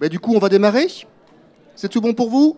Bah, 0.00 0.08
du 0.08 0.20
coup, 0.20 0.32
on 0.32 0.38
va 0.38 0.48
démarrer 0.48 0.86
C'est 1.74 1.88
tout 1.88 2.00
bon 2.00 2.14
pour 2.14 2.30
vous? 2.30 2.56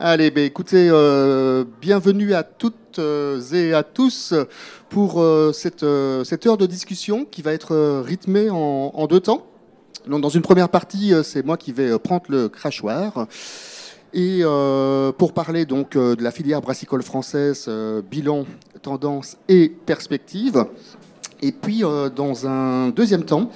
Allez, 0.00 0.30
bah, 0.30 0.40
écoutez, 0.40 0.88
euh, 0.90 1.64
bienvenue 1.82 2.32
à 2.32 2.42
toutes 2.42 2.98
euh, 2.98 3.38
et 3.52 3.74
à 3.74 3.82
tous 3.82 4.32
pour 4.88 5.20
euh, 5.20 5.52
cette, 5.52 5.84
cette, 6.24 6.46
heure 6.46 6.56
de 6.56 6.64
discussion 6.64 7.26
qui 7.26 7.42
va 7.42 7.52
être 7.52 8.00
rythmée 8.00 8.48
en, 8.48 9.06
deux 9.06 9.20
temps. 9.20 9.44
Donc, 10.08 10.22
dans 10.22 10.30
une 10.30 10.40
première 10.40 10.70
partie, 10.70 11.12
c'est 11.22 11.44
moi 11.44 11.58
qui 11.58 11.70
vais 11.70 11.98
prendre 11.98 12.24
le 12.30 12.48
crachoir. 12.48 13.26
Et 14.14 14.42
pour 15.18 15.34
parler 15.34 15.66
donc 15.66 15.98
de 15.98 16.22
la 16.22 16.30
filière 16.30 16.62
brassicole 16.62 17.02
française, 17.02 17.68
bilan, 18.10 18.46
tendance 18.80 19.36
et 19.48 19.68
perspective. 19.68 20.64
Et 21.42 21.52
puis, 21.52 21.82
dans 22.16 22.46
un 22.46 22.88
deuxième 22.88 23.24
temps, 23.24 23.50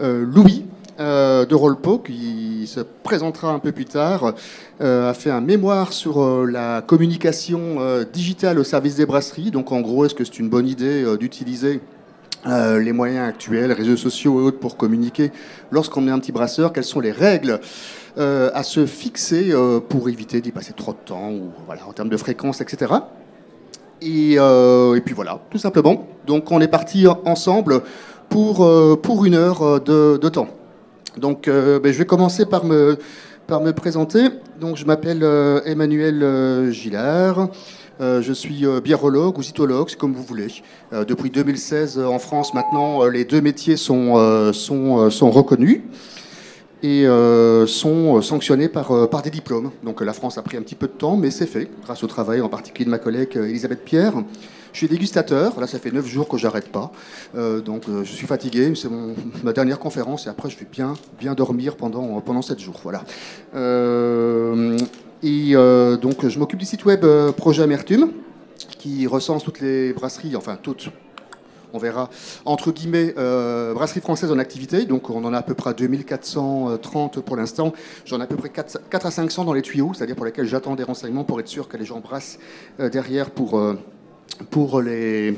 Louis, 0.00 0.64
euh, 1.00 1.44
de 1.44 1.56
Rolpo, 1.56 1.98
qui 1.98 2.68
se 2.68 2.78
présentera 2.78 3.52
un 3.52 3.58
peu 3.58 3.72
plus 3.72 3.84
tard, 3.84 4.34
euh, 4.80 5.10
a 5.10 5.14
fait 5.14 5.30
un 5.30 5.40
mémoire 5.40 5.92
sur 5.92 6.22
euh, 6.22 6.46
la 6.48 6.82
communication 6.82 7.78
digitale 8.12 8.60
au 8.60 8.64
service 8.64 8.96
des 8.96 9.06
brasseries. 9.06 9.50
Donc 9.50 9.72
en 9.72 9.80
gros, 9.80 10.04
est-ce 10.04 10.14
que 10.14 10.24
c'est 10.24 10.38
une 10.38 10.48
bonne 10.48 10.68
idée 10.68 11.04
d'utiliser 11.18 11.80
les 12.46 12.92
moyens 12.92 13.26
actuels, 13.26 13.72
réseaux 13.72 13.96
sociaux 13.96 14.38
et 14.38 14.44
autres 14.44 14.58
pour 14.58 14.76
communiquer 14.76 15.32
lorsqu'on 15.70 16.06
est 16.06 16.10
un 16.10 16.18
petit 16.18 16.32
brasseur? 16.32 16.72
Quelles 16.72 16.84
sont 16.84 17.00
les 17.00 17.12
règles 17.12 17.58
à 18.16 18.62
se 18.62 18.86
fixer 18.86 19.52
pour 19.88 20.08
éviter 20.08 20.40
d'y 20.40 20.52
passer 20.52 20.74
trop 20.74 20.92
de 20.92 20.98
temps 21.04 21.30
ou 21.30 21.50
voilà, 21.66 21.86
en 21.88 21.92
termes 21.92 22.10
de 22.10 22.16
fréquence, 22.16 22.60
etc. 22.60 22.92
Et, 24.02 24.36
puis 25.04 25.14
voilà, 25.14 25.40
tout 25.50 25.58
simplement. 25.58 26.06
Donc 26.26 26.52
on 26.52 26.60
est 26.60 26.68
parti 26.68 27.06
ensemble 27.24 27.82
pour, 28.28 28.68
pour 29.00 29.24
une 29.24 29.34
heure 29.34 29.80
de 29.80 30.28
temps. 30.28 30.48
Donc, 31.16 31.46
euh, 31.48 31.78
ben, 31.78 31.92
je 31.92 31.98
vais 31.98 32.06
commencer 32.06 32.44
par 32.44 32.64
me, 32.64 32.98
par 33.46 33.60
me 33.60 33.72
présenter. 33.72 34.28
Donc, 34.60 34.76
je 34.76 34.84
m'appelle 34.84 35.22
euh, 35.22 35.60
Emmanuel 35.64 36.22
euh, 36.22 36.70
Gillard. 36.70 37.48
je 38.00 38.32
suis 38.32 38.64
biérologue 38.82 39.38
ou 39.38 39.42
cytologue, 39.42 39.88
c'est 39.88 39.98
comme 39.98 40.14
vous 40.14 40.24
voulez. 40.24 40.48
depuis 40.92 41.30
2016, 41.30 41.98
en 41.98 42.18
France, 42.18 42.52
maintenant, 42.52 43.04
les 43.06 43.24
deux 43.24 43.40
métiers 43.40 43.76
sont, 43.76 44.52
sont, 44.52 45.10
sont 45.10 45.30
reconnus 45.30 45.82
et 46.84 47.06
sont 47.66 48.20
sanctionnés 48.20 48.68
par, 48.68 49.08
par 49.08 49.22
des 49.22 49.30
diplômes. 49.30 49.70
Donc 49.82 50.00
la 50.00 50.12
France 50.12 50.38
a 50.38 50.42
pris 50.42 50.56
un 50.56 50.62
petit 50.62 50.74
peu 50.74 50.86
de 50.86 50.92
temps, 50.92 51.16
mais 51.16 51.30
c'est 51.30 51.46
fait, 51.46 51.68
grâce 51.82 52.04
au 52.04 52.06
travail 52.06 52.40
en 52.40 52.48
particulier 52.48 52.84
de 52.84 52.90
ma 52.90 52.98
collègue 52.98 53.36
Elisabeth 53.36 53.84
Pierre. 53.84 54.14
Je 54.74 54.78
suis 54.78 54.88
dégustateur. 54.88 55.58
Là, 55.60 55.68
ça 55.68 55.78
fait 55.78 55.92
neuf 55.92 56.06
jours 56.06 56.28
que 56.28 56.36
j'arrête 56.36 56.70
pas. 56.70 56.90
Euh, 57.36 57.60
donc, 57.60 57.88
euh, 57.88 58.02
je 58.02 58.12
suis 58.12 58.26
fatigué. 58.26 58.72
C'est 58.74 58.88
ma 59.44 59.52
dernière 59.52 59.78
conférence 59.78 60.26
et 60.26 60.28
après, 60.28 60.50
je 60.50 60.58
vais 60.58 60.66
bien, 60.70 60.94
bien 61.18 61.34
dormir 61.34 61.76
pendant, 61.76 62.20
pendant 62.20 62.42
sept 62.42 62.58
jours. 62.58 62.80
Voilà. 62.82 63.04
Euh, 63.54 64.76
et 65.22 65.54
donc, 66.02 66.28
je 66.28 66.38
m'occupe 66.38 66.58
du 66.58 66.66
site 66.66 66.84
web 66.84 67.06
Projet 67.36 67.62
Amertume 67.62 68.10
qui 68.78 69.06
recense 69.06 69.42
toutes 69.42 69.60
les 69.60 69.94
brasseries, 69.94 70.36
enfin 70.36 70.58
toutes, 70.60 70.90
on 71.74 71.78
verra, 71.78 72.08
entre 72.44 72.72
guillemets, 72.72 73.14
brasseries 73.74 74.00
françaises 74.00 74.30
en 74.30 74.38
activité. 74.38 74.84
Donc 74.86 75.10
on 75.10 75.24
en 75.24 75.34
a 75.34 75.38
à 75.38 75.42
peu 75.42 75.54
près 75.54 75.74
2430 75.74 77.20
pour 77.20 77.36
l'instant. 77.36 77.72
J'en 78.04 78.20
ai 78.20 78.24
à 78.24 78.26
peu 78.26 78.36
près 78.36 78.48
4, 78.48 78.88
4, 78.88 79.06
à 79.06 79.10
500 79.10 79.44
dans 79.44 79.52
les 79.52 79.62
tuyaux, 79.62 79.92
c'est-à-dire 79.94 80.16
pour 80.16 80.24
lesquels 80.24 80.46
j'attends 80.46 80.74
des 80.74 80.84
renseignements 80.84 81.24
pour 81.24 81.40
être 81.40 81.48
sûr 81.48 81.68
que 81.68 81.76
les 81.76 81.84
gens 81.84 82.00
brassent 82.00 82.38
derrière 82.78 83.30
pour, 83.30 83.60
pour 84.50 84.80
les 84.80 85.36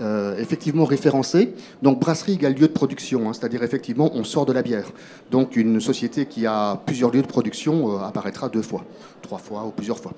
euh, 0.00 0.36
effectivement 0.38 0.84
référencer. 0.84 1.54
Donc 1.82 2.00
brasserie 2.00 2.32
égale 2.32 2.54
lieu 2.54 2.66
de 2.66 2.72
production, 2.72 3.28
hein, 3.28 3.32
c'est-à-dire 3.32 3.62
effectivement 3.62 4.10
on 4.14 4.24
sort 4.24 4.44
de 4.44 4.52
la 4.52 4.62
bière. 4.62 4.90
Donc 5.30 5.54
une 5.54 5.80
société 5.80 6.26
qui 6.26 6.46
a 6.46 6.82
plusieurs 6.84 7.12
lieux 7.12 7.22
de 7.22 7.28
production 7.28 7.92
euh, 7.92 8.02
apparaîtra 8.02 8.48
deux 8.48 8.62
fois, 8.62 8.84
trois 9.22 9.38
fois 9.38 9.64
ou 9.64 9.70
plusieurs 9.70 9.98
fois. 9.98 10.12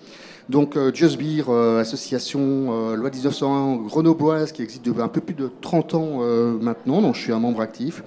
Donc 0.48 0.76
euh, 0.76 0.90
Just 0.94 1.18
Beer, 1.18 1.50
association 1.78 2.94
loi 2.94 3.10
1901 3.10 3.76
grenobloise 3.86 4.50
qui 4.50 4.62
existe 4.62 4.84
depuis 4.86 5.02
un 5.02 5.08
peu 5.08 5.20
plus 5.20 5.34
de 5.34 5.50
30 5.60 5.94
ans 5.94 6.20
maintenant, 6.60 7.02
donc 7.02 7.14
je 7.14 7.20
suis 7.20 7.32
un 7.32 7.40
membre 7.40 7.60
actif. 7.60 8.02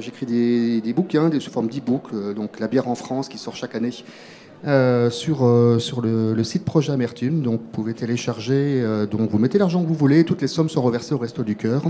J'écris 0.00 0.26
des, 0.26 0.82
des, 0.82 0.92
bouquins 0.92 1.30
des, 1.30 1.40
sous 1.40 1.50
forme 1.50 1.68
d'e-book, 1.68 2.34
donc 2.36 2.60
la 2.60 2.68
bière 2.68 2.88
en 2.88 2.94
France 2.94 3.30
qui 3.30 3.38
sort 3.38 3.56
chaque 3.56 3.74
année 3.74 3.92
euh, 4.66 5.08
sur, 5.08 5.46
euh, 5.46 5.78
sur 5.78 6.02
le, 6.02 6.44
site 6.44 6.66
Projet 6.66 6.92
Amertume. 6.92 7.40
Donc, 7.40 7.60
vous 7.60 7.68
pouvez 7.72 7.94
télécharger. 7.94 8.82
Euh, 8.82 9.06
donc, 9.06 9.30
vous 9.30 9.38
mettez 9.38 9.56
l'argent 9.56 9.82
que 9.82 9.88
vous 9.88 9.94
voulez. 9.94 10.24
Toutes 10.24 10.42
les 10.42 10.48
sommes 10.48 10.68
sont 10.68 10.82
reversées 10.82 11.14
au 11.14 11.18
Resto 11.18 11.42
du 11.42 11.56
Cœur. 11.56 11.82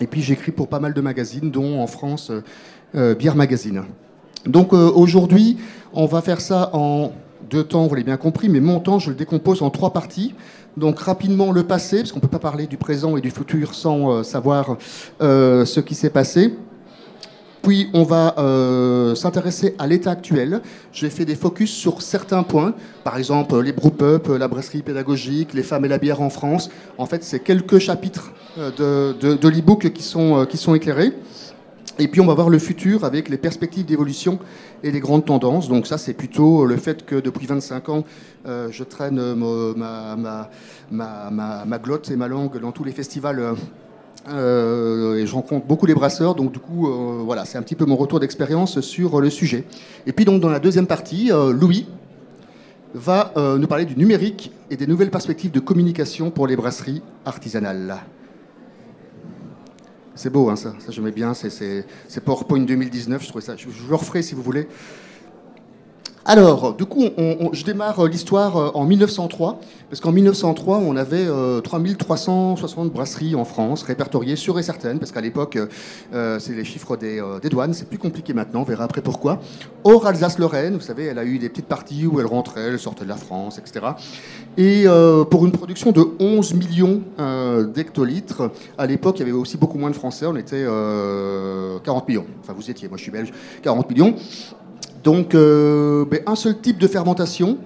Et 0.00 0.06
puis, 0.06 0.22
j'écris 0.22 0.52
pour 0.52 0.68
pas 0.68 0.78
mal 0.78 0.94
de 0.94 1.00
magazines, 1.00 1.50
dont 1.50 1.80
en 1.80 1.88
France, 1.88 2.30
Bière 2.94 3.34
Magazine. 3.34 3.82
Donc, 4.46 4.72
aujourd'hui, 4.72 5.58
on 5.92 6.06
va 6.06 6.22
faire 6.22 6.40
ça 6.40 6.70
en 6.72 7.12
deux 7.50 7.64
temps, 7.64 7.86
vous 7.88 7.94
l'avez 7.94 8.04
bien 8.04 8.16
compris, 8.16 8.48
mais 8.48 8.60
mon 8.60 8.78
temps, 8.78 9.00
je 9.00 9.10
le 9.10 9.16
décompose 9.16 9.62
en 9.62 9.70
trois 9.70 9.92
parties. 9.92 10.34
Donc 10.76 11.00
rapidement 11.00 11.50
le 11.50 11.64
passé, 11.64 11.96
parce 11.98 12.12
qu'on 12.12 12.18
ne 12.18 12.22
peut 12.22 12.28
pas 12.28 12.38
parler 12.38 12.68
du 12.68 12.76
présent 12.76 13.16
et 13.16 13.20
du 13.20 13.30
futur 13.30 13.74
sans 13.74 14.22
savoir 14.22 14.76
ce 15.20 15.80
qui 15.80 15.96
s'est 15.96 16.10
passé. 16.10 16.54
Puis 17.62 17.88
on 17.92 18.02
va 18.02 18.34
euh, 18.38 19.14
s'intéresser 19.14 19.74
à 19.78 19.86
l'état 19.86 20.10
actuel. 20.10 20.62
J'ai 20.92 21.10
fait 21.10 21.24
des 21.24 21.34
focus 21.34 21.70
sur 21.70 22.02
certains 22.02 22.42
points, 22.42 22.74
par 23.04 23.18
exemple 23.18 23.58
les 23.60 23.72
brewpubs, 23.72 24.28
la 24.38 24.48
brasserie 24.48 24.82
pédagogique, 24.82 25.54
les 25.54 25.62
femmes 25.62 25.84
et 25.84 25.88
la 25.88 25.98
bière 25.98 26.20
en 26.20 26.30
France. 26.30 26.70
En 26.98 27.06
fait, 27.06 27.24
c'est 27.24 27.40
quelques 27.40 27.78
chapitres 27.78 28.32
euh, 28.58 29.12
de, 29.12 29.34
de, 29.34 29.48
l'e-book 29.48 29.90
qui 29.92 30.02
sont, 30.02 30.38
euh, 30.38 30.44
qui 30.44 30.56
sont 30.56 30.74
éclairés. 30.74 31.12
Et 32.00 32.06
puis 32.06 32.20
on 32.20 32.26
va 32.26 32.34
voir 32.34 32.48
le 32.48 32.60
futur 32.60 33.04
avec 33.04 33.28
les 33.28 33.38
perspectives 33.38 33.84
d'évolution 33.84 34.38
et 34.84 34.92
les 34.92 35.00
grandes 35.00 35.24
tendances. 35.24 35.68
Donc 35.68 35.88
ça, 35.88 35.98
c'est 35.98 36.14
plutôt 36.14 36.64
le 36.64 36.76
fait 36.76 37.04
que 37.04 37.16
depuis 37.16 37.48
25 37.48 37.88
ans, 37.88 38.04
je 38.46 38.84
traîne 38.84 39.34
ma, 39.34 40.48
ma, 40.92 41.78
glotte 41.78 42.08
et 42.12 42.16
ma 42.16 42.28
langue 42.28 42.60
dans 42.60 42.70
tous 42.70 42.84
les 42.84 42.92
festivals 42.92 43.56
et 44.36 45.26
je 45.26 45.32
rencontre 45.32 45.66
beaucoup 45.66 45.86
les 45.86 45.94
brasseurs, 45.94 46.34
donc 46.34 46.52
du 46.52 46.58
coup, 46.58 46.88
euh, 46.88 47.22
voilà, 47.24 47.44
c'est 47.44 47.58
un 47.58 47.62
petit 47.62 47.74
peu 47.74 47.84
mon 47.84 47.96
retour 47.96 48.20
d'expérience 48.20 48.80
sur 48.80 49.20
le 49.20 49.30
sujet. 49.30 49.64
Et 50.06 50.12
puis 50.12 50.24
donc 50.24 50.40
dans 50.40 50.48
la 50.48 50.60
deuxième 50.60 50.86
partie, 50.86 51.32
euh, 51.32 51.52
Louis 51.52 51.86
va 52.94 53.34
nous 53.36 53.66
parler 53.66 53.84
du 53.84 53.96
numérique 53.96 54.50
et 54.70 54.76
des 54.76 54.86
nouvelles 54.86 55.10
perspectives 55.10 55.50
de 55.50 55.60
communication 55.60 56.30
pour 56.30 56.46
les 56.46 56.56
brasseries 56.56 57.02
artisanales. 57.26 57.98
C'est 60.14 60.30
beau, 60.30 60.48
hein, 60.48 60.56
ça, 60.56 60.74
ça 60.78 60.90
j'aimais 60.90 61.12
bien, 61.12 61.34
c'est 61.34 61.84
PowerPoint 62.24 62.60
2019, 62.60 63.22
je 63.22 63.28
trouvais 63.28 63.44
ça, 63.44 63.56
je 63.56 63.66
le 63.88 63.94
referai 63.94 64.22
si 64.22 64.34
vous 64.34 64.42
voulez. 64.42 64.66
Alors, 66.24 66.74
du 66.74 66.84
coup, 66.84 67.04
je 67.52 67.64
démarre 67.64 68.06
l'histoire 68.06 68.76
en 68.76 68.84
1903. 68.84 69.60
Parce 69.90 70.00
qu'en 70.02 70.12
1903, 70.12 70.78
on 70.78 70.96
avait 70.96 71.26
3360 71.62 72.86
euh, 72.86 72.90
brasseries 72.90 73.34
en 73.34 73.46
France, 73.46 73.82
répertoriées 73.82 74.36
sûres 74.36 74.58
et 74.58 74.62
certaines, 74.62 74.98
parce 74.98 75.12
qu'à 75.12 75.22
l'époque, 75.22 75.58
euh, 76.12 76.38
c'est 76.38 76.52
les 76.52 76.64
chiffres 76.64 76.98
euh, 77.02 77.40
des, 77.40 77.48
douanes, 77.48 77.72
c'est 77.72 77.88
plus 77.88 77.96
compliqué 77.96 78.34
maintenant, 78.34 78.60
on 78.60 78.64
verra 78.64 78.84
après 78.84 79.00
pourquoi. 79.00 79.40
Or, 79.84 80.06
Alsace-Lorraine, 80.06 80.74
vous 80.74 80.82
savez, 80.82 81.04
elle 81.04 81.18
a 81.18 81.24
eu 81.24 81.38
des 81.38 81.48
petites 81.48 81.68
parties 81.68 82.06
où 82.06 82.20
elle 82.20 82.26
rentrait, 82.26 82.68
elle 82.68 82.78
sortait 82.78 83.04
de 83.04 83.08
la 83.08 83.16
France, 83.16 83.58
etc. 83.58 83.86
Et 84.58 84.86
pour 85.30 85.46
une 85.46 85.52
production 85.52 85.92
de 85.92 86.04
11 86.18 86.54
millions 86.54 87.02
d'hectolitres, 87.72 88.50
à 88.76 88.86
l'époque, 88.86 89.16
il 89.18 89.20
y 89.20 89.22
avait 89.22 89.32
aussi 89.32 89.56
beaucoup 89.56 89.78
moins 89.78 89.90
de 89.90 89.96
Français, 89.96 90.26
on 90.26 90.36
était 90.36 90.64
40 91.84 92.08
millions. 92.08 92.26
Enfin, 92.40 92.52
vous 92.54 92.70
étiez, 92.70 92.88
moi 92.88 92.98
je 92.98 93.04
suis 93.04 93.12
belge, 93.12 93.32
40 93.62 93.88
millions. 93.88 94.14
Donc, 95.08 95.32
ben, 95.32 96.20
un 96.26 96.34
seul 96.34 96.60
type 96.60 96.76
de 96.76 96.86
fermentation, 96.86 97.56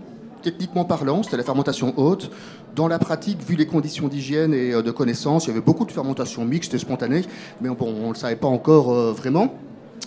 techniquement 0.43 0.85
parlant, 0.85 1.25
c'était 1.25 1.37
la 1.37 1.43
fermentation 1.43 1.93
haute. 1.97 2.31
Dans 2.77 2.87
la 2.87 3.01
pratique, 3.01 3.43
vu 3.45 3.57
les 3.57 3.67
conditions 3.67 4.07
d'hygiène 4.07 4.55
et 4.55 4.73
euh, 4.73 4.81
de 4.81 4.93
connaissance, 4.93 5.47
il 5.47 5.49
y 5.49 5.51
avait 5.51 5.61
beaucoup 5.61 5.85
de 5.85 5.91
fermentation 5.91 6.45
mixte 6.45 6.73
et 6.75 6.79
spontanée, 6.79 7.23
mais 7.61 7.69
on 7.69 7.75
ne 7.75 8.09
le 8.11 8.15
savait 8.15 8.37
pas 8.37 8.47
encore 8.47 8.93
euh, 8.93 9.11
vraiment. 9.11 9.55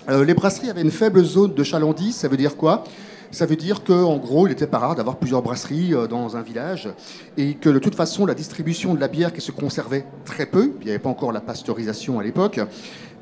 Euh, 0.08 0.24
les 0.24 0.34
brasseries 0.34 0.70
avaient 0.70 0.82
une 0.82 0.92
faible 0.92 1.26
zone 1.26 1.54
de 1.54 1.64
chalandise, 1.66 2.16
ça 2.16 2.30
veut 2.30 2.38
dire 2.38 2.56
quoi? 2.56 2.86
Ça 3.32 3.46
veut 3.46 3.58
dire 3.58 3.84
qu'en 3.84 4.16
gros, 4.16 4.48
il 4.48 4.52
n'était 4.52 4.66
pas 4.66 4.80
rare 4.80 4.96
d'avoir 4.96 5.18
plusieurs 5.18 5.42
brasseries 5.42 5.94
dans 6.10 6.38
un 6.38 6.42
village 6.42 6.88
et 7.36 7.56
que 7.56 7.68
de 7.68 7.80
toute 7.80 7.96
façon, 7.96 8.26
la 8.26 8.34
distribution 8.34 8.94
de 8.94 9.02
la 9.02 9.10
bière 9.10 9.34
qui 9.34 9.42
se 9.42 9.52
conservait 9.52 10.06
très 10.24 10.46
peu, 10.46 10.72
il 10.80 10.86
n'y 10.86 10.92
avait 10.92 11.00
pas 11.00 11.10
encore 11.10 11.34
la 11.34 11.42
pasteurisation 11.42 12.18
à 12.18 12.24
l'époque, 12.24 12.62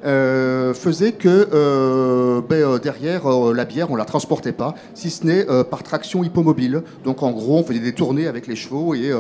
euh, 0.06 0.74
faisait 0.74 1.14
que 1.14 1.48
euh, 1.54 2.42
ben, 2.42 2.62
euh, 2.62 2.78
derrière 2.78 3.28
la 3.30 3.64
bière, 3.64 3.90
on 3.90 3.96
la 3.96 4.04
transportait 4.04 4.52
pas, 4.52 4.76
si 4.94 5.10
ce 5.10 5.26
n'est 5.26 5.46
par 5.64 5.84
traction 5.84 6.24
hippomobile. 6.24 6.84
Donc 7.04 7.24
en 7.24 7.32
gros, 7.32 7.60
on 7.60 7.64
faisait 7.64 7.80
des 7.80 7.94
tournées 7.94 8.28
avec 8.28 8.48
les 8.48 8.56
chevaux 8.56 8.94
et 8.94 9.12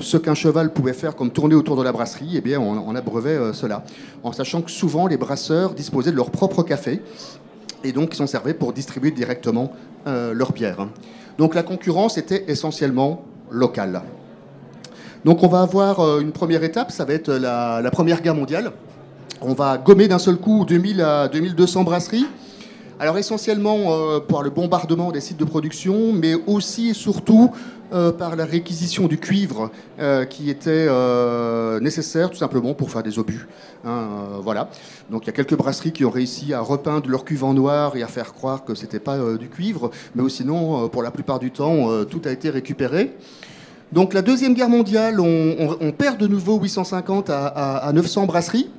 ce 0.00 0.16
qu'un 0.16 0.34
cheval 0.34 0.72
pouvait 0.72 0.92
faire 0.92 1.16
comme 1.16 1.30
tourner 1.30 1.54
autour 1.54 1.76
de 1.76 1.82
la 1.82 1.92
brasserie, 1.92 2.32
eh 2.34 2.40
bien, 2.40 2.60
on, 2.60 2.78
on 2.86 2.94
abreuvait 2.94 3.52
cela. 3.52 3.84
En 4.22 4.32
sachant 4.32 4.62
que 4.62 4.70
souvent, 4.70 5.06
les 5.06 5.16
brasseurs 5.16 5.74
disposaient 5.74 6.12
de 6.12 6.16
leur 6.16 6.30
propre 6.30 6.62
café 6.62 7.02
et 7.82 7.92
donc 7.92 8.14
ils 8.14 8.16
sont 8.16 8.26
servis 8.26 8.54
pour 8.54 8.72
distribuer 8.72 9.10
directement 9.10 9.72
leur 10.06 10.52
bière. 10.52 10.86
Donc 11.38 11.54
la 11.54 11.62
concurrence 11.62 12.18
était 12.18 12.44
essentiellement 12.48 13.24
locale. 13.50 14.02
Donc 15.24 15.42
on 15.42 15.48
va 15.48 15.62
avoir 15.62 16.20
une 16.20 16.32
première 16.32 16.62
étape, 16.62 16.92
ça 16.92 17.04
va 17.04 17.14
être 17.14 17.32
la 17.32 17.90
Première 17.90 18.20
Guerre 18.20 18.34
mondiale 18.34 18.72
on 19.40 19.54
va 19.54 19.78
gommer 19.78 20.08
d'un 20.08 20.18
seul 20.18 20.36
coup 20.36 20.64
2000 20.64 21.00
à 21.00 21.28
2200 21.28 21.84
brasseries. 21.84 22.26
Alors 23.00 23.18
essentiellement 23.18 23.78
euh, 23.88 24.20
par 24.20 24.42
le 24.42 24.50
bombardement 24.50 25.10
des 25.10 25.20
sites 25.20 25.36
de 25.36 25.44
production, 25.44 26.12
mais 26.12 26.34
aussi 26.46 26.90
et 26.90 26.94
surtout 26.94 27.50
euh, 27.92 28.12
par 28.12 28.36
la 28.36 28.44
réquisition 28.44 29.08
du 29.08 29.18
cuivre 29.18 29.70
euh, 29.98 30.24
qui 30.24 30.48
était 30.48 30.88
nécessaire 31.80 32.30
tout 32.30 32.36
simplement 32.36 32.72
pour 32.72 32.90
faire 32.90 33.02
des 33.02 33.18
obus. 33.18 33.48
Hein, 33.84 34.06
voilà. 34.40 34.70
Donc 35.10 35.24
il 35.24 35.26
y 35.26 35.30
a 35.30 35.32
quelques 35.32 35.56
brasseries 35.56 35.92
qui 35.92 36.04
ont 36.04 36.10
réussi 36.10 36.54
à 36.54 36.60
repeindre 36.60 37.10
leur 37.10 37.24
cuve 37.24 37.44
en 37.44 37.52
noir 37.52 37.96
et 37.96 38.02
à 38.02 38.06
faire 38.06 38.32
croire 38.32 38.64
que 38.64 38.74
c'était 38.74 39.00
pas 39.00 39.18
du 39.34 39.48
cuivre, 39.48 39.90
mais 40.14 40.28
sinon 40.28 40.88
pour 40.88 41.02
la 41.02 41.10
plupart 41.10 41.40
du 41.40 41.50
temps 41.50 42.04
tout 42.04 42.22
a 42.24 42.30
été 42.30 42.48
récupéré. 42.48 43.12
Donc 43.92 44.14
la 44.14 44.22
deuxième 44.22 44.54
guerre 44.54 44.70
mondiale, 44.70 45.20
on, 45.20 45.92
perd 45.92 46.18
de 46.18 46.26
nouveau 46.26 46.58
850 46.58 47.28
à 47.30 47.90
900 47.92 48.26
brasseries. 48.26 48.70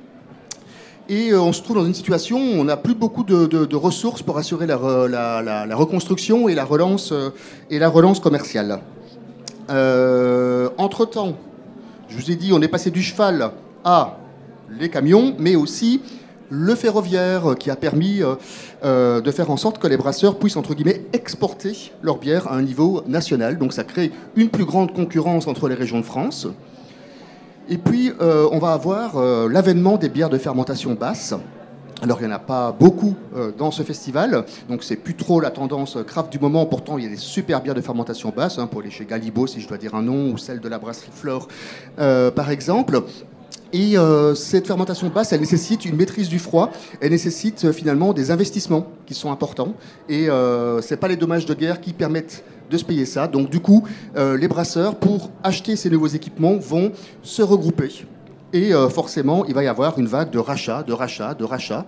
Et 1.08 1.30
euh, 1.30 1.40
on 1.40 1.52
se 1.52 1.62
trouve 1.62 1.76
dans 1.76 1.86
une 1.86 1.94
situation 1.94 2.36
où 2.36 2.60
on 2.60 2.64
n'a 2.64 2.76
plus 2.76 2.94
beaucoup 2.94 3.22
de, 3.22 3.76
ressources 3.76 4.22
pour 4.22 4.38
assurer 4.38 4.66
la, 4.66 4.76
reconstruction 4.76 6.48
et 6.48 6.54
la 6.54 6.64
relance, 6.64 7.12
euh, 7.12 7.30
et 7.70 7.78
la 7.78 7.88
relance 7.88 8.18
commerciale. 8.18 8.80
Euh, 9.70 10.68
entre-temps, 10.78 11.36
je 12.08 12.16
vous 12.16 12.30
ai 12.30 12.34
dit, 12.34 12.52
on 12.52 12.60
est 12.60 12.68
passé 12.68 12.90
du 12.90 13.02
cheval 13.02 13.52
à 13.84 14.16
les 14.68 14.88
camions, 14.88 15.36
mais 15.38 15.54
aussi 15.54 16.00
le 16.48 16.74
ferroviaire 16.74 17.54
qui 17.58 17.70
a 17.70 17.76
permis 17.76 18.20
de 18.82 19.30
faire 19.30 19.50
en 19.50 19.56
sorte 19.56 19.78
que 19.78 19.86
les 19.88 19.96
brasseurs 19.96 20.38
puissent, 20.38 20.56
entre 20.56 20.74
guillemets, 20.74 21.02
exporter 21.12 21.92
leur 22.02 22.18
bière 22.18 22.48
à 22.48 22.54
un 22.54 22.62
niveau 22.62 23.02
national. 23.06 23.58
Donc 23.58 23.72
ça 23.72 23.82
crée 23.82 24.12
une 24.36 24.48
plus 24.48 24.64
grande 24.64 24.92
concurrence 24.92 25.48
entre 25.48 25.68
les 25.68 25.74
régions 25.74 25.98
de 25.98 26.04
France. 26.04 26.46
Et 27.68 27.78
puis, 27.78 28.12
euh, 28.20 28.48
on 28.52 28.58
va 28.58 28.72
avoir 28.72 29.16
euh, 29.16 29.48
l'avènement 29.48 29.96
des 29.96 30.08
bières 30.08 30.30
de 30.30 30.38
fermentation 30.38 30.94
basse. 30.94 31.34
Alors, 32.00 32.18
il 32.20 32.26
n'y 32.26 32.32
en 32.32 32.36
a 32.36 32.38
pas 32.38 32.70
beaucoup 32.70 33.16
euh, 33.34 33.50
dans 33.56 33.72
ce 33.72 33.82
festival, 33.82 34.44
donc 34.68 34.84
c'est 34.84 34.96
plus 34.96 35.14
trop 35.14 35.40
la 35.40 35.50
tendance 35.50 35.98
craft 36.06 36.30
du 36.30 36.38
moment. 36.38 36.64
Pourtant, 36.66 36.96
il 36.96 37.04
y 37.04 37.06
a 37.06 37.10
des 37.10 37.16
super 37.16 37.62
bières 37.62 37.74
de 37.74 37.80
fermentation 37.80 38.32
basse, 38.36 38.58
hein, 38.58 38.68
pour 38.68 38.82
les 38.82 38.90
chez 38.90 39.04
Galibo, 39.04 39.48
si 39.48 39.60
je 39.60 39.66
dois 39.66 39.78
dire 39.78 39.96
un 39.96 40.02
nom, 40.02 40.30
ou 40.30 40.38
celle 40.38 40.60
de 40.60 40.68
la 40.68 40.78
brasserie 40.78 41.10
Flore, 41.12 41.48
par 41.96 42.50
exemple. 42.50 43.02
Et 43.72 43.96
cette 44.34 44.66
fermentation 44.66 45.08
basse, 45.08 45.32
elle 45.32 45.40
nécessite 45.40 45.84
une 45.84 45.96
maîtrise 45.96 46.28
du 46.28 46.38
froid, 46.38 46.70
elle 47.00 47.10
nécessite 47.10 47.72
finalement 47.72 48.12
des 48.12 48.30
investissements 48.30 48.86
qui 49.06 49.14
sont 49.14 49.30
importants. 49.30 49.74
Et 50.08 50.26
ce 50.26 50.90
n'est 50.90 50.96
pas 50.96 51.08
les 51.08 51.16
dommages 51.16 51.46
de 51.46 51.54
guerre 51.54 51.80
qui 51.80 51.92
permettent 51.92 52.44
de 52.70 52.76
se 52.76 52.84
payer 52.84 53.06
ça. 53.06 53.26
Donc 53.26 53.50
du 53.50 53.60
coup, 53.60 53.84
euh, 54.16 54.36
les 54.36 54.48
brasseurs, 54.48 54.96
pour 54.96 55.30
acheter 55.42 55.76
ces 55.76 55.90
nouveaux 55.90 56.06
équipements, 56.06 56.56
vont 56.56 56.92
se 57.22 57.42
regrouper. 57.42 58.06
Et 58.52 58.72
euh, 58.72 58.88
forcément, 58.88 59.44
il 59.46 59.54
va 59.54 59.62
y 59.62 59.68
avoir 59.68 59.98
une 59.98 60.06
vague 60.06 60.30
de 60.30 60.38
rachats, 60.38 60.82
de 60.82 60.92
rachats, 60.92 61.34
de 61.34 61.44
rachats. 61.44 61.86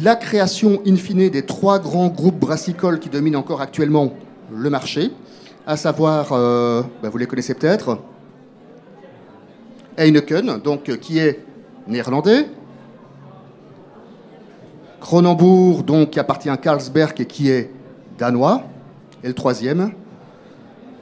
La 0.00 0.14
création, 0.14 0.80
in 0.86 0.96
fine, 0.96 1.28
des 1.30 1.42
trois 1.42 1.78
grands 1.78 2.08
groupes 2.08 2.38
brassicoles 2.38 3.00
qui 3.00 3.08
dominent 3.08 3.36
encore 3.36 3.60
actuellement 3.60 4.12
le 4.54 4.70
marché, 4.70 5.10
à 5.66 5.76
savoir, 5.76 6.32
euh, 6.32 6.82
ben, 7.02 7.08
vous 7.08 7.18
les 7.18 7.26
connaissez 7.26 7.54
peut-être, 7.54 7.98
Heineken, 10.00 10.58
donc, 10.58 10.84
qui 10.98 11.18
est 11.18 11.44
néerlandais, 11.86 12.46
Cronenbourg, 15.00 15.82
donc, 15.82 16.10
qui 16.10 16.20
appartient 16.20 16.48
à 16.48 16.56
Carlsberg 16.56 17.20
et 17.20 17.26
qui 17.26 17.50
est 17.50 17.70
danois, 18.18 18.62
et 19.22 19.28
le 19.28 19.34
troisième, 19.34 19.92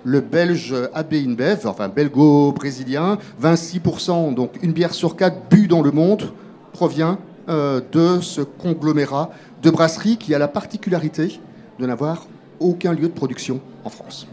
le 0.05 0.21
belge 0.21 0.75
AB 0.95 1.15
InBev, 1.15 1.67
enfin 1.67 1.89
belgo-brésilien, 1.89 3.19
26%, 3.43 4.35
donc 4.35 4.53
une 4.63 4.73
bière 4.73 4.95
sur 4.95 5.17
quatre 5.17 5.49
bue 5.49 5.69
dans 5.69 5.83
le 5.83 5.91
monde, 5.91 6.33
provient 6.73 7.19
euh, 7.49 7.81
de 7.93 8.21
ce 8.21 8.41
conglomérat 8.41 9.31
de 9.63 9.71
brasseries 9.71 10.17
qui 10.17 10.35
a 10.35 10.39
la 10.39 10.49
particularité 10.49 11.41
de 11.79 11.87
n'avoir 11.87 12.27
aucun 12.61 12.93
lieu 12.93 13.09
de 13.09 13.13
production 13.13 13.61
en 13.85 13.91
France. 13.91 14.27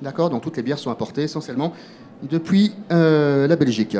D'accord? 0.00 0.30
Donc 0.30 0.42
toutes 0.42 0.56
les 0.56 0.62
bières 0.62 0.78
sont 0.78 0.90
importées 0.90 1.22
essentiellement 1.22 1.72
depuis 2.22 2.72
euh, 2.90 3.46
la 3.46 3.56
Belgique. 3.56 3.96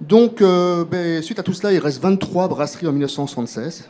Donc, 0.00 0.42
euh, 0.42 0.84
ben, 0.84 1.22
suite 1.22 1.38
à 1.38 1.42
tout 1.42 1.54
cela, 1.54 1.72
il 1.72 1.78
reste 1.78 2.02
23 2.02 2.48
brasseries 2.48 2.86
en 2.86 2.92
1976. 2.92 3.88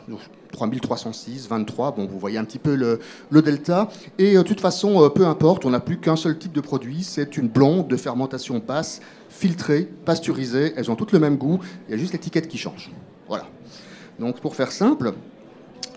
3306, 0.53 1.49
23, 1.49 1.91
bon, 1.91 2.05
vous 2.05 2.17
voyez 2.17 2.37
un 2.37 2.45
petit 2.45 2.57
peu 2.57 2.73
le, 2.75 3.41
delta. 3.41 3.89
Et 4.17 4.37
euh, 4.37 4.43
de 4.43 4.47
toute 4.47 4.61
façon, 4.61 5.09
peu 5.13 5.25
importe, 5.25 5.65
on 5.65 5.69
n'a 5.71 5.81
plus 5.81 5.97
qu'un 5.97 6.15
seul 6.15 6.37
type 6.37 6.53
de 6.53 6.61
produit, 6.61 7.03
c'est 7.03 7.37
une 7.37 7.49
blonde 7.49 7.87
de 7.87 7.97
fermentation 7.97 8.61
basse, 8.65 9.01
filtrée, 9.29 9.87
pasteurisée. 10.05 10.73
Elles 10.77 10.89
ont 10.89 10.95
toutes 10.95 11.11
le 11.11 11.19
même 11.19 11.37
goût, 11.37 11.59
il 11.87 11.91
y 11.91 11.93
a 11.93 11.97
juste 11.97 12.13
l'étiquette 12.13 12.47
qui 12.47 12.57
change. 12.57 12.91
Voilà. 13.27 13.45
Donc, 14.17 14.39
pour 14.39 14.55
faire 14.55 14.71
simple, 14.71 15.13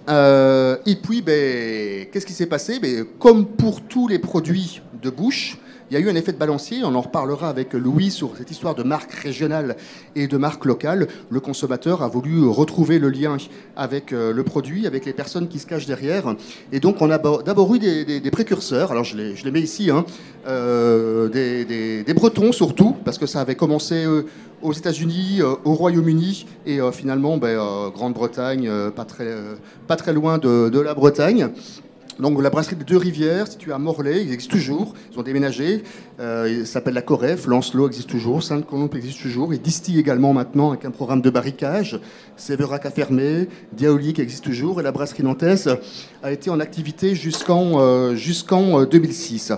et 0.09 0.97
puis, 0.97 1.23
ben, 1.23 2.07
qu'est-ce 2.11 2.27
qui 2.27 2.33
s'est 2.33 2.47
passé? 2.47 2.81
Ben, 2.81 3.05
Comme 3.21 3.47
pour 3.47 3.81
tous 3.83 4.09
les 4.09 4.19
produits 4.19 4.83
de 5.01 5.09
bouche, 5.09 5.57
il 5.91 5.95
y 5.95 5.97
a 5.97 6.01
eu 6.01 6.09
un 6.09 6.15
effet 6.15 6.31
de 6.31 6.39
balancier, 6.39 6.83
on 6.85 6.95
en 6.95 7.01
reparlera 7.01 7.49
avec 7.49 7.73
Louis 7.73 8.13
sur 8.13 8.37
cette 8.37 8.53
histoire 8.53 8.77
de 8.77 8.85
marque 8.85 9.11
régionale 9.13 9.77
et 10.15 10.29
de 10.29 10.37
marque 10.37 10.65
locale. 10.65 11.09
Le 11.31 11.41
consommateur 11.41 12.05
a 12.05 12.09
voulu 12.09 12.47
retrouver 12.47 13.01
le 13.01 13.09
lien 13.09 13.39
avec 13.75 14.13
euh, 14.13 14.33
le 14.33 14.45
produit, 14.45 14.87
avec 14.87 15.05
les 15.05 15.13
personnes 15.13 15.49
qui 15.49 15.59
se 15.59 15.67
cachent 15.67 15.87
derrière. 15.87 16.37
Et 16.71 16.79
donc 16.79 17.03
on 17.03 17.11
a 17.11 17.19
d'abord 17.19 17.75
eu 17.75 17.81
des, 17.81 18.31
précurseurs, 18.31 18.93
alors 18.93 19.03
je 19.03 19.17
les, 19.17 19.51
mets 19.51 19.61
ici, 19.61 19.91
hein, 19.91 20.05
euh, 20.47 21.29
des, 21.29 22.15
Bretons 22.15 22.53
surtout, 22.53 22.95
parce 23.05 23.19
que 23.19 23.27
ça 23.27 23.41
avait 23.41 23.57
commencé 23.57 24.05
euh, 24.05 24.27
aux 24.63 24.73
États-Unis, 24.73 25.41
au 25.43 25.75
Royaume-Uni 25.75 26.47
et 26.67 26.79
finalement 26.93 27.39
ben, 27.39 27.59
Grande-Bretagne, 27.95 28.71
pas, 28.95 29.07
très, 29.07 29.35
pas 29.89 29.97
très 29.97 30.13
loin 30.13 30.37
de 30.37 30.79
la 30.79 30.93
Bretagne. 30.93 31.51
Donc 32.21 32.43
la 32.43 32.51
brasserie 32.51 32.77
des 32.77 32.85
Deux 32.85 32.99
Rivières, 32.99 33.47
située 33.49 33.73
à 33.73 33.79
Morlaix, 33.79 34.23
ils 34.23 34.33
existent 34.33 34.55
toujours. 34.55 34.95
Ils 35.13 35.19
ont 35.19 35.23
déménagé. 35.23 35.83
Euh, 36.19 36.59
il 36.61 36.67
s'appelle 36.67 36.95
la 36.95 37.03
Coref. 37.03 37.47
Lancelot 37.47 37.89
existe 37.89 38.11
toujours. 38.11 38.43
Sainte-Colombe 38.43 38.95
existe 38.95 39.23
toujours. 39.23 39.55
Ils 39.55 39.61
distillent 39.61 39.99
également 39.99 40.33
maintenant 40.33 40.71
avec 40.71 40.85
un 40.85 40.91
programme 40.91 41.23
de 41.23 41.31
barricage. 41.31 41.99
Séverac 42.37 42.85
a 42.85 42.91
fermé. 42.91 43.49
Diaolique 43.73 44.19
existe 44.19 44.45
toujours. 44.45 44.81
Et 44.81 44.83
la 44.83 44.93
brasserie 44.93 45.23
nantaise 45.23 45.75
a 46.23 46.31
été 46.31 46.51
en 46.51 46.61
activité 46.61 47.15
jusqu'en 47.15 47.81
euh, 47.81 48.15
jusqu'en 48.15 48.85
2006. 48.85 49.53
Euh, 49.53 49.57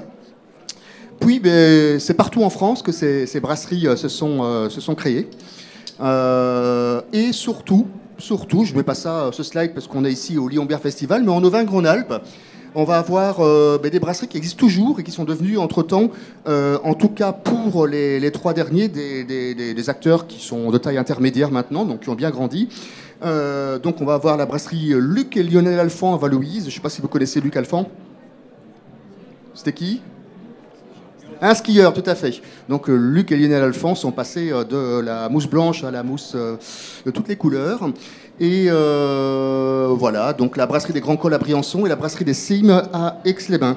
Puis 1.18 1.40
ben, 1.40 1.98
c'est 1.98 2.14
partout 2.14 2.44
en 2.44 2.50
France 2.50 2.82
que 2.82 2.92
ces, 2.92 3.40
brasseries 3.40 3.88
se, 3.96 4.08
sont, 4.08 4.68
se 4.70 4.80
sont 4.80 4.94
créées. 4.94 5.28
et 6.00 7.32
surtout, 7.32 7.86
surtout, 8.18 8.64
je 8.64 8.72
ne 8.72 8.78
mets 8.78 8.84
pas 8.84 8.94
ça, 8.94 9.30
ce 9.32 9.42
slide 9.42 9.74
parce 9.74 9.86
qu'on 9.86 10.04
est 10.04 10.12
ici 10.12 10.38
au 10.38 10.48
Lyon 10.48 10.64
Beer 10.64 10.78
Festival, 10.80 11.22
mais 11.22 11.32
en 11.32 11.42
Auvergne-Rhône-Alpes, 11.42 12.14
on 12.74 12.84
va 12.84 12.98
avoir 12.98 13.40
euh, 13.40 13.78
ben, 13.82 13.90
des 13.90 14.00
brasseries 14.00 14.28
qui 14.28 14.36
existent 14.36 14.58
toujours 14.58 15.00
et 15.00 15.02
qui 15.02 15.10
sont 15.10 15.24
devenues 15.24 15.58
entre-temps, 15.58 16.10
euh, 16.46 16.78
en 16.84 16.94
tout 16.94 17.08
cas 17.08 17.32
pour 17.32 17.86
les, 17.86 18.30
trois 18.32 18.54
derniers, 18.54 18.88
des, 18.88 19.90
acteurs 19.90 20.26
qui 20.26 20.40
sont 20.40 20.70
de 20.70 20.78
taille 20.78 20.98
intermédiaire 20.98 21.50
maintenant, 21.50 21.84
donc 21.84 22.00
qui 22.00 22.08
ont 22.08 22.14
bien 22.14 22.30
grandi. 22.30 22.68
Euh, 23.24 23.78
donc 23.78 24.00
on 24.00 24.04
va 24.04 24.14
avoir 24.14 24.36
la 24.36 24.46
brasserie 24.46 24.94
Luc 24.96 25.36
et 25.36 25.42
Lionel 25.42 25.78
Alphand 25.78 26.14
à 26.14 26.18
Valouise. 26.18 26.62
Je 26.62 26.66
ne 26.66 26.70
sais 26.70 26.80
pas 26.80 26.90
si 26.90 27.00
vous 27.00 27.08
connaissez 27.08 27.40
Luc 27.40 27.56
Alphand. 27.56 27.88
C'était 29.54 29.72
qui? 29.72 30.00
Un 31.42 31.54
skieur, 31.54 31.92
tout 31.92 32.02
à 32.06 32.14
fait. 32.14 32.40
Donc 32.68 32.88
Luc 32.88 33.32
et 33.32 33.36
Lionel 33.36 33.64
Alphand 33.64 33.94
sont 33.94 34.12
passés 34.12 34.50
de 34.50 35.00
la 35.00 35.28
mousse 35.28 35.46
blanche 35.46 35.84
à 35.84 35.90
la 35.90 36.02
mousse 36.02 36.34
de 36.34 37.10
toutes 37.10 37.28
les 37.28 37.36
couleurs. 37.36 37.90
Et 38.40 38.66
euh, 38.68 39.88
voilà, 39.90 40.32
donc 40.32 40.56
la 40.56 40.66
brasserie 40.66 40.92
des 40.92 41.00
Grands 41.00 41.16
Cols 41.16 41.34
à 41.34 41.38
Briançon 41.38 41.84
et 41.86 41.88
la 41.88 41.96
brasserie 41.96 42.24
des 42.24 42.34
Cimes 42.34 42.82
à 42.92 43.18
Aix-les-Bains. 43.24 43.76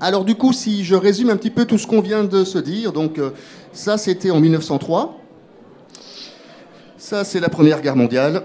Alors 0.00 0.24
du 0.24 0.34
coup, 0.34 0.52
si 0.52 0.84
je 0.84 0.94
résume 0.94 1.30
un 1.30 1.36
petit 1.36 1.50
peu 1.50 1.64
tout 1.64 1.76
ce 1.76 1.86
qu'on 1.86 2.00
vient 2.00 2.24
de 2.24 2.44
se 2.44 2.58
dire, 2.58 2.92
donc 2.92 3.18
euh, 3.18 3.30
ça 3.72 3.98
c'était 3.98 4.30
en 4.30 4.40
1903, 4.40 5.18
ça 6.96 7.24
c'est 7.24 7.40
la 7.40 7.48
Première 7.48 7.80
Guerre 7.82 7.96
mondiale, 7.96 8.44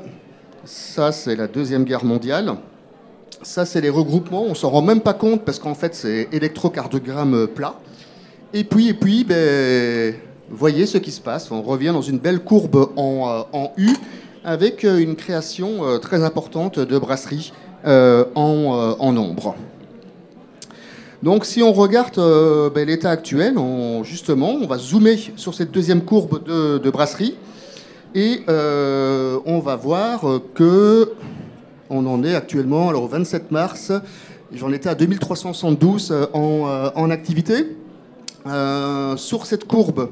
ça 0.66 1.12
c'est 1.12 1.36
la 1.36 1.48
Deuxième 1.48 1.84
Guerre 1.84 2.04
mondiale, 2.04 2.56
ça 3.42 3.66
c'est 3.66 3.82
les 3.82 3.90
regroupements, 3.90 4.44
on 4.44 4.56
s'en 4.56 4.70
rend 4.70 4.82
même 4.82 5.02
pas 5.02 5.14
compte 5.14 5.46
parce 5.46 5.60
qu'en 5.60 5.76
fait 5.76 5.94
c'est 5.94 6.30
électrocardiogramme 6.32 7.48
plat. 7.48 7.76
Et 8.54 8.64
puis, 8.64 8.90
et 8.90 8.94
puis, 8.94 9.24
ben, 9.24 10.14
voyez 10.50 10.86
ce 10.86 10.98
qui 10.98 11.12
se 11.12 11.22
passe, 11.22 11.50
on 11.52 11.62
revient 11.62 11.92
dans 11.94 12.02
une 12.02 12.20
belle 12.20 12.40
courbe 12.40 12.92
en, 12.98 13.30
euh, 13.30 13.42
en 13.54 13.72
U 13.78 13.90
avec 14.44 14.86
euh, 14.86 15.00
une 15.00 15.16
création 15.16 15.86
euh, 15.86 15.98
très 15.98 16.24
importante 16.24 16.80
de 16.80 16.98
brasseries 16.98 17.54
euh, 17.86 18.26
en, 18.36 19.12
nombre. 19.12 19.56
Donc 21.24 21.46
si 21.46 21.62
on 21.62 21.74
regarde 21.74 22.16
ben, 22.74 22.88
l'état 22.88 23.12
actuel, 23.12 23.56
justement, 24.04 24.52
on 24.52 24.68
va 24.68 24.78
zoomer 24.78 25.18
sur 25.36 25.54
cette 25.54 25.72
deuxième 25.72 26.02
courbe 26.02 26.44
de, 26.44 26.90
brasserie 26.90 27.36
et 28.16 28.42
on 28.48 29.60
va 29.60 29.76
voir 29.76 30.22
que 30.56 31.14
on 31.90 32.06
en 32.08 32.24
est 32.24 32.34
actuellement, 32.34 32.90
alors 32.90 33.04
au 33.04 33.08
27 33.08 33.52
mars, 33.52 33.92
j'en 34.54 34.72
étais 34.72 34.90
à 34.90 34.96
2372 34.96 36.30
en, 36.34 36.92
en 36.96 37.10
activité. 37.12 37.68
Sur 39.18 39.46
cette 39.46 39.66
courbe, 39.66 40.10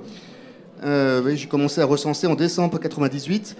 j'ai 0.83 1.47
commencé 1.47 1.81
à 1.81 1.85
recenser 1.85 2.27
en 2.27 2.35
décembre 2.35 2.79
98 2.79 3.55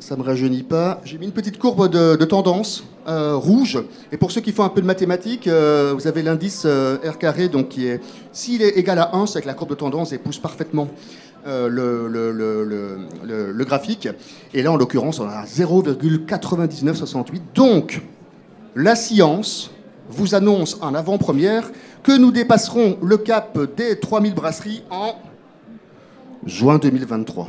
ça 0.00 0.16
me 0.16 0.22
rajeunit 0.22 0.62
pas. 0.62 1.00
J'ai 1.04 1.18
mis 1.18 1.26
une 1.26 1.32
petite 1.32 1.58
courbe 1.58 1.88
de, 1.88 2.24
tendance 2.24 2.84
euh, 3.06 3.36
rouge. 3.36 3.78
Et 4.10 4.16
pour 4.16 4.32
ceux 4.32 4.40
qui 4.40 4.50
font 4.52 4.64
un 4.64 4.68
peu 4.68 4.80
de 4.80 4.86
mathématiques, 4.86 5.46
euh, 5.46 5.92
vous 5.94 6.06
avez 6.06 6.22
l'indice 6.22 6.62
euh, 6.64 6.96
R 7.08 7.18
carré, 7.18 7.48
donc 7.48 7.68
qui 7.68 7.86
est, 7.86 8.00
s'il 8.32 8.62
est 8.62 8.78
égal 8.78 8.98
à 8.98 9.14
1, 9.14 9.26
c'est 9.26 9.42
que 9.42 9.46
la 9.46 9.54
courbe 9.54 9.70
de 9.70 9.76
tendance 9.76 10.12
épouse 10.12 10.38
parfaitement 10.38 10.88
le, 11.46 12.08
le, 12.08 13.64
graphique. 13.64 14.08
Et 14.52 14.62
là, 14.62 14.72
en 14.72 14.76
l'occurrence, 14.76 15.20
on 15.20 15.28
a 15.28 15.44
0,9968. 15.44 17.40
Donc, 17.54 18.02
la 18.74 18.94
science 18.94 19.70
vous 20.10 20.34
annonce 20.34 20.76
en 20.82 20.94
avant-première 20.94 21.70
que 22.02 22.16
nous 22.16 22.32
dépasserons 22.32 22.98
le 23.02 23.16
cap 23.18 23.58
des 23.76 23.98
3000 23.98 24.34
brasseries 24.34 24.82
en 24.90 25.14
juin 26.46 26.78
2023. 26.78 27.48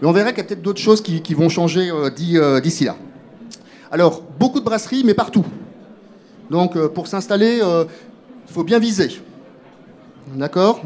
Mais 0.00 0.06
on 0.06 0.12
verra 0.12 0.30
qu'il 0.30 0.38
y 0.38 0.40
a 0.42 0.44
peut-être 0.44 0.62
d'autres 0.62 0.80
choses 0.80 1.02
qui, 1.02 1.34
vont 1.34 1.48
changer 1.48 1.90
euh, 1.90 2.10
euh, 2.34 2.60
d'ici 2.60 2.84
là. 2.84 2.96
Alors, 3.90 4.22
beaucoup 4.38 4.60
de 4.60 4.64
brasseries, 4.64 5.02
mais 5.04 5.14
partout. 5.14 5.44
Donc, 6.50 6.76
euh, 6.76 6.88
pour 6.88 7.08
s'installer, 7.08 7.58
il 7.58 8.52
faut 8.52 8.64
bien 8.64 8.78
viser. 8.78 9.20
D'accord? 10.34 10.82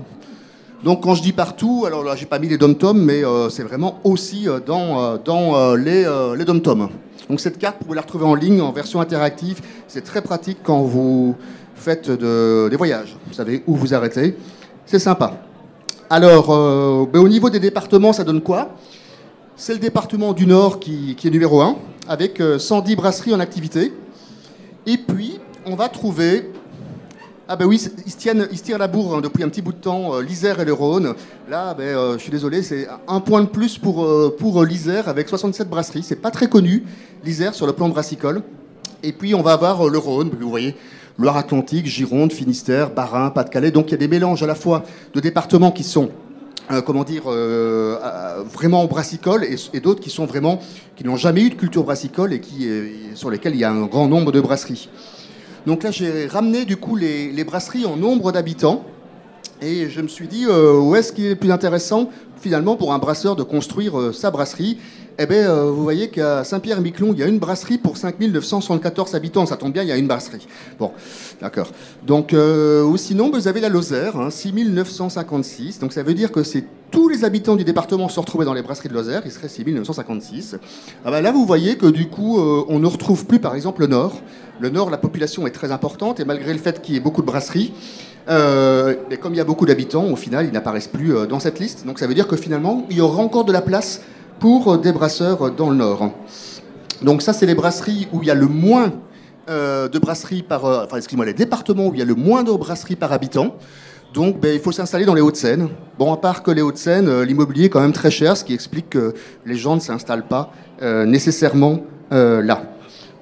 Donc, 0.83 1.03
quand 1.03 1.15
je 1.15 1.23
dis 1.23 1.33
partout, 1.33 1.85
alors 1.87 2.03
là, 2.03 2.17
j'ai 2.17 2.27
pas 2.27 2.39
mis 2.39 2.49
les 2.49 2.59
dom-toms, 2.59 2.95
mais 2.95 3.23
c'est 3.51 3.63
vraiment 3.63 4.01
aussi 4.03 4.47
dans, 4.67 5.17
dans 5.19 5.75
les, 5.77 6.07
les 6.37 6.45
dom-toms. 6.45 6.89
Donc, 7.29 7.41
cette 7.41 7.59
carte, 7.59 7.77
vous 7.81 7.87
pouvez 7.87 7.97
la 7.97 8.03
retrouver 8.03 8.25
en 8.25 8.35
ligne, 8.35 8.61
en 8.61 8.73
version 8.73 9.01
interactive. 9.01 9.61
C'est 9.89 10.03
très 10.03 10.23
pratique 10.23 10.59
quand 10.63 10.83
vous 10.83 11.37
faites 11.75 12.11
des 12.11 12.77
voyages. 12.77 13.17
Vous 13.27 13.35
savez 13.35 13.63
où 13.67 13.75
vous 13.75 13.95
arrêtez. 13.95 14.37
C'est 14.87 14.99
sympa. 14.99 15.35
Alors, 16.11 16.49
ben, 17.07 17.21
au 17.21 17.29
niveau 17.29 17.49
des 17.49 17.61
départements, 17.61 18.13
ça 18.13 18.25
donne 18.25 18.43
quoi? 18.43 18.75
C'est 19.57 19.75
le 19.75 19.79
département 19.79 20.33
du 20.33 20.47
Nord 20.47 20.81
qui, 20.81 21.17
est 21.23 21.31
numéro 21.31 21.61
1, 21.61 21.77
avec 22.09 22.43
110 22.59 22.93
euh, 22.93 22.97
brasseries 22.97 23.35
en 23.35 23.41
activité. 23.41 23.93
Et 24.87 24.97
puis, 24.97 25.39
on 25.67 25.77
va 25.77 25.89
trouver 25.89 26.51
ah 27.53 27.57
ben 27.57 27.67
oui, 27.67 27.87
ils 28.07 28.11
se, 28.11 28.17
tiennent, 28.17 28.49
ils 28.51 28.63
tirent 28.63 28.79
la 28.79 28.89
bourre 28.89 29.17
hein, 29.17 29.21
depuis 29.21 29.45
un 29.45 29.51
petit 29.51 29.61
bout 29.61 29.73
de 29.73 29.77
temps, 29.77 30.15
euh, 30.15 30.23
l'Isère 30.23 30.59
et 30.59 30.65
le 30.65 30.73
Rhône. 30.73 31.13
Là, 31.51 31.75
ben, 31.75 31.85
euh, 31.85 32.15
je 32.15 32.23
suis 32.23 32.31
désolé, 32.31 32.63
c'est 32.63 32.89
un 33.07 33.21
point 33.21 33.43
de 33.43 33.47
plus 33.47 33.77
pour, 33.77 34.07
pour 34.37 34.65
l'Isère 34.65 35.07
avec 35.07 35.29
67 35.29 35.69
brasseries. 35.69 36.03
C'est 36.03 36.17
pas 36.17 36.31
très 36.31 36.49
connu, 36.49 36.85
l'Isère, 37.23 37.55
sur 37.55 37.67
le 37.67 37.75
plan 37.75 37.91
brassicole. 37.91 38.41
Et 39.03 39.13
puis, 39.13 39.35
on 39.35 39.43
va 39.43 39.53
avoir 39.53 39.87
le 39.87 39.99
Rhône, 39.99 40.31
vous 40.41 40.49
voyez, 40.49 40.75
Loire-Atlantique, 41.19 41.85
Gironde, 41.85 42.33
Finistère, 42.33 42.89
Bas-Rhin, 42.89 43.29
Pas-de-Calais. 43.29 43.71
Donc, 43.71 43.89
il 43.89 43.91
y 43.91 43.95
a 43.97 43.99
des 43.99 44.09
mélanges 44.09 44.43
à 44.43 44.47
la 44.47 44.55
fois 44.55 44.83
de 45.13 45.21
départements 45.21 45.73
qui 45.73 45.85
sont 45.85 46.09
euh, 46.71 46.81
comment 46.81 47.03
dire, 47.03 47.25
euh, 47.27 47.99
euh, 48.03 48.45
vraiment 48.45 48.87
brassicole 48.87 49.45
et, 49.45 49.81
d'autres 49.81 50.01
qui 50.01 50.11
sont 50.11 50.27
vraiment, 50.27 50.61
qui 50.97 51.05
n'ont 51.05 51.17
jamais 51.17 51.43
eu 51.43 51.51
de 51.51 51.55
culture 51.55 51.83
brassicole 51.83 52.33
et 52.33 52.41
qui, 52.41 52.69
sur 53.15 53.31
lesquels 53.31 53.55
il 53.55 53.61
y 53.61 53.65
a 53.65 53.71
un 53.71 53.87
grand 53.87 54.09
nombre 54.09 54.31
de 54.33 54.41
brasseries. 54.41 54.89
Donc 55.67 55.83
là, 55.83 55.91
j'ai 55.91 56.27
ramené 56.27 56.65
du 56.65 56.77
coup 56.77 56.97
les, 56.97 57.45
brasseries 57.45 57.87
en 57.87 57.97
nombre 57.97 58.33
d'habitants. 58.33 58.85
Et 59.61 59.89
je 59.89 60.01
me 60.01 60.09
suis 60.09 60.27
dit 60.27 60.47
où 60.47 60.97
est-ce 60.97 61.13
qu'il 61.13 61.27
est 61.27 61.37
plus 61.37 61.53
intéressant 61.53 62.11
finalement 62.41 62.75
pour 62.75 62.93
un 62.93 62.99
brasseur 62.99 63.37
de 63.37 63.45
construire 63.45 64.13
sa 64.13 64.31
brasserie? 64.31 64.79
Eh 65.19 65.27
bien, 65.27 65.51
euh, 65.51 65.71
vous 65.71 65.83
voyez 65.83 66.09
qu'à 66.09 66.43
Saint-Pierre-Miquelon, 66.43 67.13
il 67.13 67.19
y 67.19 67.23
a 67.23 67.27
une 67.27 67.39
brasserie 67.39 67.79
pour 67.79 67.97
5974 67.97 69.15
habitants. 69.15 69.45
Ça 69.47 69.57
tombe 69.57 69.73
bien, 69.73 69.83
il 69.83 69.89
y 69.89 69.93
a 69.93 69.97
une 69.97 70.07
brasserie. 70.07 70.47
Bon, 70.79 70.93
d'accord. 71.41 71.71
Donc, 72.07 72.33
euh, 72.33 72.83
ou 72.83 72.97
sinon, 72.97 73.31
vous 73.31 73.47
avez 73.47 73.61
la 73.61 73.69
Lozère, 73.69 74.15
6956. 74.31 75.77
Hein, 75.77 75.79
Donc, 75.83 75.93
ça 75.93 76.03
veut 76.03 76.15
dire 76.15 76.33
que 76.33 76.43
c'est 76.43 76.65
tous 76.91 77.09
les 77.09 77.25
habitants 77.25 77.57
du 77.57 77.65
département 77.65 78.09
se 78.09 78.21
retrouvaient 78.21 78.45
dans 78.45 78.55
les 78.55 78.63
brasseries 78.63 78.89
de 78.89 78.95
Lozère. 78.95 79.23
Il 79.25 79.31
serait 79.31 79.49
6956. 79.49 80.57
Ah 81.05 81.11
ben 81.11 81.21
là, 81.21 81.31
vous 81.31 81.47
voyez 81.47 81.77
que 81.77 81.87
du 81.87 82.09
coup, 82.09 82.39
euh, 82.39 82.65
on 82.69 82.79
ne 82.79 82.87
retrouve 82.87 83.27
plus, 83.27 83.39
par 83.39 83.55
exemple, 83.55 83.83
le 83.83 83.89
Nord. 83.89 84.21
Le 84.61 84.71
Nord, 84.71 84.91
la 84.91 84.99
population 84.99 85.47
est 85.47 85.51
très 85.51 85.73
importante 85.73 86.21
et 86.21 86.25
malgré 86.25 86.53
le 86.53 86.59
fait 86.59 86.81
qu'il 86.81 86.95
y 86.95 86.97
ait 86.97 87.01
beaucoup 87.01 87.23
de 87.23 87.27
brasseries, 87.27 87.73
et 88.29 89.17
comme 89.17 89.35
il 89.35 89.37
y 89.37 89.41
a 89.41 89.45
beaucoup 89.45 89.67
d'habitants, 89.67 90.05
au 90.05 90.15
final, 90.15 90.47
ils 90.47 90.53
n'apparaissent 90.53 90.87
plus 90.87 91.13
dans 91.29 91.41
cette 91.41 91.59
liste. 91.59 91.85
Donc, 91.85 91.99
ça 91.99 92.07
veut 92.07 92.15
dire 92.15 92.29
que 92.29 92.37
finalement, 92.37 92.87
il 92.89 92.99
y 92.99 93.01
aura 93.01 93.21
encore 93.21 93.45
de 93.45 93.53
la 93.53 93.63
place 93.63 94.01
pour 94.43 94.77
des 94.77 94.91
brasseurs 94.91 95.53
dans 95.53 95.71
le 95.71 95.77
Nord. 95.77 96.11
Donc 97.01 97.23
ça, 97.23 97.33
c'est 97.33 97.47
les 97.47 97.55
brasseries 97.55 98.09
où 98.13 98.23
il 98.23 98.27
y 98.27 98.31
a 98.31 98.35
le 98.35 98.49
moins 98.49 98.91
euh, 99.49 99.89
de 99.89 100.01
brasseries 100.01 100.43
par... 100.43 100.65
Euh, 100.65 100.85
enfin, 100.85 100.97
excusez-moi, 100.97 101.27
les 101.27 101.33
départements 101.33 101.87
où 101.87 101.95
il 101.95 102.01
y 102.01 102.03
a 102.03 102.05
le 102.05 102.17
moins 102.17 102.43
de 102.43 102.51
brasseries 102.51 102.97
par 102.97 103.13
habitant. 103.13 103.55
Donc, 104.15 104.41
ben, 104.41 104.53
il 104.53 104.59
faut 104.59 104.73
s'installer 104.73 105.05
dans 105.05 105.15
les 105.15 105.21
Hauts-de-Seine. 105.21 105.69
Bon, 105.97 106.13
à 106.13 106.17
part 106.17 106.43
que 106.43 106.51
les 106.51 106.61
Hauts-de-Seine, 106.61 107.07
euh, 107.09 107.25
l'immobilier 107.25 107.67
est 107.67 107.69
quand 107.69 107.81
même 107.81 107.93
très 107.93 108.11
cher, 108.11 108.37
ce 108.37 108.43
qui 108.43 108.53
explique 108.53 108.91
que 108.91 109.15
les 109.47 109.55
gens 109.55 109.77
ne 109.77 109.81
s'installent 109.81 110.27
pas 110.27 110.51
nécessairement 111.07 111.79
là. 112.11 112.65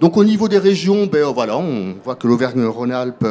Donc, 0.00 0.16
au 0.16 0.24
niveau 0.24 0.48
des 0.48 0.56
régions, 0.56 1.06
ben, 1.06 1.24
voilà, 1.24 1.58
on 1.58 1.96
voit 2.02 2.14
que 2.14 2.26
l'Auvergne-Rhône-Alpes 2.26 3.26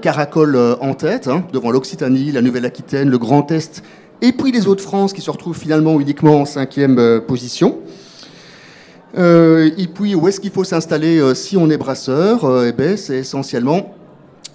caracole 0.00 0.56
en 0.80 0.94
tête, 0.94 1.26
hein, 1.26 1.42
devant 1.52 1.72
l'Occitanie, 1.72 2.30
la 2.30 2.42
Nouvelle-Aquitaine, 2.42 3.10
le 3.10 3.18
Grand 3.18 3.50
Est 3.50 3.82
et 4.22 4.32
puis 4.32 4.52
les 4.52 4.66
Hauts-de-France 4.66 5.12
qui 5.12 5.20
se 5.20 5.30
retrouvent 5.30 5.58
finalement 5.58 6.00
uniquement 6.00 6.40
en 6.40 6.44
cinquième 6.46 6.98
euh, 6.98 7.20
position. 7.20 7.80
Euh, 9.18 9.70
et 9.76 9.88
puis 9.88 10.14
où 10.14 10.26
est-ce 10.28 10.40
qu'il 10.40 10.52
faut 10.52 10.64
s'installer 10.64 11.18
euh, 11.18 11.34
si 11.34 11.58
on 11.58 11.68
est 11.68 11.76
brasseur 11.76 12.64
eh 12.64 12.72
ben, 12.72 12.96
C'est 12.96 13.18
essentiellement 13.18 13.94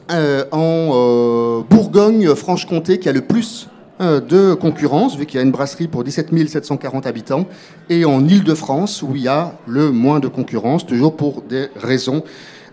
en 0.10 1.66
Bourgogne-Franche-Comté 1.70 2.98
qui 2.98 3.10
a 3.10 3.12
le 3.12 3.20
plus 3.20 3.68
de 4.00 4.54
concurrence, 4.54 5.18
vu 5.18 5.26
qu'il 5.26 5.38
y 5.38 5.40
a 5.42 5.44
une 5.44 5.52
brasserie 5.52 5.90
pour 5.90 6.06
17 6.06 6.30
740 6.48 7.06
habitants, 7.06 7.46
et 7.90 8.06
en 8.06 8.26
Île-de-France, 8.26 9.02
où 9.02 9.18
il 9.18 9.24
y 9.24 9.28
a 9.28 9.56
le 9.68 9.92
moins 9.92 10.22
de 10.22 10.30
concurrence, 10.30 10.86
toujours 10.86 11.18
pour 11.18 11.42
des 11.42 11.68
raisons 11.76 12.24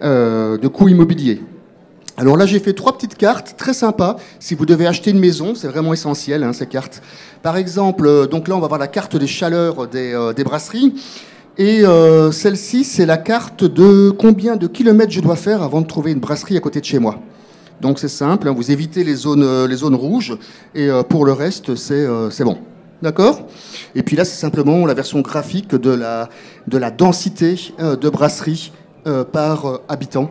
de 0.01 0.69
coûts 0.69 0.87
immobiliers. 0.87 1.41
Alors 2.17 2.37
là, 2.37 2.47
j'ai 2.47 2.61
fait 2.61 2.75
trois 2.75 2.93
petites 2.97 3.17
cartes 3.17 3.55
très 3.57 3.75
sympas. 3.75 4.17
Si 4.39 4.55
vous 4.55 4.67
devez 4.67 4.87
acheter 4.87 5.11
une 5.11 5.19
maison, 5.19 5.57
c'est 5.57 5.67
vraiment 5.67 5.93
essentiel, 5.93 6.45
hein, 6.45 6.53
ces 6.53 6.67
cartes. 6.67 7.03
Par 7.43 7.57
exemple, 7.57 8.07
euh, 8.07 8.27
donc 8.27 8.47
là, 8.47 8.55
on 8.55 8.61
va 8.61 8.69
voir 8.69 8.79
la 8.79 8.87
carte 8.87 9.17
des 9.17 9.27
chaleurs 9.27 9.89
des, 9.89 10.15
euh, 10.15 10.33
brasseries. 10.45 10.95
Et 11.59 11.85
euh, 11.85 12.31
celle-ci, 12.31 12.85
c'est 12.85 13.07
la 13.07 13.17
carte 13.17 13.65
de 13.65 14.11
combien 14.11 14.55
de 14.55 14.69
kilomètres 14.69 15.11
je 15.11 15.21
dois 15.21 15.35
faire 15.35 15.63
avant 15.63 15.81
de 15.81 15.87
trouver 15.87 16.13
une 16.13 16.21
brasserie 16.21 16.57
à 16.57 16.61
côté 16.61 16.81
de 16.81 16.85
chez 16.85 17.01
moi. 17.01 17.19
Donc 17.81 17.99
c'est 17.99 18.09
simple, 18.09 18.49
hein, 18.49 18.55
vous 18.57 18.71
évitez 18.71 19.03
les 19.03 19.17
zones, 19.17 19.67
les 19.67 19.77
zones 19.77 19.97
rouges, 19.97 20.39
et 20.77 20.89
pour 21.09 21.25
le 21.25 21.33
reste, 21.33 21.75
c'est 21.75 22.45
bon. 22.45 22.59
D'accord? 23.03 23.47
Et 23.97 24.03
puis 24.05 24.17
là, 24.17 24.25
c'est 24.25 24.41
simplement 24.41 24.87
la 24.87 24.95
version 24.95 25.21
graphique 25.21 25.75
de 25.75 25.91
la, 25.91 26.29
de 26.69 26.79
la 26.79 26.91
densité 26.91 27.57
de 27.79 28.09
brasseries 28.09 28.73
par 29.33 29.81
habitant 29.89 30.31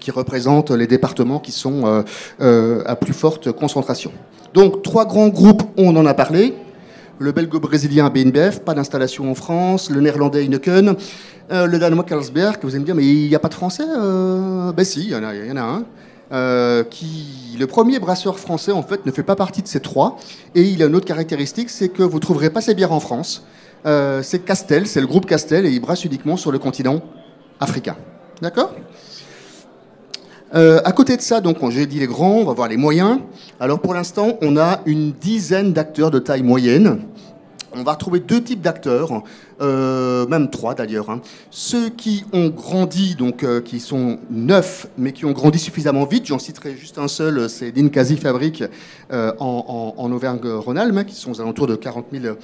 qui 0.00 0.10
représentent 0.10 0.70
les 0.70 0.86
départements 0.86 1.38
qui 1.38 1.52
sont 1.52 1.86
euh, 1.86 2.02
euh, 2.40 2.82
à 2.86 2.96
plus 2.96 3.12
forte 3.12 3.52
concentration. 3.52 4.12
Donc 4.54 4.82
trois 4.82 5.06
grands 5.06 5.28
groupes, 5.28 5.62
on 5.76 5.94
en 5.96 6.06
a 6.06 6.14
parlé. 6.14 6.54
Le 7.18 7.32
belgo-brésilien 7.32 8.10
BNBF, 8.10 8.60
pas 8.60 8.74
d'installation 8.74 9.30
en 9.30 9.34
France. 9.34 9.90
Le 9.90 10.00
néerlandais 10.00 10.44
Heineken. 10.44 10.96
Euh, 11.50 11.66
le 11.66 11.78
danois 11.78 12.04
Carlsberg, 12.04 12.58
vous 12.62 12.70
allez 12.70 12.80
me 12.80 12.84
dire, 12.84 12.94
mais 12.94 13.04
il 13.04 13.28
n'y 13.28 13.34
a 13.34 13.38
pas 13.38 13.48
de 13.48 13.54
français 13.54 13.84
Ben 13.86 14.84
si, 14.84 15.04
il 15.04 15.10
y, 15.10 15.16
en 15.16 15.24
a, 15.24 15.34
y 15.34 15.52
en 15.52 15.56
a 15.56 15.84
un. 16.80 16.84
qui, 16.84 17.56
le 17.58 17.66
premier 17.66 17.98
brasseur 18.00 18.38
français, 18.38 18.72
en 18.72 18.82
fait, 18.82 19.06
ne 19.06 19.10
fait 19.12 19.22
pas 19.22 19.36
partie 19.36 19.62
de 19.62 19.68
ces 19.68 19.80
trois. 19.80 20.18
Et 20.54 20.62
il 20.62 20.82
a 20.82 20.86
une 20.86 20.96
autre 20.96 21.06
caractéristique, 21.06 21.70
c'est 21.70 21.88
que 21.88 22.02
vous 22.02 22.16
ne 22.16 22.20
trouverez 22.20 22.50
pas 22.50 22.60
ces 22.60 22.74
bières 22.74 22.92
en 22.92 23.00
France. 23.00 23.46
c'est 23.84 24.44
Castel, 24.44 24.86
c'est 24.86 25.00
le 25.00 25.06
groupe 25.06 25.26
Castel, 25.26 25.64
et 25.64 25.70
il 25.70 25.80
brasse 25.80 26.04
uniquement 26.04 26.36
sur 26.36 26.50
le 26.50 26.58
continent 26.58 27.00
africain. 27.60 27.96
D'accord? 28.42 28.74
Euh, 30.56 30.80
à 30.84 30.92
côté 30.92 31.16
de 31.16 31.22
ça, 31.22 31.40
donc, 31.40 31.58
j'ai 31.70 31.86
dit 31.86 31.98
les 31.98 32.06
grands, 32.06 32.36
on 32.36 32.44
va 32.44 32.52
voir 32.52 32.68
les 32.68 32.76
moyens. 32.76 33.18
Alors 33.60 33.80
pour 33.80 33.94
l'instant, 33.94 34.38
on 34.42 34.56
a 34.56 34.80
une 34.86 35.12
dizaine 35.12 35.72
d'acteurs 35.72 36.10
de 36.10 36.18
taille 36.18 36.42
moyenne. 36.42 37.00
On 37.74 37.82
va 37.82 37.92
retrouver 37.92 38.20
deux 38.20 38.42
types 38.42 38.62
d'acteurs. 38.62 39.22
Euh, 39.60 40.26
même 40.26 40.50
trois 40.50 40.74
d'ailleurs. 40.74 41.08
Hein. 41.10 41.20
Ceux 41.50 41.88
qui 41.88 42.24
ont 42.32 42.48
grandi, 42.48 43.14
donc 43.14 43.42
euh, 43.42 43.60
qui 43.60 43.80
sont 43.80 44.18
neufs, 44.30 44.86
mais 44.98 45.12
qui 45.12 45.24
ont 45.24 45.32
grandi 45.32 45.58
suffisamment 45.58 46.04
vite, 46.04 46.26
j'en 46.26 46.38
citerai 46.38 46.76
juste 46.76 46.98
un 46.98 47.08
seul, 47.08 47.48
c'est 47.48 47.74
Ninkasi 47.74 48.16
Fabrique 48.16 48.64
euh, 49.12 49.32
en, 49.38 50.12
Auvergne-Rhône-Alpes, 50.12 51.06
qui 51.06 51.14
sont 51.14 51.30
aux 51.30 51.40
alentours 51.40 51.66
de 51.66 51.76
40 51.76 52.06
000 52.12 52.36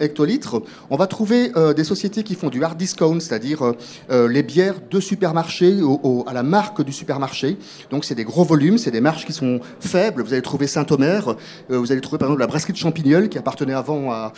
hectolitres. 0.00 0.62
On 0.90 0.96
va 0.96 1.06
trouver 1.06 1.52
des 1.74 1.84
sociétés 1.84 2.22
qui 2.22 2.34
font 2.34 2.48
du 2.48 2.62
hard 2.62 2.78
discount, 2.78 3.18
c'est-à-dire 3.20 3.74
les 4.10 4.42
bières 4.42 4.76
de 4.90 5.00
supermarché 5.00 5.80
à 6.26 6.32
la 6.32 6.42
marque 6.42 6.82
du 6.82 6.92
supermarché. 6.92 7.56
Donc 7.90 8.04
c'est 8.04 8.14
des 8.14 8.24
gros 8.24 8.44
volumes, 8.44 8.78
c'est 8.78 8.90
des 8.90 9.00
marges 9.00 9.26
qui 9.26 9.32
sont 9.32 9.60
faibles. 9.80 10.22
Vous 10.22 10.32
allez 10.32 10.42
trouver 10.42 10.66
Saint-Omer, 10.66 11.36
vous 11.68 11.92
allez 11.92 12.00
trouver 12.00 12.18
par 12.18 12.28
exemple 12.28 12.40
la 12.40 12.46
brasserie 12.46 12.72
de 12.72 12.78
Champignol, 12.78 13.28
qui 13.28 13.38
appartenait 13.38 13.74
avant 13.74 14.12
à 14.12 14.32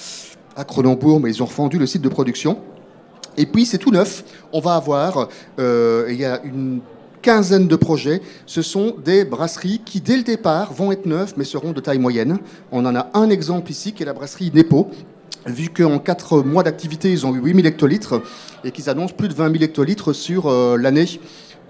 à 0.57 0.65
Cronenbourg, 0.65 1.21
mais 1.21 1.31
ils 1.31 1.43
ont 1.43 1.47
refondu 1.47 1.79
le 1.79 1.87
site 1.87 2.03
de 2.03 2.09
production. 2.09 2.59
Et 3.37 3.47
puis 3.47 3.67
c'est 3.67 3.79
tout 3.79 3.91
neuf. 3.91 4.25
On 4.53 4.61
va 4.61 4.75
avoir, 4.75 5.29
euh, 5.59 6.07
il 6.09 6.17
y 6.17 6.25
a 6.25 6.41
une 6.43 6.81
quinzaine 7.21 7.69
de 7.69 7.77
projets. 7.77 8.23
Ce 8.47 8.63
sont 8.63 8.95
des 9.05 9.25
brasseries 9.25 9.83
qui, 9.85 10.01
dès 10.01 10.17
le 10.17 10.23
départ, 10.23 10.73
vont 10.73 10.93
être 10.93 11.07
neufs, 11.07 11.35
mais 11.37 11.45
seront 11.45 11.73
de 11.73 11.81
taille 11.81 11.99
moyenne. 11.99 12.39
On 12.73 12.87
en 12.87 12.97
a 12.97 13.11
un 13.15 13.31
exemple 13.31 13.71
ici, 13.71 13.93
qui 13.93 14.03
est 14.03 14.07
la 14.07 14.15
brasserie 14.15 14.51
Nepo, 14.55 14.89
vu 15.45 15.69
qu'en 15.69 15.99
4 15.99 16.43
mois 16.43 16.63
d'activité, 16.63 17.13
ils 17.13 17.27
ont 17.27 17.35
eu 17.35 17.41
8000 17.41 17.67
hectolitres 17.67 18.23
et 18.65 18.71
qu'ils 18.71 18.89
annoncent 18.89 19.15
plus 19.15 19.29
de 19.29 19.35
20 19.35 19.53
000 19.53 19.65
hectolitres 19.65 20.15
sur 20.15 20.51
l'année 20.77 21.07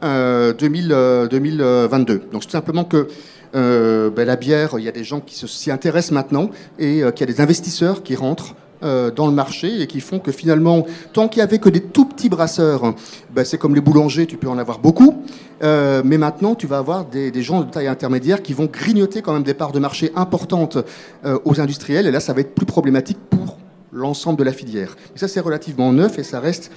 2022. 0.02 2.22
Donc 2.32 2.42
tout 2.42 2.50
simplement 2.50 2.84
que 2.84 3.08
ben, 3.52 4.24
la 4.24 4.36
bière, 4.36 4.74
il 4.78 4.84
y 4.84 4.88
a 4.88 4.92
des 4.92 5.04
gens 5.04 5.20
qui 5.20 5.34
s'y 5.34 5.70
intéressent 5.70 6.12
maintenant 6.12 6.50
et 6.78 7.02
qu'il 7.14 7.20
y 7.20 7.30
a 7.30 7.34
des 7.34 7.40
investisseurs 7.40 8.02
qui 8.02 8.14
rentrent 8.14 8.54
euh, 8.82 9.10
dans 9.10 9.26
le 9.26 9.32
marché 9.32 9.80
et 9.80 9.86
qui 9.86 10.00
font 10.00 10.18
que 10.18 10.30
finalement, 10.30 10.84
tant 11.14 11.28
qu'il 11.28 11.40
n'y 11.40 11.44
avait 11.44 11.58
que 11.58 11.70
des 11.70 11.80
tout 11.80 12.04
petits 12.04 12.28
brasseurs, 12.28 12.94
ben 13.34 13.42
c'est 13.42 13.56
comme 13.56 13.74
les 13.74 13.80
boulangers, 13.80 14.26
tu 14.26 14.36
peux 14.36 14.50
en 14.50 14.58
avoir 14.58 14.80
beaucoup. 14.80 15.22
Euh, 15.62 16.02
mais 16.04 16.18
maintenant, 16.18 16.54
tu 16.54 16.66
vas 16.66 16.76
avoir 16.76 17.06
des, 17.06 17.32
gens 17.42 17.62
de 17.62 17.70
taille 17.70 17.86
intermédiaire 17.86 18.42
qui 18.42 18.52
vont 18.52 18.66
grignoter 18.66 19.22
quand 19.22 19.32
même 19.32 19.44
des 19.44 19.54
parts 19.54 19.72
de 19.72 19.78
marché 19.78 20.12
importantes 20.14 20.76
euh, 21.24 21.38
aux 21.46 21.58
industriels. 21.58 22.06
Et 22.06 22.10
là, 22.10 22.20
ça 22.20 22.34
va 22.34 22.42
être 22.42 22.54
plus 22.54 22.66
problématique 22.66 23.16
pour 23.30 23.56
l'ensemble 23.94 24.38
de 24.38 24.44
la 24.44 24.52
filière. 24.52 24.94
Mais 25.14 25.18
ça, 25.18 25.26
c'est 25.26 25.40
relativement 25.40 25.90
neuf 25.90 26.18
et 26.18 26.22
ça 26.22 26.38
reste 26.38 26.70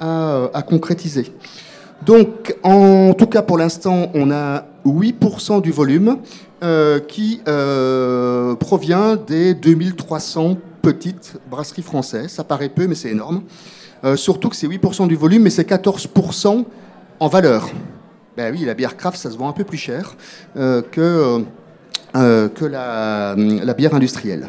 à, 0.00 0.50
à 0.52 0.60
concrétiser. 0.60 1.32
Donc, 2.04 2.56
en 2.62 3.14
tout 3.14 3.26
cas, 3.26 3.40
pour 3.40 3.56
l'instant, 3.56 4.10
on 4.12 4.30
a 4.30 4.66
8% 4.84 5.62
du 5.62 5.72
volume 5.72 6.18
qui 7.08 7.40
provient 8.60 9.16
des 9.16 9.54
2300 9.54 10.58
petite 10.92 11.34
brasserie 11.50 11.82
française. 11.82 12.28
Ça 12.28 12.44
paraît 12.44 12.70
peu, 12.70 12.86
mais 12.86 12.94
c'est 12.94 13.10
énorme. 13.10 13.42
Euh, 14.04 14.16
surtout 14.16 14.48
que 14.48 14.56
c'est 14.56 14.66
8% 14.66 15.06
du 15.08 15.16
volume, 15.16 15.42
mais 15.42 15.50
c'est 15.50 15.68
14% 15.68 16.64
en 17.20 17.28
valeur. 17.28 17.68
Ben 18.36 18.54
oui, 18.54 18.64
la 18.64 18.74
bière 18.74 18.96
craft, 18.96 19.18
ça 19.18 19.30
se 19.30 19.36
vend 19.36 19.48
un 19.48 19.52
peu 19.52 19.64
plus 19.64 19.78
cher 19.78 20.16
euh, 20.56 20.82
que, 20.82 21.44
euh, 22.16 22.48
que 22.48 22.64
la, 22.64 23.34
la, 23.36 23.74
bière 23.74 23.94
industrielle. 23.94 24.48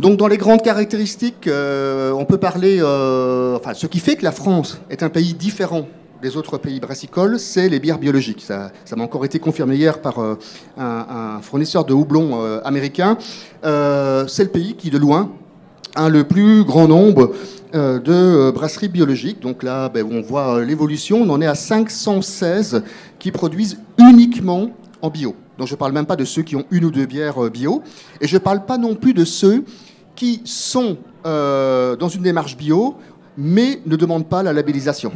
Donc, 0.00 0.18
dans 0.18 0.26
les 0.26 0.36
grandes 0.36 0.62
caractéristiques, 0.62 1.48
on 1.48 2.24
peut 2.28 2.38
parler. 2.38 2.82
enfin, 2.82 3.74
ce 3.74 3.86
qui 3.86 4.00
fait 4.00 4.16
que 4.16 4.24
la 4.24 4.32
France 4.32 4.80
est 4.90 5.02
un 5.02 5.08
pays 5.08 5.34
différent 5.34 5.86
des 6.22 6.36
autres 6.36 6.56
pays 6.56 6.78
brassicoles, 6.78 7.40
c'est 7.40 7.68
les 7.68 7.80
bières 7.80 7.98
biologiques. 7.98 8.42
Ça, 8.42 8.70
m'a 8.96 9.02
encore 9.02 9.24
été 9.24 9.40
confirmé 9.40 9.74
hier 9.74 10.00
par 10.00 10.20
euh, 10.20 10.38
un, 10.78 11.40
fournisseur 11.42 11.84
de 11.84 11.92
houblon 11.92 12.40
euh, 12.40 12.60
américain. 12.64 13.18
Euh, 13.64 14.28
c'est 14.28 14.44
le 14.44 14.50
pays 14.50 14.74
qui, 14.74 14.90
de 14.90 14.98
loin, 14.98 15.32
a 15.96 16.08
le 16.08 16.22
plus 16.24 16.62
grand 16.64 16.86
nombre 16.86 17.32
de 17.74 18.50
brasseries 18.50 18.88
biologiques. 18.88 19.40
Donc 19.40 19.62
là, 19.62 19.88
ben, 19.88 20.06
on 20.10 20.20
voit 20.20 20.62
l'évolution. 20.62 21.22
On 21.22 21.30
en 21.30 21.40
est 21.40 21.46
à 21.46 21.54
516 21.54 22.82
qui 23.18 23.32
produisent 23.32 23.78
uniquement 23.98 24.70
en 25.00 25.10
bio. 25.10 25.34
Donc 25.58 25.68
je 25.68 25.74
ne 25.74 25.78
parle 25.78 25.92
même 25.92 26.06
pas 26.06 26.16
de 26.16 26.24
ceux 26.24 26.42
qui 26.42 26.54
ont 26.54 26.66
une 26.70 26.84
ou 26.84 26.90
deux 26.90 27.06
bières 27.06 27.50
bio. 27.50 27.82
Et 28.20 28.28
je 28.28 28.36
ne 28.36 28.38
parle 28.38 28.64
pas 28.64 28.78
non 28.78 28.94
plus 28.94 29.14
de 29.14 29.24
ceux 29.24 29.64
qui 30.14 30.42
sont 30.44 30.98
dans 31.24 32.08
une 32.08 32.22
démarche 32.22 32.56
bio, 32.56 32.96
mais 33.36 33.80
ne 33.86 33.96
demandent 33.96 34.28
pas 34.28 34.42
la 34.42 34.52
labellisation 34.52 35.12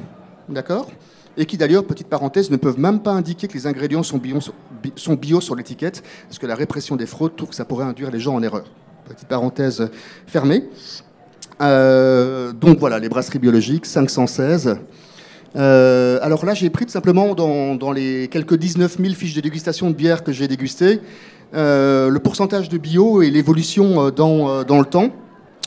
d'accord? 0.49 0.89
Et 1.37 1.45
qui 1.45 1.57
d'ailleurs, 1.57 1.85
petite 1.85 2.09
parenthèse, 2.09 2.51
ne 2.51 2.57
peuvent 2.57 2.79
même 2.79 3.01
pas 3.01 3.13
indiquer 3.13 3.47
que 3.47 3.55
les 3.55 3.67
ingrédients 3.67 4.03
sont 4.03 4.19
bio, 4.19 5.41
sur 5.41 5.55
l'étiquette, 5.55 6.03
parce 6.29 6.39
que 6.39 6.47
la 6.47 6.55
répression 6.55 6.97
des 6.97 7.07
fraudes 7.07 7.37
trouve 7.37 7.51
que 7.51 7.55
ça 7.55 7.65
pourrait 7.65 7.85
induire 7.85 8.11
les 8.11 8.21
gens 8.21 8.35
en 8.35 8.43
erreur. 8.43 8.65
Petite 9.07 9.29
parenthèse 9.29 9.91
fermée. 10.27 10.65
Euh, 11.61 12.53
donc 12.53 12.79
voilà, 12.79 12.99
les 12.99 13.09
brasseries 13.09 13.39
biologiques, 13.39 13.87
516. 13.87 14.79
Euh, 15.57 16.19
alors 16.23 16.45
là, 16.45 16.55
j'ai 16.55 16.71
pris 16.71 16.87
tout 16.87 16.93
simplement 16.93 17.35
dans, 17.35 17.93
les 17.93 18.29
quelques 18.29 18.57
19 18.57 18.97
000 18.99 19.15
fiches 19.15 19.35
de 19.35 19.41
dégustation 19.41 19.91
de 19.91 19.95
bière 19.95 20.25
que 20.25 20.33
j'ai 20.33 20.49
dégustées, 20.49 21.01
euh, 21.55 22.09
le 22.09 22.19
pourcentage 22.19 22.69
de 22.69 22.79
bio 22.79 23.23
et 23.23 23.31
l'évolution 23.31 24.11
dans 24.11 24.59
le 24.59 24.85
temps. 24.85 25.13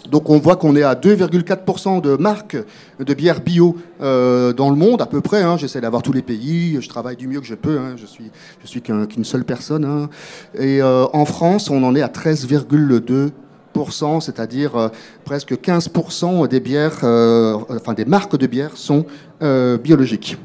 Donc 0.10 0.30
on 0.30 0.40
voit 0.40 0.56
qu'on 0.56 0.76
est 0.76 0.84
à 0.84 0.96
2,4% 0.96 2.02
de 2.02 2.16
marques 2.16 2.58
de 3.00 3.14
bière 3.14 3.42
bio 3.42 3.76
euh, 4.02 4.54
dans 4.54 4.70
le 4.70 4.76
monde, 4.76 5.02
à 5.02 5.06
peu 5.06 5.22
près. 5.22 5.44
Hein. 5.44 5.58
J'essaie 5.58 5.82
d'avoir 5.82 6.02
tous 6.02 6.14
les 6.14 6.24
pays, 6.24 6.78
je 6.82 6.90
travaille 6.90 7.16
du 7.16 7.28
mieux 7.28 7.40
que 7.40 7.46
je 7.46 7.56
peux, 7.56 7.78
hein. 7.78 7.94
je 7.96 8.06
suis, 8.06 8.30
je 8.62 8.68
suis 8.68 8.82
qu'une 8.82 9.24
seule 9.24 9.46
personne. 9.46 9.86
Hein. 9.86 10.10
Et 10.56 10.82
euh, 10.82 11.06
en 11.14 11.24
France, 11.26 11.70
on 11.70 11.84
en 11.84 11.96
est 11.96 12.02
à 12.02 12.08
13,2%, 12.08 14.22
c'est-à-dire 14.22 14.76
euh, 14.76 14.90
presque 15.26 15.54
15% 15.54 16.48
des 16.48 16.60
bières, 16.60 17.04
enfin 17.70 17.94
des 17.94 18.06
marques 18.06 18.36
de 18.36 18.48
bière 18.48 18.76
sont 18.76 19.06
biologiques. 19.40 20.38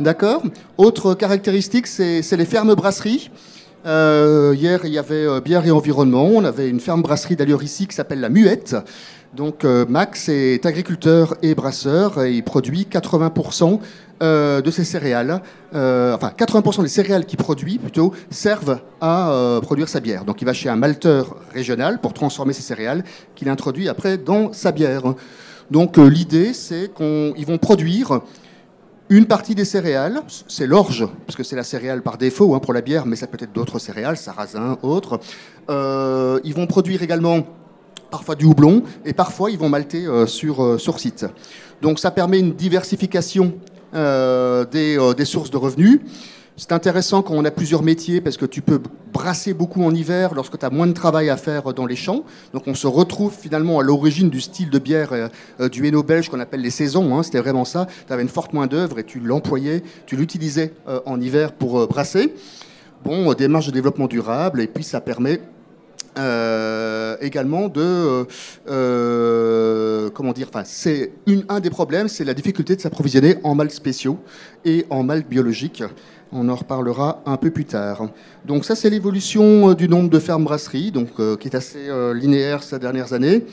D'accord? 0.00 0.42
Autre 0.78 1.12
caractéristique, 1.14 1.86
c'est 1.86 2.36
les 2.36 2.46
fermes 2.46 2.74
brasseries. 2.74 3.30
Euh, 3.84 4.54
hier, 4.56 4.80
il 4.84 4.92
y 4.92 4.98
avait 4.98 5.26
euh, 5.26 5.40
bière 5.40 5.66
et 5.66 5.70
environnement. 5.70 6.24
On 6.26 6.44
avait 6.44 6.68
une 6.68 6.80
ferme 6.80 7.02
brasserie 7.02 7.36
d'ailleurs 7.36 7.62
ici 7.62 7.86
qui 7.86 7.94
s'appelle 7.94 8.20
La 8.20 8.28
Muette. 8.28 8.76
Donc 9.34 9.64
euh, 9.64 9.86
Max 9.88 10.28
est 10.28 10.64
agriculteur 10.66 11.36
et 11.42 11.54
brasseur 11.54 12.22
et 12.22 12.34
il 12.34 12.44
produit 12.44 12.86
80% 12.90 13.80
de 14.20 14.70
ses 14.70 14.84
céréales, 14.84 15.42
enfin 15.72 16.30
80% 16.38 16.82
des 16.82 16.88
céréales 16.88 17.26
qu'il 17.26 17.38
produit 17.38 17.78
plutôt 17.78 18.14
servent 18.30 18.78
à 19.00 19.58
produire 19.62 19.88
sa 19.88 19.98
bière. 19.98 20.24
Donc 20.24 20.40
il 20.40 20.44
va 20.44 20.52
chez 20.52 20.68
un 20.68 20.76
malteur 20.76 21.34
régional 21.52 22.00
pour 22.00 22.14
transformer 22.14 22.52
ses 22.52 22.62
céréales 22.62 23.02
qu'il 23.34 23.48
introduit 23.48 23.88
après 23.88 24.18
dans 24.18 24.52
sa 24.52 24.70
bière. 24.70 25.14
Donc 25.72 25.96
l'idée 25.96 26.52
c'est 26.52 26.92
qu'ils 26.94 27.46
vont 27.46 27.58
produire 27.58 28.20
une 29.12 29.26
partie 29.26 29.54
des 29.54 29.66
céréales, 29.66 30.22
c'est 30.48 30.66
l'orge, 30.66 31.06
parce 31.26 31.36
que 31.36 31.42
c'est 31.42 31.54
la 31.54 31.64
céréale 31.64 32.00
par 32.00 32.16
défaut 32.16 32.54
hein, 32.54 32.60
pour 32.60 32.72
la 32.72 32.80
bière, 32.80 33.04
mais 33.04 33.14
ça 33.14 33.26
peut 33.26 33.36
être 33.38 33.52
d'autres 33.52 33.78
céréales, 33.78 34.16
sarrasin, 34.16 34.78
autres. 34.82 35.20
Euh, 35.68 36.40
ils 36.44 36.54
vont 36.54 36.66
produire 36.66 37.02
également 37.02 37.46
parfois 38.10 38.36
du 38.36 38.46
houblon, 38.46 38.82
et 39.04 39.12
parfois 39.12 39.50
ils 39.50 39.58
vont 39.58 39.68
malter 39.68 40.06
euh, 40.06 40.26
sur, 40.26 40.64
euh, 40.64 40.78
sur 40.78 40.98
site. 40.98 41.26
Donc 41.82 41.98
ça 41.98 42.10
permet 42.10 42.38
une 42.38 42.54
diversification 42.54 43.52
des, 43.92 45.12
des, 45.18 45.24
sources 45.26 45.50
de 45.50 45.58
revenus. 45.58 46.00
C'est 46.58 46.72
intéressant 46.72 47.22
quand 47.22 47.34
on 47.34 47.46
a 47.46 47.50
plusieurs 47.50 47.82
métiers 47.82 48.20
parce 48.20 48.36
que 48.36 48.44
tu 48.44 48.60
peux 48.60 48.78
brasser 49.10 49.54
beaucoup 49.54 49.82
en 49.82 49.94
hiver 49.94 50.34
lorsque 50.34 50.58
tu 50.58 50.66
as 50.66 50.70
moins 50.70 50.86
de 50.86 50.92
travail 50.92 51.30
à 51.30 51.38
faire 51.38 51.72
dans 51.72 51.86
les 51.86 51.96
champs. 51.96 52.24
Donc 52.52 52.64
on 52.66 52.74
se 52.74 52.86
retrouve 52.86 53.32
finalement 53.32 53.80
à 53.80 53.82
l'origine 53.82 54.28
du 54.28 54.42
style 54.42 54.68
de 54.68 54.78
bière 54.78 55.12
euh, 55.12 55.28
euh, 55.60 55.68
du 55.70 55.86
Hainaut 55.86 56.02
belge 56.02 56.28
qu'on 56.28 56.40
appelle 56.40 56.60
les 56.60 56.70
saisons. 56.70 57.16
Hein. 57.16 57.22
C'était 57.22 57.40
vraiment 57.40 57.64
ça. 57.64 57.86
Tu 58.06 58.12
avais 58.12 58.22
une 58.22 58.28
forte 58.28 58.52
main 58.52 58.66
d'œuvre 58.66 58.98
et 58.98 59.04
tu 59.04 59.18
l'employais, 59.18 59.82
tu 60.04 60.14
l'utilisais 60.14 60.74
euh, 60.88 61.00
en 61.06 61.18
hiver 61.20 61.52
pour 61.52 61.88
brasser. 61.88 62.34
Bon, 63.02 63.32
démarche 63.32 63.66
de 63.66 63.72
développement 63.72 64.06
durable 64.06 64.60
et 64.60 64.66
puis 64.66 64.84
ça 64.84 65.00
permet 65.00 65.40
également 67.22 67.68
de 67.68 68.26
comment 70.10 70.32
dire 70.32 70.48
enfin 70.50 70.62
c'est 70.66 71.10
un 71.48 71.58
des 71.58 71.70
problèmes 71.70 72.08
c'est 72.08 72.24
la 72.24 72.34
difficulté 72.34 72.76
de 72.76 72.82
s'approvisionner 72.82 73.36
en 73.44 73.54
malt 73.54 73.70
spéciaux 73.70 74.18
et 74.66 74.84
en 74.90 75.04
malt 75.04 75.26
biologique 75.26 75.82
on 76.32 76.48
en 76.48 76.54
reparlera 76.54 77.22
un 77.26 77.36
peu 77.36 77.50
plus 77.50 77.64
tard. 77.64 78.08
Donc 78.44 78.64
ça, 78.64 78.74
c'est 78.74 78.90
l'évolution 78.90 79.70
euh, 79.70 79.74
du 79.74 79.88
nombre 79.88 80.10
de 80.10 80.18
fermes 80.18 80.44
brasseries, 80.44 80.90
donc, 80.90 81.08
euh, 81.20 81.36
qui 81.36 81.48
est 81.48 81.54
assez 81.54 81.88
euh, 81.88 82.14
linéaire 82.14 82.62
ces 82.62 82.78
dernières 82.78 83.12
années. 83.12 83.44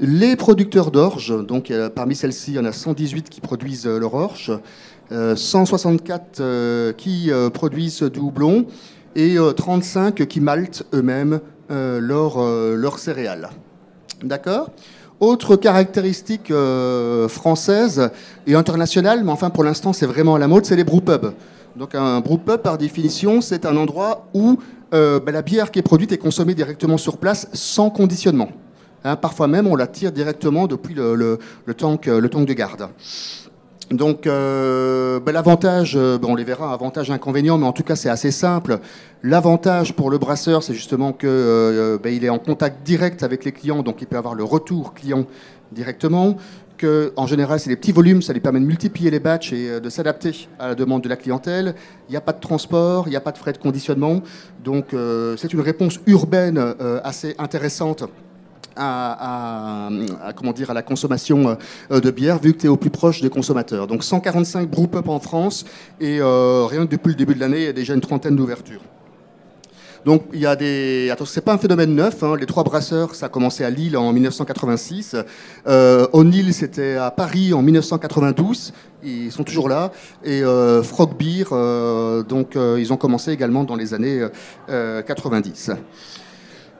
Les 0.00 0.34
producteurs 0.34 0.90
d'orge, 0.90 1.34
donc 1.46 1.70
parmi 1.94 2.14
celles-ci, 2.14 2.52
il 2.52 2.54
y 2.54 2.58
en 2.58 2.64
a 2.64 2.72
118 2.72 3.28
qui 3.28 3.42
produisent 3.42 3.86
leur 3.86 4.14
orge, 4.14 4.50
164 5.10 6.92
qui 6.92 7.30
produisent 7.52 8.04
du 8.04 8.18
houblon 8.18 8.64
et 9.14 9.36
35 9.54 10.26
qui 10.26 10.40
maltent 10.40 10.84
eux-mêmes 10.94 11.40
leurs 11.68 12.98
céréales. 12.98 13.50
D'accord? 14.22 14.70
Autre 15.20 15.56
caractéristique 15.56 16.50
française 17.28 18.10
et 18.46 18.54
internationale, 18.54 19.22
mais 19.22 19.32
enfin 19.32 19.50
pour 19.50 19.64
l'instant 19.64 19.92
c'est 19.92 20.06
vraiment 20.06 20.36
à 20.36 20.38
la 20.38 20.48
mode, 20.48 20.64
c'est 20.64 20.76
les 20.76 20.84
brewpubs. 20.84 21.34
Donc 21.76 21.94
un 21.94 22.20
brewpub, 22.20 22.58
par 22.58 22.78
définition, 22.78 23.40
c'est 23.40 23.64
un 23.64 23.76
endroit 23.76 24.26
où 24.34 24.58
euh, 24.92 25.20
bah, 25.20 25.32
la 25.32 25.42
bière 25.42 25.70
qui 25.70 25.78
est 25.78 25.82
produite 25.82 26.12
est 26.12 26.18
consommée 26.18 26.54
directement 26.54 26.96
sur 26.96 27.18
place, 27.18 27.48
sans 27.52 27.90
conditionnement. 27.90 28.50
Hein, 29.04 29.16
parfois 29.16 29.46
même, 29.46 29.66
on 29.66 29.76
la 29.76 29.86
tire 29.86 30.12
directement 30.12 30.66
depuis 30.66 30.94
le, 30.94 31.14
le, 31.14 31.74
tank, 31.74 32.08
de 32.08 32.52
garde. 32.52 32.88
Donc 33.90 34.26
euh, 34.26 35.18
bah, 35.18 35.32
l'avantage, 35.32 35.96
euh, 35.96 36.16
on 36.22 36.36
les 36.36 36.44
verra, 36.44 36.72
avantage, 36.72 37.10
inconvénient, 37.10 37.58
mais 37.58 37.66
en 37.66 37.72
tout 37.72 37.82
cas 37.82 37.96
c'est 37.96 38.08
assez 38.08 38.30
simple. 38.30 38.78
L'avantage 39.24 39.94
pour 39.94 40.10
le 40.10 40.18
brasseur, 40.18 40.62
c'est 40.62 40.74
justement 40.74 41.12
qu'il 41.12 41.28
euh, 41.28 41.98
bah, 41.98 42.10
est 42.10 42.28
en 42.28 42.38
contact 42.38 42.84
direct 42.84 43.24
avec 43.24 43.44
les 43.44 43.50
clients, 43.50 43.82
donc 43.82 44.00
il 44.00 44.06
peut 44.06 44.16
avoir 44.16 44.34
le 44.34 44.44
retour 44.44 44.94
client 44.94 45.26
directement 45.72 46.36
en 47.16 47.26
général, 47.26 47.60
c'est 47.60 47.70
des 47.70 47.76
petits 47.76 47.92
volumes, 47.92 48.22
ça 48.22 48.32
lui 48.32 48.40
permet 48.40 48.60
de 48.60 48.64
multiplier 48.64 49.10
les 49.10 49.20
batchs 49.20 49.52
et 49.52 49.68
euh, 49.68 49.80
de 49.80 49.88
s'adapter 49.88 50.48
à 50.58 50.68
la 50.68 50.74
demande 50.74 51.02
de 51.02 51.08
la 51.08 51.16
clientèle. 51.16 51.74
Il 52.08 52.12
n'y 52.12 52.16
a 52.16 52.20
pas 52.20 52.32
de 52.32 52.40
transport, 52.40 53.06
il 53.06 53.10
n'y 53.10 53.16
a 53.16 53.20
pas 53.20 53.32
de 53.32 53.38
frais 53.38 53.52
de 53.52 53.58
conditionnement. 53.58 54.22
Donc, 54.64 54.94
euh, 54.94 55.36
c'est 55.36 55.52
une 55.52 55.60
réponse 55.60 56.00
urbaine 56.06 56.58
euh, 56.58 57.00
assez 57.04 57.34
intéressante 57.38 58.04
à, 58.76 59.90
comment 60.36 60.52
dire, 60.52 60.70
à 60.70 60.74
la 60.74 60.80
consommation 60.80 61.58
de 61.90 62.10
bière, 62.10 62.38
vu 62.38 62.54
que 62.54 62.60
tu 62.60 62.66
es 62.66 62.68
au 62.68 62.78
plus 62.78 62.88
proche 62.88 63.20
des 63.20 63.28
consommateurs. 63.28 63.86
Donc 63.86 64.04
145 64.04 64.70
brewpubs 64.70 65.08
en 65.08 65.20
France, 65.20 65.66
et 66.00 66.20
rien 66.22 66.86
que 66.86 66.90
depuis 66.90 67.10
le 67.10 67.16
début 67.16 67.34
de 67.34 67.40
l'année, 67.40 67.58
il 67.58 67.64
y 67.64 67.68
a 67.68 67.74
déjà 67.74 67.92
une 67.92 68.00
trentaine 68.00 68.36
d'ouvertures. 68.36 68.80
Donc 70.04 70.24
il 70.32 70.40
y 70.40 70.46
a 70.46 70.56
des. 70.56 71.10
Attends, 71.12 71.26
c'est 71.26 71.40
pas 71.44 71.52
un 71.52 71.58
phénomène 71.58 71.94
neuf. 71.94 72.22
hein. 72.22 72.34
Les 72.38 72.46
trois 72.46 72.64
brasseurs, 72.64 73.14
ça 73.14 73.26
a 73.26 73.28
commencé 73.28 73.64
à 73.64 73.70
Lille 73.70 73.96
en 73.96 74.12
1986. 74.12 75.14
Euh, 75.66 76.06
O'Neill, 76.12 76.54
c'était 76.54 76.94
à 76.96 77.10
Paris 77.10 77.52
en 77.52 77.62
1992. 77.62 78.72
Ils 79.02 79.30
sont 79.30 79.44
toujours 79.44 79.68
là. 79.68 79.92
Et 80.24 80.42
euh, 80.42 80.82
Frog 80.82 81.16
Beer, 81.18 81.44
euh, 81.52 82.22
donc 82.22 82.56
euh, 82.56 82.78
ils 82.80 82.92
ont 82.92 82.96
commencé 82.96 83.30
également 83.32 83.64
dans 83.64 83.76
les 83.76 83.92
années 83.94 84.26
euh, 84.70 85.02
90. 85.02 85.72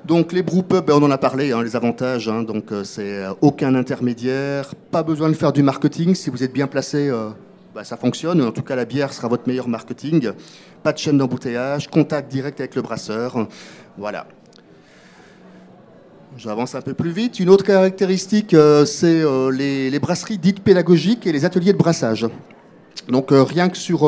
Donc 0.07 0.33
les 0.33 0.43
brewpubs, 0.43 0.87
ben, 0.87 0.95
on 0.95 1.03
en 1.03 1.11
a 1.11 1.19
parlé, 1.19 1.53
hein, 1.53 1.63
les 1.63 1.77
avantages. 1.77 2.27
hein. 2.29 2.43
donc 2.43 2.73
euh, 2.73 2.85
c'est 2.85 3.03
euh, 3.23 3.33
aucun 3.43 3.75
intermédiaire, 3.75 4.75
pas 4.91 5.03
besoin 5.03 5.29
de 5.29 5.35
faire 5.35 5.53
du 5.53 5.63
marketing. 5.63 6.15
Si 6.15 6.31
vous 6.31 6.43
êtes 6.43 6.55
bien 6.55 6.67
placé, 6.67 7.09
euh, 7.11 7.29
bah, 7.75 7.85
ça 7.85 7.97
fonctionne. 7.97 8.43
En 8.43 8.53
tout 8.53 8.63
cas, 8.63 8.75
la 8.75 8.85
bière 8.85 9.13
sera 9.13 9.29
votre 9.29 9.47
meilleur 9.47 9.69
marketing. 9.69 10.33
Pas 10.83 10.93
de 10.93 10.99
chaîne 10.99 11.19
d'embouteillage, 11.19 11.89
contact 11.89 12.31
direct 12.31 12.59
avec 12.61 12.75
le 12.75 12.83
brasseur. 12.83 13.47
Voilà. 13.97 14.27
J'avance 16.37 16.75
un 16.75 16.81
peu 16.81 16.95
plus 16.95 17.11
vite. 17.11 17.39
Une 17.41 17.49
autre 17.49 17.65
caractéristique, 17.65 18.55
euh, 18.55 18.85
c'est 18.85 19.21
euh, 19.23 19.51
les, 19.51 19.99
brasseries 19.99 20.39
dites 20.39 20.61
pédagogiques 20.61 21.27
et 21.27 21.33
les 21.33 21.45
ateliers 21.45 21.73
de 21.73 21.79
brassage. 21.79 22.27
Donc 23.09 23.33
euh, 23.33 23.43
rien 23.43 23.69
que 23.69 23.77
sur, 23.77 24.01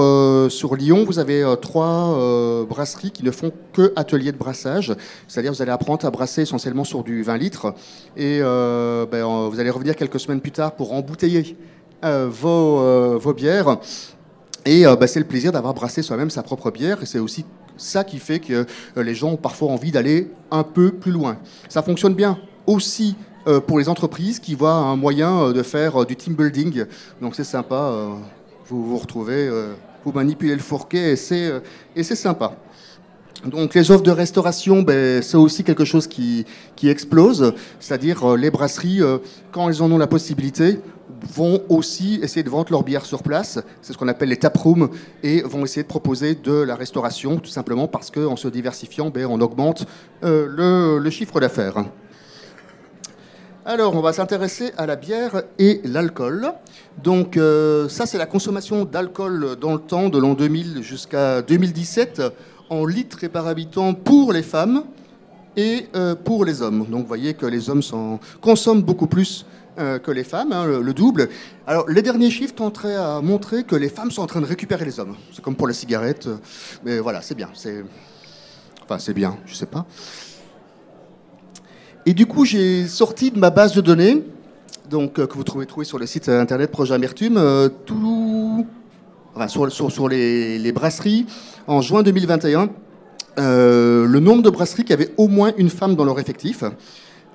sur 0.51 0.77
Lyon, 0.77 1.05
vous 1.05 1.19
avez 1.19 1.45
trois 1.61 2.65
brasseries 2.69 3.11
qui 3.11 3.23
ne 3.23 3.31
font 3.31 3.53
que 3.73 3.93
ateliers 3.97 4.33
de 4.33 4.37
brassage. 4.39 4.95
C'est-à-dire 5.29 5.53
vous 5.53 5.63
allez 5.63 5.73
apprendre 5.73 6.07
à 6.07 6.11
brasser 6.11 6.43
essentiellement 6.43 6.85
sur 6.85 7.03
du 7.03 7.23
20 7.23 7.37
litres 7.39 7.75
et 8.17 8.41
ben, 8.41 9.49
vous 9.49 9.59
allez 9.61 9.71
revenir 9.71 9.97
quelques 9.97 10.21
semaines 10.21 10.41
plus 10.41 10.53
tard 10.53 10.75
pour 10.75 10.93
embouteiller 10.93 11.57
vos, 12.03 12.81
euh, 12.81 13.19
vos 13.21 13.33
bières. 13.33 13.79
Et 14.65 14.87
euh, 14.87 14.97
ben, 14.97 15.07
c'est 15.07 15.21
le 15.21 15.27
plaisir 15.27 15.53
d'avoir 15.53 15.75
brassé 15.75 16.03
soi-même 16.03 16.31
sa 16.31 16.43
propre 16.43 16.71
bière 16.71 17.03
et 17.03 17.07
c'est 17.07 17.19
aussi 17.19 17.45
ça 17.77 18.05
qui 18.05 18.19
fait 18.19 18.39
que 18.39 18.67
euh, 18.97 19.03
les 19.03 19.15
gens 19.15 19.31
ont 19.31 19.37
parfois 19.37 19.71
envie 19.71 19.91
d'aller 19.91 20.31
un 20.51 20.63
peu 20.63 20.93
plus 20.93 21.11
loin. 21.11 21.39
Ça 21.69 21.83
fonctionne 21.83 22.15
bien 22.15 22.39
aussi 22.67 23.17
euh, 23.49 23.61
pour 23.61 23.79
les 23.79 23.89
entreprises 23.89 24.39
qui 24.39 24.55
voient 24.55 24.75
un 24.75 24.97
moyen 24.97 25.43
euh, 25.43 25.53
de 25.53 25.63
faire 25.63 26.03
euh, 26.03 26.05
du 26.05 26.15
team 26.15 26.35
building. 26.35 26.85
Donc 27.21 27.35
c'est 27.35 27.45
sympa. 27.45 27.75
euh, 27.75 28.15
vous 28.69 28.85
vous 28.85 28.99
retrouvez, 28.99 29.49
euh, 29.49 29.75
vous 30.05 30.13
manipulez 30.13 30.55
le 30.55 30.61
fourquet 30.63 31.15
euh, 31.33 31.61
et 31.97 32.03
c'est 32.03 32.17
sympa. 32.17 32.57
Donc 33.45 33.75
les 33.75 33.91
offres 33.91 34.05
de 34.05 34.13
restauration, 34.13 34.83
ben, 34.83 35.21
c'est 35.21 35.37
aussi 35.37 35.65
quelque 35.65 35.85
chose 35.85 36.07
qui, 36.07 36.47
qui 36.77 36.89
explose, 36.89 37.55
c'est-à-dire 37.81 38.31
euh, 38.31 38.37
les 38.37 38.53
brasseries, 38.53 39.03
euh, 39.03 39.19
quand 39.51 39.69
elles 39.69 39.83
en 39.83 39.91
ont 39.91 39.99
la 39.99 40.07
possibilité, 40.07 40.79
vont 41.35 41.61
aussi 41.69 42.21
essayer 42.23 42.45
de 42.45 42.51
vendre 42.51 42.71
leur 42.71 42.85
bière 42.85 43.05
sur 43.05 43.23
place, 43.25 43.59
c'est 43.81 43.93
ce 43.93 43.99
qu'on 43.99 44.07
appelle 44.07 44.29
les 44.29 44.37
taprooms, 44.37 44.91
et 45.25 45.43
vont 45.43 45.65
essayer 45.65 45.83
de 45.83 45.89
proposer 45.89 46.37
de 46.37 46.53
la 46.53 46.77
restauration, 46.77 47.39
tout 47.39 47.51
simplement 47.51 47.89
parce 47.89 48.13
qu'en 48.13 48.37
se 48.37 48.47
diversifiant, 48.47 49.11
ben, 49.11 49.27
on 49.27 49.41
augmente 49.41 49.87
euh, 50.23 51.01
le, 51.01 51.11
chiffre 51.11 51.41
d'affaires. 51.41 51.85
Alors, 53.65 53.95
on 53.97 54.01
va 54.01 54.13
s'intéresser 54.13 54.73
à 54.77 54.87
la 54.87 54.97
bière 54.97 55.43
et 55.59 55.81
l'alcool. 55.85 56.53
Donc, 57.03 57.39
ça, 57.89 58.07
c'est 58.07 58.19
la 58.19 58.27
consommation 58.27 58.85
d'alcool 58.85 59.57
dans 59.61 59.75
le 59.75 59.79
temps, 59.79 60.09
de 60.09 60.19
l'an 60.19 60.35
2000 60.35 60.83
jusqu'à 60.83 61.43
2017, 61.43 62.23
en 62.73 62.87
litres 62.87 63.23
et 63.23 63.29
par 63.29 63.47
habitant 63.47 63.93
pour 63.93 64.33
les 64.33 64.43
femmes 64.43 64.85
et 65.57 65.89
euh, 65.95 66.15
pour 66.15 66.47
les 66.47 66.63
hommes. 66.63 66.87
Donc, 66.87 67.03
vous 67.03 67.07
voyez 67.07 67.35
que 67.35 67.45
les 67.45 67.69
hommes 67.69 67.83
consomment 68.41 68.83
beaucoup 68.83 69.07
plus 69.07 69.45
euh, 69.79 69.99
que 69.99 70.11
les 70.11 70.25
femmes, 70.25 70.53
hein, 70.53 70.65
le, 70.65 70.81
le 70.81 70.95
double. 70.95 71.29
Alors, 71.67 71.87
les 71.89 72.01
derniers 72.01 72.31
chiffres 72.31 72.55
tenteraient 72.55 72.97
à 72.97 73.21
montrer 73.21 73.65
que 73.65 73.77
les 73.77 73.91
femmes 73.91 74.11
sont 74.11 74.23
en 74.23 74.27
train 74.27 74.41
de 74.41 74.47
récupérer 74.47 74.87
les 74.87 74.99
hommes. 74.99 75.17
C'est 75.33 75.43
comme 75.43 75.55
pour 75.55 75.67
la 75.67 75.75
cigarette, 75.75 76.27
euh, 76.27 76.37
mais 76.83 76.99
voilà, 76.99 77.21
c'est 77.21 77.35
bien. 77.35 77.51
Enfin, 78.85 78.99
c'est 78.99 79.15
bien, 79.15 79.37
je 79.45 79.55
sais 79.55 79.67
pas. 79.67 79.85
Et 82.07 82.15
du 82.15 82.25
coup, 82.25 82.47
j'ai 82.47 82.89
sorti 82.89 83.31
de 83.31 83.39
ma 83.39 83.51
base 83.51 83.75
de 83.75 83.83
données, 83.83 84.25
donc, 84.89 85.15
que 85.15 85.35
vous 85.35 85.45
trouvez 85.45 85.85
sur 85.85 85.99
le 85.99 86.07
site 86.07 86.29
internet 86.29 86.71
Projet 86.71 86.95
Amertume, 86.95 87.39
tout, 87.87 88.67
sur, 89.49 89.71
sur- 89.73 89.91
sur 89.93 90.09
les, 90.09 90.73
brasseries 90.73 91.27
en 91.67 91.81
juin 91.81 92.03
2021. 92.03 92.69
euh, 93.39 94.07
le 94.07 94.21
nombre 94.21 94.43
de 94.43 94.51
brasseries 94.51 94.85
qui 94.85 94.93
avaient 94.93 95.13
au 95.17 95.27
moins 95.29 95.53
une 95.57 95.71
femme 95.71 95.97
dans 95.97 96.05
leur 96.05 96.19
effectif, 96.21 96.65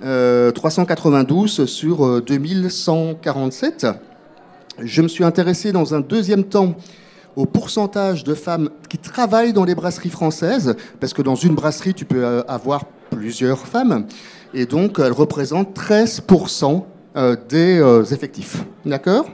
euh, 0.04 0.52
392 0.52 1.66
sur 1.66 2.06
euh, 2.06 2.22
2147. 2.22 3.88
Je 4.80 5.02
me 5.02 5.08
suis 5.08 5.24
intéressé 5.24 5.72
dans 5.72 5.96
un 5.96 6.02
deuxième 6.02 6.44
temps 6.44 6.76
au 7.36 7.46
pourcentage 7.48 8.24
de 8.24 8.36
femmes 8.36 8.70
qui 8.90 8.98
travaillent 9.00 9.54
dans 9.54 9.64
les 9.66 9.74
brasseries 9.76 10.10
françaises, 10.12 10.76
parce 11.00 11.14
que 11.14 11.22
dans 11.24 11.36
une 11.36 11.56
brasserie, 11.56 11.94
tu 11.96 12.06
peux 12.06 12.24
euh, 12.24 12.44
avoir 12.48 12.86
plusieurs 13.10 13.60
femmes, 13.60 14.06
et 14.54 14.66
donc 14.68 15.00
elles 15.00 15.12
représentent 15.12 15.76
13% 15.76 16.84
euh, 17.16 17.36
des 17.50 17.80
euh, 17.80 18.04
effectifs. 18.04 18.64
D'accord? 18.86 19.26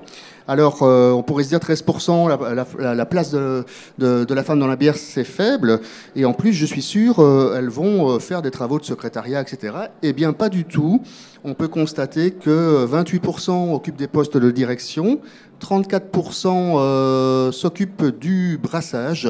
Alors, 0.47 0.83
euh, 0.83 1.11
on 1.11 1.23
pourrait 1.23 1.43
se 1.45 1.49
dire 1.49 1.59
13%, 1.59 2.27
la, 2.27 2.65
la- 2.79 2.95
la 2.95 3.05
place 3.05 3.31
de, 3.31 3.63
la 3.99 4.43
femme 4.43 4.59
dans 4.59 4.67
la 4.67 4.75
bière, 4.75 4.97
c'est 4.97 5.23
faible. 5.23 5.79
Et 6.15 6.25
en 6.25 6.33
plus, 6.33 6.51
je 6.53 6.65
suis 6.65 6.81
sûr, 6.81 7.19
euh, 7.19 7.55
elles 7.57 7.69
vont 7.69 8.09
euh, 8.11 8.19
faire 8.19 8.41
des 8.41 8.51
travaux 8.51 8.79
de 8.79 8.83
secrétariat, 8.83 9.41
etc. 9.41 9.73
Eh 10.01 10.11
bien, 10.11 10.33
pas 10.33 10.49
du 10.49 10.65
tout. 10.65 11.01
On 11.45 11.53
peut 11.53 11.67
constater 11.69 12.31
que 12.31 12.85
28% 12.85 13.73
occupent 13.73 13.95
des 13.95 14.07
postes 14.07 14.37
de 14.37 14.51
direction, 14.51 15.19
34% 15.61 16.47
euh, 16.47 17.51
s'occupent 17.51 18.05
du 18.19 18.59
brassage. 18.61 19.29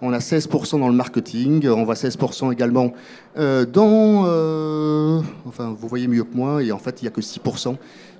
On 0.00 0.12
a 0.12 0.18
16% 0.18 0.78
dans 0.78 0.88
le 0.88 0.94
marketing, 0.94 1.66
on 1.68 1.82
voit 1.84 1.94
16% 1.94 2.52
également 2.52 2.92
dans... 3.36 4.22
enfin, 5.44 5.74
vous 5.76 5.88
voyez 5.88 6.06
mieux 6.06 6.22
que 6.22 6.36
moi, 6.36 6.62
et 6.62 6.70
en 6.70 6.78
fait, 6.78 7.02
il 7.02 7.04
n'y 7.04 7.08
a 7.08 7.10
que 7.10 7.20
6% 7.20 7.74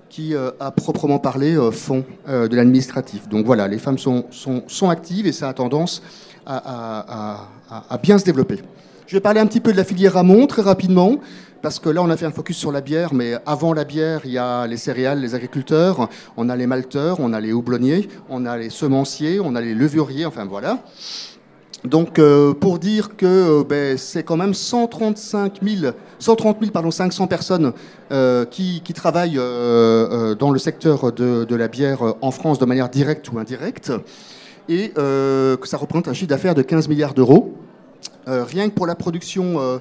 qui, 0.08 0.34
euh, 0.34 0.50
à 0.60 0.70
proprement 0.70 1.18
parler, 1.18 1.54
euh, 1.56 1.70
font 1.70 2.04
euh, 2.28 2.48
de 2.48 2.56
l'administratif. 2.56 3.28
Donc 3.28 3.46
voilà, 3.46 3.68
les 3.68 3.78
femmes 3.78 3.98
sont, 3.98 4.24
sont, 4.30 4.62
sont 4.66 4.88
actives 4.90 5.26
et 5.26 5.32
ça 5.32 5.48
a 5.48 5.52
tendance 5.52 6.02
à, 6.46 6.56
à- 6.56 7.48
à- 7.70 7.84
à 7.90 7.98
bien 7.98 8.18
se 8.18 8.24
développer. 8.24 8.58
Je 9.06 9.16
vais 9.16 9.20
parler 9.20 9.40
un 9.40 9.46
petit 9.46 9.60
peu 9.60 9.72
de 9.72 9.76
la 9.76 9.84
filière 9.84 10.16
amont 10.16 10.46
très 10.46 10.62
rapidement, 10.62 11.16
parce 11.62 11.78
que 11.78 11.88
là, 11.88 12.02
on 12.02 12.10
a 12.10 12.16
fait 12.16 12.26
un 12.26 12.30
focus 12.30 12.56
sur 12.56 12.70
la 12.72 12.80
bière, 12.80 13.12
mais 13.12 13.34
avant 13.44 13.72
la 13.72 13.84
bière, 13.84 14.20
il 14.24 14.30
y 14.32 14.38
a 14.38 14.66
les 14.66 14.76
céréales, 14.76 15.20
les 15.20 15.34
agriculteurs, 15.34 16.08
on 16.36 16.48
a 16.48 16.56
les 16.56 16.66
malteurs, 16.66 17.18
on 17.20 17.32
a 17.32 17.40
les 17.40 17.52
houblonniers, 17.52 18.08
on 18.28 18.46
a 18.46 18.56
les 18.56 18.70
semenciers, 18.70 19.40
on 19.40 19.54
a 19.56 19.60
les 19.60 19.74
levuriers, 19.74 20.24
enfin 20.26 20.44
voilà. 20.44 20.78
Donc, 21.84 22.18
euh, 22.18 22.54
pour 22.54 22.80
dire 22.80 23.16
que 23.16 23.60
euh, 23.60 23.64
ben, 23.64 23.96
c'est 23.96 24.24
quand 24.24 24.36
même 24.36 24.52
135 24.52 25.60
000, 25.62 25.92
130 26.18 26.58
000 26.60 26.72
pardon, 26.72 26.90
500 26.90 27.28
personnes 27.28 27.72
euh, 28.10 28.44
qui, 28.44 28.82
travaillent 28.94 29.36
dans 29.36 30.50
le 30.50 30.58
secteur 30.58 31.12
de, 31.12 31.54
la 31.54 31.68
bière 31.68 32.14
en 32.20 32.30
France 32.32 32.58
de 32.58 32.64
manière 32.64 32.88
directe 32.88 33.30
ou 33.30 33.38
indirecte, 33.38 33.92
et 34.68 34.90
que 34.94 35.66
ça 35.66 35.76
représente 35.76 36.08
un 36.08 36.12
chiffre 36.14 36.28
d'affaires 36.28 36.54
de 36.54 36.62
15 36.62 36.88
milliards 36.88 37.14
d'euros. 37.14 37.54
Rien 38.26 38.68
que 38.68 38.74
pour 38.74 38.86
la 38.86 38.96
production 38.96 39.80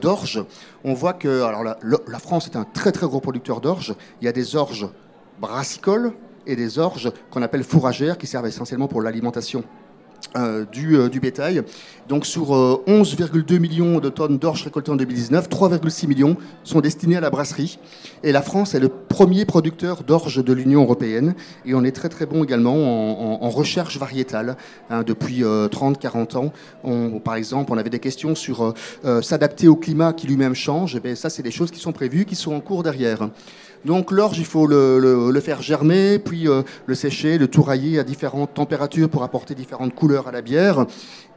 d'orge, 0.00 0.42
on 0.82 0.94
voit 0.94 1.12
que 1.12 1.42
la 2.08 2.18
France 2.18 2.46
est 2.46 2.56
un 2.56 2.64
très 2.64 2.90
très 2.90 3.06
gros 3.06 3.20
producteur 3.20 3.60
d'orge. 3.60 3.94
Il 4.22 4.24
y 4.24 4.28
a 4.28 4.32
des 4.32 4.56
orges 4.56 4.88
brassicoles 5.40 6.12
et 6.46 6.56
des 6.56 6.78
orges 6.78 7.12
qu'on 7.30 7.42
appelle 7.42 7.64
fourragères 7.64 8.16
qui 8.16 8.26
servent 8.26 8.46
essentiellement 8.46 8.88
pour 8.88 9.02
l'alimentation 9.02 9.62
euh, 10.36 10.64
du, 10.64 10.96
euh, 10.96 11.08
du 11.08 11.20
bétail. 11.20 11.62
Donc 12.08 12.26
sur 12.26 12.54
euh, 12.54 12.82
11,2 12.88 13.58
millions 13.58 14.00
de 14.00 14.08
tonnes 14.08 14.38
d'orge 14.38 14.64
récoltées 14.64 14.90
en 14.90 14.96
2019, 14.96 15.48
3,6 15.48 16.08
millions 16.08 16.36
sont 16.64 16.80
destinés 16.80 17.16
à 17.16 17.20
la 17.20 17.30
brasserie. 17.30 17.78
Et 18.22 18.32
la 18.32 18.42
France 18.42 18.74
est 18.74 18.80
le 18.80 18.88
premier 18.88 19.44
producteur 19.44 20.02
d'orge 20.02 20.44
de 20.44 20.52
l'Union 20.52 20.82
européenne. 20.82 21.34
Et 21.64 21.74
on 21.74 21.84
est 21.84 21.92
très 21.92 22.08
très 22.08 22.26
bon 22.26 22.42
également 22.42 23.44
en, 23.44 23.50
recherche 23.50 23.96
variétale. 23.98 24.56
hein, 24.90 25.04
depuis 25.04 25.42
30-40 25.42 26.36
ans, 26.36 26.52
par 27.24 27.34
exemple, 27.36 27.72
on 27.72 27.78
avait 27.78 27.90
des 27.90 27.98
questions 27.98 28.34
sur 28.34 28.62
euh, 28.62 28.74
euh, 29.04 29.22
s'adapter 29.22 29.68
au 29.68 29.76
climat 29.76 30.12
qui 30.12 30.26
lui-même 30.26 30.54
change. 30.54 30.96
Et 30.96 31.00
bien, 31.00 31.14
ça, 31.14 31.30
c'est 31.30 31.42
des 31.42 31.50
choses 31.50 31.70
qui 31.70 31.80
sont 31.80 31.92
prévues, 31.92 32.24
qui 32.24 32.36
sont 32.36 32.52
en 32.54 32.60
cours 32.60 32.82
derrière. 32.82 33.28
Donc 33.84 34.10
l'orge, 34.10 34.38
il 34.38 34.44
faut 34.44 34.66
le, 34.66 35.40
faire 35.40 35.60
germer, 35.60 36.18
puis 36.18 36.48
euh, 36.48 36.62
le 36.86 36.94
sécher, 36.94 37.36
le 37.36 37.48
tourailler 37.48 37.98
à 37.98 38.04
différentes 38.04 38.54
températures 38.54 39.10
pour 39.10 39.22
apporter 39.22 39.54
différentes 39.54 39.94
couleurs 39.94 40.28
à 40.28 40.32
la 40.32 40.40
bière. 40.40 40.86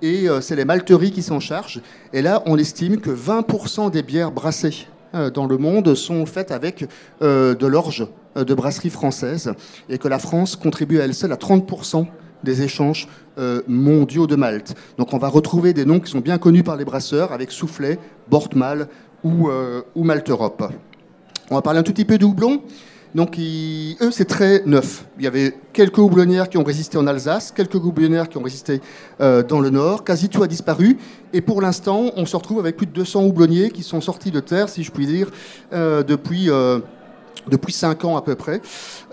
Et 0.01 0.29
euh, 0.29 0.39
c'est 0.39 0.55
les 0.55 0.63
malteries 0.63 1.11
qui 1.11 1.21
s'en 1.21 1.39
chargent. 1.39 1.81
Et 2.13 2.21
là, 2.21 2.43
on 2.45 2.57
estime 2.57 3.01
que 3.01 3.09
20% 3.09 3.91
des 3.91 4.01
bières 4.01 4.31
brassées 4.31 4.87
euh, 5.13 5.29
dans 5.29 5.45
le 5.45 5.57
monde 5.57 5.93
sont 5.95 6.25
faites 6.25 6.51
avec 6.51 6.85
de 7.21 7.67
l'orge 7.67 8.07
de 8.35 8.53
brasserie 8.53 8.91
française 8.91 9.51
et 9.89 9.97
que 9.97 10.07
la 10.07 10.19
France 10.19 10.55
contribue 10.55 10.99
à 10.99 11.05
elle 11.05 11.15
seule 11.15 11.31
à 11.31 11.37
30% 11.37 12.05
des 12.43 12.61
échanges 12.61 13.07
mondiaux 13.67 14.27
de 14.27 14.35
Malte. 14.35 14.75
Donc 14.97 15.13
on 15.13 15.17
va 15.17 15.27
retrouver 15.27 15.73
des 15.73 15.85
noms 15.85 15.99
qui 15.99 16.11
sont 16.11 16.19
bien 16.19 16.37
connus 16.37 16.61
par 16.61 16.75
les 16.75 16.85
brasseurs 16.85 17.31
avec 17.31 17.51
Soufflet, 17.51 17.97
Bortmal 18.29 18.87
ou, 19.23 19.49
euh, 19.49 19.81
ou 19.95 20.03
Malte 20.03 20.29
Europe. 20.29 20.63
On 21.49 21.55
va 21.55 21.61
parler 21.61 21.79
un 21.79 21.83
tout 21.83 21.93
petit 21.93 22.05
peu 22.05 22.17
de 22.17 22.25
houblon. 22.25 22.61
Donc, 23.15 23.37
eux, 23.39 24.11
c'est 24.11 24.25
très 24.25 24.63
neuf. 24.65 25.05
Il 25.17 25.23
y 25.23 25.27
avait 25.27 25.55
quelques 25.71 25.97
houblonnières 25.97 26.49
qui 26.49 26.57
ont 26.57 26.63
résisté 26.63 26.97
en 26.97 27.07
Alsace, 27.07 27.51
quelques 27.51 27.75
houblonnières 27.75 28.27
qui 28.27 28.37
ont 28.37 28.43
résisté 28.43 28.81
euh, 29.21 29.43
dans 29.43 29.61
le 29.61 29.69
Nord. 29.69 30.03
Quasi 30.03 30.27
tout 30.27 30.43
a 30.43 30.47
disparu. 30.47 30.97
Et 31.31 31.39
pour 31.39 31.61
l'instant, 31.61 32.11
on 32.17 32.25
se 32.25 32.35
retrouve 32.35 32.59
avec 32.59 32.75
plus 32.75 32.85
de 32.85 32.91
200 32.91 33.23
houblonniers 33.23 33.71
qui 33.71 33.83
sont 33.83 34.01
sortis 34.01 34.29
de 34.29 34.41
terre, 34.41 34.67
si 34.67 34.83
je 34.83 34.91
puis 34.91 35.05
dire, 35.05 35.31
euh, 35.71 36.03
depuis 36.03 36.49
euh, 36.49 36.79
depuis 37.47 37.71
5 37.71 38.03
ans 38.03 38.17
à 38.17 38.21
peu 38.21 38.35
près. 38.35 38.61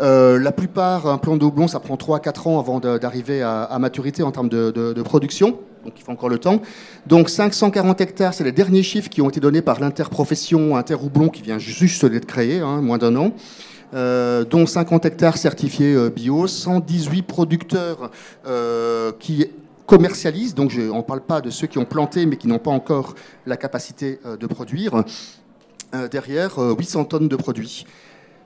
la 0.00 0.52
plupart, 0.52 1.06
un 1.06 1.18
plan 1.18 1.36
de 1.36 1.44
houblon, 1.44 1.68
ça 1.68 1.78
prend 1.78 1.96
3 1.96 2.16
à 2.16 2.20
4 2.20 2.48
ans 2.48 2.58
avant 2.58 2.80
d'arriver 2.80 3.42
à, 3.42 3.78
maturité 3.78 4.24
en 4.24 4.32
termes 4.32 4.48
de, 4.48 5.02
production. 5.02 5.58
Donc 5.84 5.94
il 5.96 6.02
faut 6.02 6.12
encore 6.12 6.28
le 6.28 6.38
temps. 6.38 6.62
Donc 7.06 7.28
540 7.28 8.00
hectares, 8.00 8.34
c'est 8.34 8.44
les 8.44 8.52
derniers 8.52 8.82
chiffres 8.82 9.08
qui 9.08 9.20
ont 9.20 9.28
été 9.28 9.40
donnés 9.40 9.62
par 9.62 9.80
l'interprofession 9.80 10.76
Interhoublon 10.76 11.28
qui 11.28 11.42
vient 11.42 11.58
juste 11.58 12.06
d'être 12.06 12.26
créée, 12.26 12.60
hein, 12.60 12.80
moins 12.80 12.98
d'un 12.98 13.16
an. 13.16 13.32
Euh, 13.94 14.44
dont 14.44 14.66
50 14.66 15.04
hectares 15.04 15.36
certifiés 15.36 15.94
euh, 15.94 16.10
bio, 16.10 16.48
118 16.48 17.22
producteurs 17.22 18.10
euh, 18.44 19.12
qui 19.20 19.46
commercialisent, 19.86 20.54
donc 20.54 20.70
je, 20.70 20.90
on 20.90 20.96
ne 20.96 21.02
parle 21.02 21.20
pas 21.20 21.40
de 21.40 21.50
ceux 21.50 21.68
qui 21.68 21.78
ont 21.78 21.84
planté 21.84 22.26
mais 22.26 22.36
qui 22.36 22.48
n'ont 22.48 22.58
pas 22.58 22.72
encore 22.72 23.14
la 23.46 23.56
capacité 23.56 24.18
de 24.40 24.46
produire, 24.46 25.04
derrière 26.10 26.58
800 26.58 27.04
tonnes 27.04 27.28
de 27.28 27.36
produits. 27.36 27.84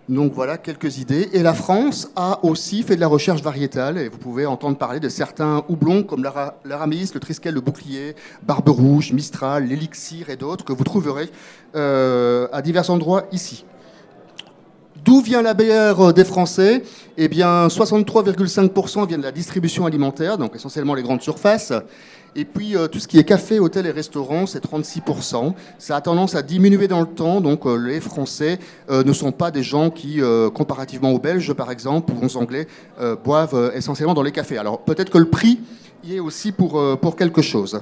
Donc 0.08 0.32
voilà 0.32 0.56
quelques 0.56 0.98
idées. 0.98 1.28
Et 1.32 1.42
la 1.42 1.54
France 1.54 2.10
a 2.16 2.44
aussi 2.44 2.82
fait 2.82 2.96
de 2.96 3.00
la 3.00 3.08
recherche 3.08 3.42
variétale. 3.42 3.98
Et 3.98 4.08
vous 4.08 4.18
pouvez 4.18 4.46
entendre 4.46 4.78
parler 4.78 5.00
de 5.00 5.08
certains 5.08 5.64
houblons 5.68 6.02
comme 6.02 6.22
l'aramis, 6.64 7.10
le 7.12 7.20
triskel, 7.20 7.54
le 7.54 7.60
bouclier, 7.60 8.16
barbe 8.42 8.68
rouge, 8.68 9.12
mistral, 9.12 9.66
l'élixir 9.66 10.30
et 10.30 10.36
d'autres 10.36 10.64
que 10.64 10.72
vous 10.72 10.84
trouverez 10.84 11.30
à 11.74 12.62
divers 12.62 12.90
endroits 12.90 13.24
ici. 13.32 13.64
D'où 15.08 15.22
vient 15.22 15.40
la 15.40 15.54
bière 15.54 16.08
euh, 16.08 16.12
des 16.12 16.24
Français? 16.24 16.82
Eh 17.16 17.28
bien, 17.28 17.68
63,5% 17.68 19.06
vient 19.06 19.16
de 19.16 19.22
la 19.22 19.32
distribution 19.32 19.86
alimentaire, 19.86 20.36
donc 20.36 20.54
essentiellement 20.54 20.92
les 20.92 21.02
grandes 21.02 21.22
surfaces. 21.22 21.72
Et 22.36 22.44
puis, 22.44 22.76
euh, 22.76 22.88
tout 22.88 22.98
ce 22.98 23.08
qui 23.08 23.18
est 23.18 23.24
café, 23.24 23.58
hôtel 23.58 23.86
et 23.86 23.90
restaurant, 23.90 24.46
c'est 24.46 24.62
36%. 24.62 25.54
Ça 25.78 25.96
a 25.96 26.00
tendance 26.00 26.34
à 26.34 26.42
diminuer 26.42 26.88
dans 26.88 27.00
le 27.00 27.06
temps, 27.06 27.40
donc 27.40 27.66
euh, 27.66 27.76
les 27.76 28.00
Français 28.00 28.58
ne 28.90 29.12
sont 29.12 29.32
pas 29.32 29.50
des 29.50 29.62
gens 29.62 29.90
qui, 29.90 30.20
comparativement 30.54 31.10
aux 31.10 31.18
Belges, 31.18 31.52
par 31.52 31.70
exemple, 31.70 32.12
ou 32.12 32.24
aux 32.24 32.36
Anglais, 32.36 32.66
boivent 33.24 33.72
essentiellement 33.74 34.14
dans 34.14 34.22
les 34.22 34.32
cafés. 34.32 34.58
Alors, 34.58 34.80
peut-être 34.80 35.10
que 35.10 35.18
le 35.18 35.28
prix 35.28 35.60
y 36.04 36.16
est 36.16 36.20
aussi 36.20 36.52
pour, 36.52 36.98
pour 37.00 37.16
quelque 37.16 37.42
chose. 37.42 37.80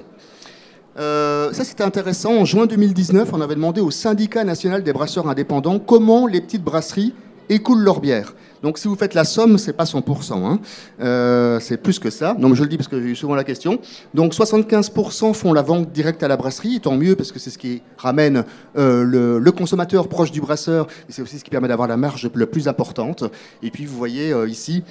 Euh, 0.98 1.52
ça, 1.52 1.64
c'était 1.64 1.84
intéressant. 1.84 2.34
En 2.34 2.44
juin 2.44 2.66
2019, 2.66 3.30
on 3.32 3.40
avait 3.40 3.54
demandé 3.54 3.80
au 3.80 3.90
syndicat 3.90 4.44
national 4.44 4.82
des 4.82 4.92
brasseurs 4.92 5.28
indépendants 5.28 5.78
comment 5.78 6.26
les 6.26 6.40
petites 6.40 6.62
brasseries 6.62 7.14
écoulent 7.48 7.82
leur 7.82 8.00
bière. 8.00 8.34
Donc, 8.62 8.78
si 8.78 8.88
vous 8.88 8.96
faites 8.96 9.14
la 9.14 9.24
somme, 9.24 9.58
c'est 9.58 9.74
pas 9.74 9.84
100%, 9.84 10.44
hein. 10.44 10.58
euh, 11.00 11.60
c'est 11.60 11.76
plus 11.76 11.98
que 11.98 12.10
ça. 12.10 12.34
Donc, 12.34 12.54
je 12.54 12.62
le 12.62 12.68
dis 12.68 12.76
parce 12.76 12.88
que 12.88 13.00
j'ai 13.00 13.08
eu 13.08 13.16
souvent 13.16 13.34
la 13.34 13.44
question. 13.44 13.78
Donc, 14.14 14.32
75% 14.32 15.34
font 15.34 15.52
la 15.52 15.62
vente 15.62 15.92
directe 15.92 16.22
à 16.22 16.28
la 16.28 16.36
brasserie, 16.36 16.80
tant 16.80 16.96
mieux 16.96 17.16
parce 17.16 17.32
que 17.32 17.38
c'est 17.38 17.50
ce 17.50 17.58
qui 17.58 17.82
ramène 17.98 18.44
euh, 18.76 19.38
le, 19.40 19.52
consommateur 19.52 20.08
proche 20.08 20.32
du 20.32 20.40
brasseur, 20.40 20.86
et 21.08 21.12
c'est 21.12 21.22
aussi 21.22 21.38
ce 21.38 21.44
qui 21.44 21.50
permet 21.50 21.68
d'avoir 21.68 21.88
la 21.88 21.96
marge 21.96 22.28
la 22.34 22.46
plus 22.46 22.68
importante. 22.68 23.24
Et 23.62 23.70
puis, 23.70 23.86
vous 23.86 23.96
voyez 23.96 24.34
ici 24.48 24.82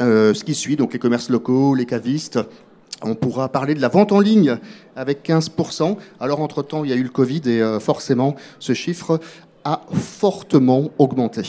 ce 0.00 0.44
qui 0.44 0.54
suit, 0.54 0.76
donc 0.76 0.94
les 0.94 0.98
commerces 0.98 1.28
locaux, 1.28 1.74
les 1.74 1.84
cavistes, 1.84 2.38
on 3.02 3.14
pourra 3.14 3.48
parler 3.48 3.74
de 3.74 3.80
la 3.80 3.88
vente 3.88 4.12
en 4.12 4.20
ligne 4.20 4.58
avec 4.96 5.26
15%. 5.26 5.96
Alors, 6.20 6.40
entre-temps, 6.40 6.84
il 6.84 6.90
y 6.90 6.92
a 6.92 6.96
eu 6.96 7.02
le 7.02 7.08
Covid 7.08 7.42
et 7.46 7.62
euh, 7.62 7.80
forcément, 7.80 8.34
ce 8.58 8.74
chiffre 8.74 9.20
a 9.64 9.82
fortement 9.92 10.90
augmenté. 10.98 11.42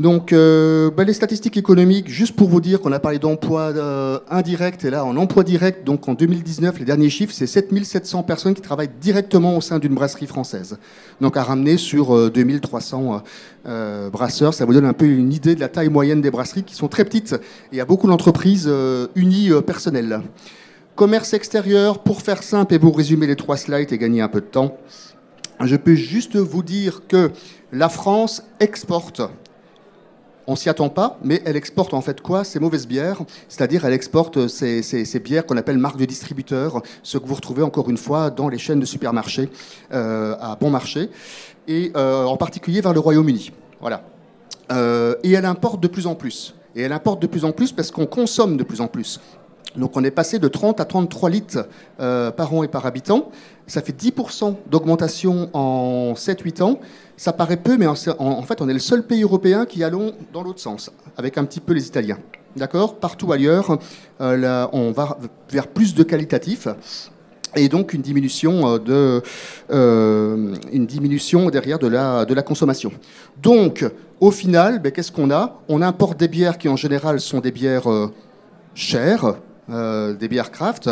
Donc, 0.00 0.32
euh, 0.32 0.90
bah, 0.90 1.04
les 1.04 1.12
statistiques 1.12 1.58
économiques, 1.58 2.08
juste 2.08 2.34
pour 2.34 2.48
vous 2.48 2.62
dire 2.62 2.80
qu'on 2.80 2.90
a 2.90 2.98
parlé 2.98 3.18
d'emploi 3.18 3.72
euh, 3.76 4.18
indirect, 4.30 4.82
et 4.86 4.88
là, 4.88 5.04
en 5.04 5.14
emploi 5.18 5.44
direct, 5.44 5.84
donc 5.84 6.08
en 6.08 6.14
2019, 6.14 6.78
les 6.78 6.86
derniers 6.86 7.10
chiffres, 7.10 7.34
c'est 7.36 7.46
7700 7.46 8.22
personnes 8.22 8.54
qui 8.54 8.62
travaillent 8.62 8.88
directement 8.98 9.58
au 9.58 9.60
sein 9.60 9.78
d'une 9.78 9.94
brasserie 9.94 10.26
française. 10.26 10.78
Donc, 11.20 11.36
à 11.36 11.42
ramener 11.42 11.76
sur 11.76 12.30
2300 12.30 13.22
euh, 13.66 14.08
brasseurs, 14.08 14.54
ça 14.54 14.64
vous 14.64 14.72
donne 14.72 14.86
un 14.86 14.94
peu 14.94 15.04
une 15.04 15.34
idée 15.34 15.54
de 15.54 15.60
la 15.60 15.68
taille 15.68 15.90
moyenne 15.90 16.22
des 16.22 16.30
brasseries 16.30 16.62
qui 16.62 16.74
sont 16.74 16.88
très 16.88 17.04
petites. 17.04 17.36
il 17.70 17.76
y 17.76 17.82
a 17.82 17.84
beaucoup 17.84 18.06
d'entreprises 18.06 18.70
unies 19.14 19.50
personnelles. 19.66 20.22
Commerce 21.00 21.32
extérieur, 21.32 22.00
pour 22.00 22.20
faire 22.20 22.42
simple 22.42 22.74
et 22.74 22.78
vous 22.78 22.92
résumer 22.92 23.26
les 23.26 23.34
trois 23.34 23.56
slides 23.56 23.90
et 23.90 23.96
gagner 23.96 24.20
un 24.20 24.28
peu 24.28 24.42
de 24.42 24.46
temps, 24.46 24.76
je 25.58 25.74
peux 25.74 25.94
juste 25.94 26.36
vous 26.36 26.62
dire 26.62 27.06
que 27.08 27.30
la 27.72 27.88
France 27.88 28.42
exporte 28.60 29.22
on 30.46 30.56
s'y 30.56 30.68
attend 30.68 30.90
pas, 30.90 31.18
mais 31.24 31.40
elle 31.46 31.56
exporte 31.56 31.94
en 31.94 32.02
fait 32.02 32.20
quoi? 32.20 32.44
Ces 32.44 32.60
mauvaises 32.60 32.86
bières, 32.86 33.22
c'est-à-dire 33.48 33.86
elle 33.86 33.94
exporte 33.94 34.46
ces, 34.48 35.22
bières 35.24 35.46
qu'on 35.46 35.56
appelle 35.56 35.78
marques 35.78 35.96
de 35.96 36.04
distributeurs, 36.04 36.82
ce 37.02 37.16
que 37.16 37.26
vous 37.26 37.36
retrouvez 37.36 37.62
encore 37.62 37.88
une 37.88 37.96
fois 37.96 38.28
dans 38.28 38.50
les 38.50 38.58
chaînes 38.58 38.80
de 38.80 38.84
supermarchés 38.84 39.48
euh, 39.94 40.34
à 40.38 40.56
bon 40.56 40.68
marché, 40.68 41.08
et 41.66 41.92
euh, 41.96 42.24
en 42.24 42.36
particulier 42.36 42.82
vers 42.82 42.92
le 42.92 43.00
Royaume-Uni. 43.00 43.52
Voilà. 43.80 44.02
Euh, 44.70 45.14
et 45.22 45.32
elle 45.32 45.46
importe 45.46 45.80
de 45.80 45.88
plus 45.88 46.06
en 46.06 46.14
plus. 46.14 46.54
Et 46.76 46.82
elle 46.82 46.92
importe 46.92 47.22
de 47.22 47.26
plus 47.26 47.46
en 47.46 47.52
plus 47.52 47.72
parce 47.72 47.90
qu'on 47.90 48.06
consomme 48.06 48.58
de 48.58 48.64
plus 48.64 48.82
en 48.82 48.86
plus. 48.86 49.18
Donc 49.76 49.96
on 49.96 50.04
est 50.04 50.10
passé 50.10 50.38
de 50.38 50.48
30 50.48 50.80
à 50.80 50.84
33 50.84 51.30
litres 51.30 51.68
euh, 52.00 52.30
par 52.30 52.52
an 52.54 52.62
et 52.62 52.68
par 52.68 52.86
habitant. 52.86 53.30
Ça 53.66 53.82
fait 53.82 53.92
10% 53.92 54.56
d'augmentation 54.70 55.48
en 55.52 56.14
7-8 56.14 56.62
ans. 56.62 56.80
Ça 57.16 57.32
paraît 57.32 57.56
peu, 57.56 57.76
mais 57.76 57.86
en, 57.86 57.94
fait 57.94 58.60
on 58.60 58.68
est 58.68 58.72
le 58.72 58.78
seul 58.78 59.06
pays 59.06 59.22
européen 59.22 59.66
qui 59.66 59.84
allons 59.84 60.12
dans 60.32 60.42
l'autre 60.42 60.60
sens, 60.60 60.90
avec 61.16 61.38
un 61.38 61.44
petit 61.44 61.60
peu 61.60 61.72
les 61.72 61.86
Italiens. 61.86 62.18
D'accord? 62.56 62.96
Partout 62.96 63.32
ailleurs, 63.32 63.78
euh, 64.20 64.66
on 64.72 64.90
va 64.90 65.18
vers 65.50 65.68
plus 65.68 65.94
de 65.94 66.02
qualitatif 66.02 66.66
et 67.54 67.68
donc 67.68 67.92
une 67.92 68.02
diminution, 68.02 68.78
euh, 68.88 69.20
derrière 71.50 71.78
de 71.78 71.86
la, 71.86 72.42
consommation. 72.42 72.90
Donc, 73.40 73.84
au 74.18 74.30
final, 74.30 74.80
ben, 74.80 74.90
qu'est-ce 74.90 75.12
qu'on 75.12 75.30
a? 75.30 75.60
On 75.68 75.82
importe 75.82 76.18
des 76.18 76.28
bières 76.28 76.58
qui 76.58 76.68
en 76.68 76.76
général 76.76 77.20
sont 77.20 77.40
des 77.40 77.52
bières 77.52 77.88
chères, 78.74 79.34
des 79.70 80.28
bières 80.28 80.50
craft. 80.50 80.90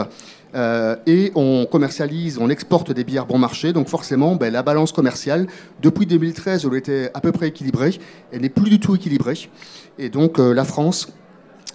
Euh, 0.54 0.96
et 1.06 1.30
on 1.34 1.66
commercialise, 1.66 2.38
on 2.38 2.48
exporte 2.48 2.92
des 2.92 3.04
bières 3.04 3.26
bon 3.26 3.36
marché. 3.38 3.74
Donc 3.74 3.88
forcément, 3.88 4.36
ben, 4.36 4.50
la 4.52 4.62
balance 4.62 4.92
commerciale, 4.92 5.48
depuis 5.82 6.06
2013, 6.06 6.64
elle 6.64 6.74
était 6.76 7.10
à 7.14 7.20
peu 7.20 7.32
près 7.32 7.48
équilibrée. 7.48 7.98
Elle 8.32 8.42
n'est 8.42 8.48
plus 8.48 8.70
du 8.70 8.78
tout 8.80 8.96
équilibrée. 8.96 9.50
Et 9.98 10.08
donc 10.08 10.38
euh, 10.38 10.54
la 10.54 10.64
France 10.64 11.12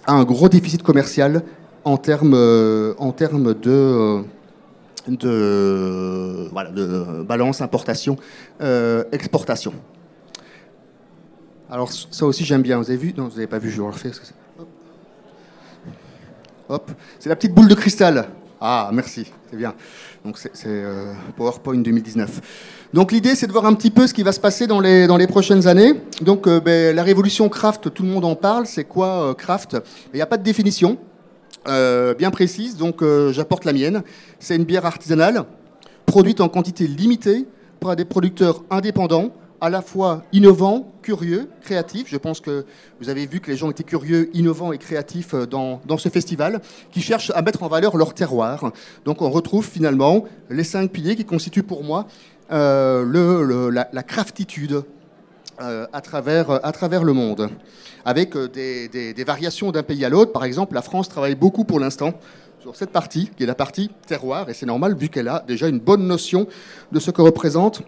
a 0.06 0.14
un 0.14 0.24
gros 0.24 0.48
déficit 0.48 0.82
commercial 0.82 1.42
en 1.84 1.98
termes, 1.98 2.34
en 2.98 3.12
termes 3.12 3.54
de, 3.54 4.24
balance 7.24 7.60
importation-exportation. 7.60 9.74
Alors 11.70 11.92
ça 11.92 12.26
aussi 12.26 12.44
j'aime 12.44 12.62
bien. 12.62 12.78
Vous 12.78 12.88
avez 12.88 12.96
vu? 12.96 13.14
Non, 13.16 13.24
vous 13.24 13.34
n'avez 13.34 13.46
pas 13.46 13.58
vu, 13.58 13.70
je 13.70 13.76
vais 13.76 13.82
le 13.82 13.88
refaire. 13.92 14.14
Hop, 16.68 16.90
c'est 17.18 17.28
la 17.28 17.36
petite 17.36 17.52
boule 17.52 17.68
de 17.68 17.74
cristal. 17.74 18.28
Ah, 18.58 18.88
merci, 18.94 19.30
c'est 19.50 19.56
bien. 19.56 19.74
Donc 20.24 20.38
c'est 20.38 20.50
euh, 20.64 21.12
PowerPoint 21.36 21.76
2019. 21.76 22.88
Donc 22.94 23.12
l'idée, 23.12 23.34
c'est 23.34 23.46
de 23.46 23.52
voir 23.52 23.66
un 23.66 23.74
petit 23.74 23.90
peu 23.90 24.06
ce 24.06 24.14
qui 24.14 24.22
va 24.22 24.32
se 24.32 24.40
passer 24.40 24.66
dans 24.66 24.80
les, 24.80 25.06
dans 25.06 25.18
les 25.18 25.26
prochaines 25.26 25.66
années. 25.66 26.00
Donc 26.22 26.46
euh, 26.46 26.60
ben, 26.60 26.96
la 26.96 27.02
révolution 27.02 27.50
craft, 27.50 27.92
tout 27.92 28.02
le 28.02 28.08
monde 28.08 28.24
en 28.24 28.34
parle. 28.34 28.64
C'est 28.64 28.84
quoi 28.84 29.30
euh, 29.30 29.34
craft? 29.34 29.76
Il 30.14 30.16
n'y 30.16 30.22
a 30.22 30.26
pas 30.26 30.38
de 30.38 30.42
définition 30.42 30.98
bien 31.66 32.30
précise, 32.30 32.76
donc 32.76 33.02
j'apporte 33.30 33.64
la 33.64 33.72
mienne. 33.72 34.02
C'est 34.38 34.54
une 34.54 34.64
bière 34.64 34.84
artisanale, 34.84 35.44
produite 36.04 36.42
en 36.42 36.50
quantité 36.50 36.86
limitée 36.86 37.46
par 37.80 37.96
des 37.96 38.04
producteurs 38.04 38.62
indépendants 38.68 39.32
à 39.60 39.70
la 39.70 39.82
fois 39.82 40.24
innovant, 40.32 40.92
curieux, 41.02 41.48
créatif. 41.62 42.06
Je 42.08 42.16
pense 42.16 42.40
que 42.40 42.64
vous 43.00 43.08
avez 43.08 43.26
vu 43.26 43.40
que 43.40 43.50
les 43.50 43.56
gens 43.56 43.70
étaient 43.70 43.84
curieux, 43.84 44.30
innovants 44.34 44.72
et 44.72 44.78
créatifs 44.78 45.34
euh, 45.34 45.46
dans, 45.46 45.98
ce 45.98 46.08
festival, 46.08 46.60
qui 46.90 47.00
cherchent 47.00 47.32
à 47.34 47.42
mettre 47.42 47.62
en 47.62 47.68
valeur 47.68 47.96
leur 47.96 48.14
terroir. 48.14 48.72
Donc 49.04 49.22
on 49.22 49.30
retrouve 49.30 49.66
finalement 49.66 50.24
les 50.50 50.64
cinq 50.64 50.90
piliers 50.90 51.16
qui 51.16 51.24
constituent 51.24 51.62
pour 51.62 51.84
moi 51.84 52.06
euh, 52.52 53.70
la, 53.70 54.02
craftitude 54.02 54.82
euh, 55.60 55.86
à, 55.92 56.00
travers, 56.00 56.50
à 56.64 56.72
travers 56.72 57.04
le 57.04 57.12
monde, 57.12 57.48
avec 58.04 58.36
des, 58.36 58.88
des 58.88 59.24
variations 59.24 59.72
d'un 59.72 59.82
pays 59.82 60.04
à 60.04 60.08
l'autre. 60.08 60.32
Par 60.32 60.44
exemple, 60.44 60.74
la 60.74 60.82
France 60.82 61.08
travaille 61.08 61.36
beaucoup 61.36 61.64
pour 61.64 61.80
l'instant 61.80 62.14
sur 62.60 62.76
cette 62.76 62.90
partie, 62.90 63.30
qui 63.36 63.42
est 63.42 63.46
la 63.46 63.54
partie 63.54 63.90
terroir, 64.06 64.48
et 64.48 64.54
c'est 64.54 64.64
normal 64.64 64.96
vu 64.96 65.10
qu'elle 65.10 65.28
a 65.28 65.44
déjà 65.46 65.68
une 65.68 65.80
bonne 65.80 66.06
notion 66.06 66.46
de 66.92 66.98
ce 66.98 67.10
que 67.10 67.20
représente 67.20 67.82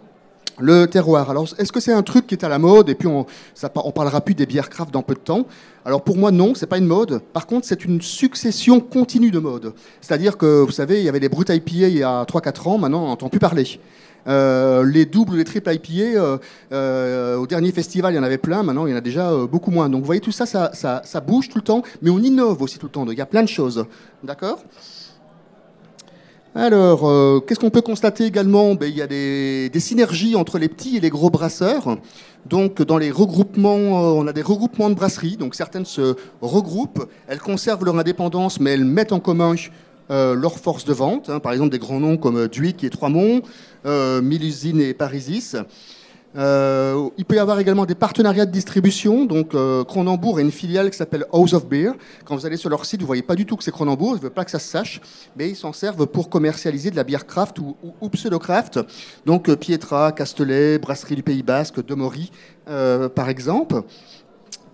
le 0.59 0.87
terroir. 0.87 1.31
Alors, 1.31 1.47
est-ce 1.59 1.73
que 1.73 1.81
c'est 1.81 1.92
un 1.92 2.03
truc 2.03 2.27
qui 2.27 2.35
est 2.35 2.45
à 2.45 2.49
la 2.49 2.59
mode 2.59 2.88
et 2.88 2.95
puis 2.95 3.09
on, 3.09 3.27
ça, 3.55 3.71
on 3.75 3.92
parlera 3.92 4.21
plus 4.21 4.35
des 4.35 4.47
bières 4.47 4.71
craft 4.71 4.92
dans 4.92 5.03
peu 5.03 5.14
de 5.14 5.21
temps? 5.21 5.47
Alors 5.85 6.03
pour 6.03 6.16
moi, 6.16 6.31
non, 6.31 6.55
c'est 6.55 6.66
pas 6.66 6.79
une 6.79 6.87
mode. 6.87 7.21
Par 7.33 7.47
contre, 7.47 7.66
c'est 7.66 7.85
une 7.85 8.01
succession 8.01 8.81
continue 8.81 9.31
de 9.31 9.38
modes. 9.38 9.73
C'est-à-dire 10.01 10.37
que, 10.37 10.62
vous 10.62 10.73
savez, 10.73 10.99
il 10.99 11.05
y 11.05 11.09
avait 11.09 11.21
les 11.21 11.29
brutes 11.29 11.51
IPA 11.51 11.88
il 11.88 11.99
y 11.99 12.03
a 12.03 12.25
3-4 12.25 12.69
ans, 12.69 12.79
maintenant 12.79 13.05
on 13.05 13.09
n'entend 13.09 13.29
plus 13.29 13.38
parler. 13.38 13.79
les 14.27 15.07
doubles, 15.07 15.37
les 15.37 15.45
triples 15.45 15.73
IPA, 15.73 16.40
au 17.38 17.47
dernier 17.47 17.73
festival, 17.73 18.12
il 18.14 18.16
y 18.16 18.19
en 18.19 18.25
avait 18.25 18.38
plein, 18.38 18.62
maintenant 18.62 18.87
il 18.87 18.90
y 18.90 18.95
en 18.95 18.99
a 18.99 19.01
déjà 19.01 19.33
beaucoup 19.47 19.71
moins. 19.71 19.88
Donc 19.88 20.01
vous 20.01 20.07
voyez, 20.07 20.21
tout 20.21 20.33
ça 20.33 20.47
ça, 20.47 20.73
ça 20.73 21.21
bouge 21.21 21.49
tout 21.49 21.59
le 21.59 21.64
temps, 21.64 21.83
mais 22.03 22.11
on 22.11 22.19
innove 22.19 22.61
aussi 22.62 22.79
tout 22.79 22.87
le 22.87 22.92
temps. 22.92 23.07
Il 23.09 23.19
y 23.19 23.21
a 23.21 23.27
plein 23.27 23.42
de 23.42 23.49
choses. 23.49 23.85
D'accord? 24.25 24.59
Alors, 26.57 27.07
euh, 27.07 27.40
qu'est-ce 27.40 27.61
qu'on 27.61 27.69
peut 27.69 27.83
constater 27.83 28.25
également? 28.25 28.75
Ben, 28.75 28.87
Il 28.87 28.97
y 28.97 29.03
a 29.03 29.07
des, 29.07 29.71
synergies 29.79 30.37
entre 30.37 30.59
les 30.59 30.69
petits 30.69 30.97
et 30.97 31.01
les 31.01 31.11
gros 31.11 31.29
brasseurs. 31.29 31.99
Donc, 32.47 32.81
dans 32.81 32.97
les 32.97 33.11
regroupements, 33.11 33.75
euh, 33.77 34.23
on 34.23 34.27
a 34.27 34.33
des 34.33 34.40
regroupements 34.40 34.88
de 34.88 34.95
brasseries. 34.95 35.37
Donc, 35.37 35.55
certaines 35.55 35.85
se 35.85 36.16
regroupent, 36.40 37.07
elles 37.29 37.40
conservent 37.40 37.85
leur 37.85 37.99
indépendance, 37.99 38.59
mais 38.59 38.71
elles 38.71 38.87
mettent 38.87 39.12
en 39.12 39.21
commun 39.21 39.55
euh, 40.11 40.35
leur 40.35 40.59
force 40.59 40.87
de 40.87 40.95
vente. 40.95 41.29
Hein. 41.29 41.40
par 41.40 41.53
exemple, 41.53 41.71
des 41.71 41.79
grands 41.79 42.01
noms 42.01 42.16
comme 42.16 42.49
Duic 42.49 42.85
et 42.85 42.90
Troismont, 42.90 43.42
Milusine 43.85 44.81
et 44.81 44.95
Parisis. 44.95 45.57
Euh, 46.37 47.09
il 47.16 47.25
peut 47.25 47.37
y 47.37 47.38
avoir 47.38 47.59
également 47.59 47.87
des 47.87 47.94
partenariats 47.94 48.46
de 48.46 48.51
distribution. 48.51 49.25
Donc, 49.25 49.55
euh, 49.55 49.85
Cronenbourg 49.85 50.38
a 50.38 50.40
une 50.40 50.51
filiale 50.51 50.90
qui 50.90 50.96
s'appelle 50.96 51.25
House 51.33 51.55
of 51.55 51.66
Beer. 51.66 51.92
Quand 52.25 52.37
vous 52.37 52.46
allez 52.46 52.57
sur 52.57 52.68
leur 52.68 52.85
site, 52.85 53.01
vous 53.01 53.07
voyez 53.07 53.22
pas 53.22 53.35
du 53.35 53.46
tout 53.46 53.57
que 53.57 53.64
c'est 53.64 53.70
Cronenbourg. 53.70 54.12
Ils 54.12 54.18
ne 54.18 54.22
veulent 54.22 54.31
pas 54.31 54.44
que 54.44 54.51
ça 54.51 54.59
se 54.59 54.68
sache, 54.68 55.01
mais 55.37 55.49
ils 55.49 55.57
s'en 55.57 55.72
servent 55.72 56.07
pour 56.07 56.29
commercialiser 56.29 56.90
de 56.90 56.96
la 56.96 57.05
bière 57.05 57.27
craft 57.27 57.59
ou, 57.59 58.09
pseudo-craft. 58.09 58.81
Donc, 59.25 59.49
euh, 59.49 59.57
Pietra, 59.57 60.12
Castellet, 60.12 60.79
Brasserie 60.79 61.16
du 61.16 61.22
Pays 61.22 61.42
Basque, 61.42 61.85
Demory, 61.85 62.31
par 62.66 63.29
exemple. 63.29 63.83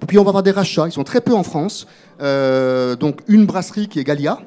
Puis 0.08 0.18
on 0.18 0.24
va 0.24 0.30
avoir 0.30 0.42
des 0.42 0.50
rachats. 0.50 0.86
Ils 0.88 0.92
sont 0.92 1.04
très 1.04 1.20
peu 1.20 1.34
en 1.34 1.42
France. 1.42 1.86
donc, 2.18 3.20
une 3.28 3.46
brasserie 3.46 3.88
qui 3.88 4.00
est 4.00 4.04
Gallia, 4.04 4.40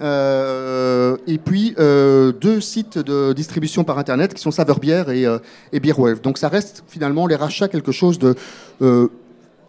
euh, 0.00 1.16
et 1.26 1.38
puis 1.38 1.74
euh, 1.78 2.32
deux 2.32 2.60
sites 2.60 2.96
de 2.96 3.32
distribution 3.34 3.84
par 3.84 3.98
Internet 3.98 4.32
qui 4.32 4.40
sont 4.40 4.50
Saverbière 4.50 5.10
et, 5.10 5.26
euh, 5.26 5.38
et 5.72 5.80
Beerwolf. 5.80 6.22
Donc 6.22 6.38
ça 6.38 6.48
reste 6.48 6.84
finalement 6.88 7.26
les 7.26 7.36
rachats 7.36 7.68
quelque 7.68 7.92
chose 7.92 8.18
de 8.18 8.34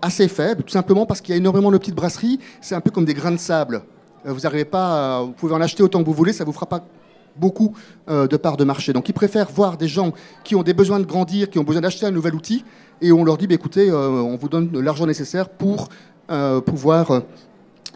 assez 0.04 0.28
faible, 0.28 0.64
tout 0.64 0.72
simplement 0.72 1.06
parce 1.06 1.22
qu'il 1.22 1.36
y 1.36 1.36
a 1.36 1.38
énormément 1.38 1.70
de 1.70 1.78
petites 1.78 1.94
brasseries. 1.94 2.40
C'est 2.60 2.74
un 2.74 2.82
peu 2.82 2.90
comme 2.90 3.06
des 3.06 3.14
grains 3.14 3.32
de 3.32 3.38
sable. 3.38 3.84
Vous 4.26 4.40
n'arrivez 4.42 4.66
pas, 4.66 5.22
vous 5.22 5.34
pouvez 5.34 5.54
en 5.54 5.62
acheter 5.62 5.84
autant 5.84 6.00
que 6.00 6.06
vous 6.06 6.14
voulez, 6.14 6.34
ça 6.34 6.44
vous 6.44 6.54
fera 6.54 6.66
pas 6.66 6.84
beaucoup 7.36 7.76
de 8.08 8.36
parts 8.38 8.58
de 8.58 8.64
marché. 8.64 8.94
Donc 8.94 9.10
ils 9.10 9.14
préfèrent 9.14 9.52
voir 9.52 9.78
des 9.78 9.88
gens 9.88 10.12
qui 10.44 10.56
ont 10.56 10.64
des 10.64 10.74
besoins 10.74 11.00
de 11.00 11.06
grandir, 11.06 11.52
qui 11.52 11.60
ont 11.60 11.64
besoin 11.64 11.82
d'acheter 11.82 12.08
un 12.08 12.12
nouvel 12.12 12.34
outil, 12.34 12.66
et 13.00 13.12
on 13.12 13.24
leur 13.24 13.38
dit, 13.38 13.46
bah, 13.46 13.54
écoutez, 13.54 13.92
on 13.92 14.36
vous 14.38 14.50
donne 14.50 14.72
l'argent 14.80 15.06
nécessaire 15.06 15.50
pour 15.50 15.90
pouvoir 16.66 17.22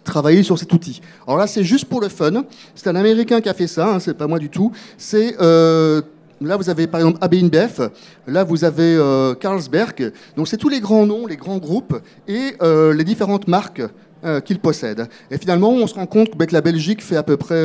travailler 0.05 0.43
sur 0.43 0.57
cet 0.57 0.71
outil. 0.71 1.01
Alors 1.27 1.37
là, 1.37 1.47
c'est 1.47 1.63
juste 1.63 1.85
pour 1.85 1.99
le 1.99 2.07
fun. 2.07 2.45
C'est 2.75 2.87
un 2.87 2.95
Américain 2.95 3.41
qui 3.41 3.49
a 3.49 3.53
fait 3.53 3.67
ça, 3.67 3.87
hein, 3.87 3.99
c'est 3.99 4.13
pas 4.13 4.27
moi 4.27 4.39
du 4.39 4.49
tout. 4.49 4.71
C'est 4.97 5.35
euh, 5.41 6.01
Là, 6.41 6.57
vous 6.57 6.69
avez 6.69 6.85
par 6.85 6.99
exemple 6.99 7.17
AB 7.21 7.35
là, 8.27 8.43
vous 8.43 8.65
avez 8.65 8.95
euh, 8.97 9.35
Carlsberg. 9.35 10.11
Donc, 10.35 10.49
c'est 10.49 10.57
tous 10.57 10.67
les 10.67 10.81
grands 10.81 11.05
noms, 11.05 11.25
les 11.27 11.37
grands 11.37 11.59
groupes 11.59 11.97
et 12.27 12.55
euh, 12.61 12.93
les 12.93 13.03
différentes 13.03 13.47
marques 13.47 13.81
qu'ils 14.43 14.57
possèdent. 14.57 15.07
Et 15.29 15.37
finalement, 15.37 15.69
on 15.69 15.85
se 15.85 15.93
rend 15.93 16.07
compte 16.07 16.35
que 16.35 16.53
la 16.53 16.61
Belgique 16.61 17.03
fait 17.03 17.15
à 17.15 17.21
peu 17.21 17.37
près 17.37 17.63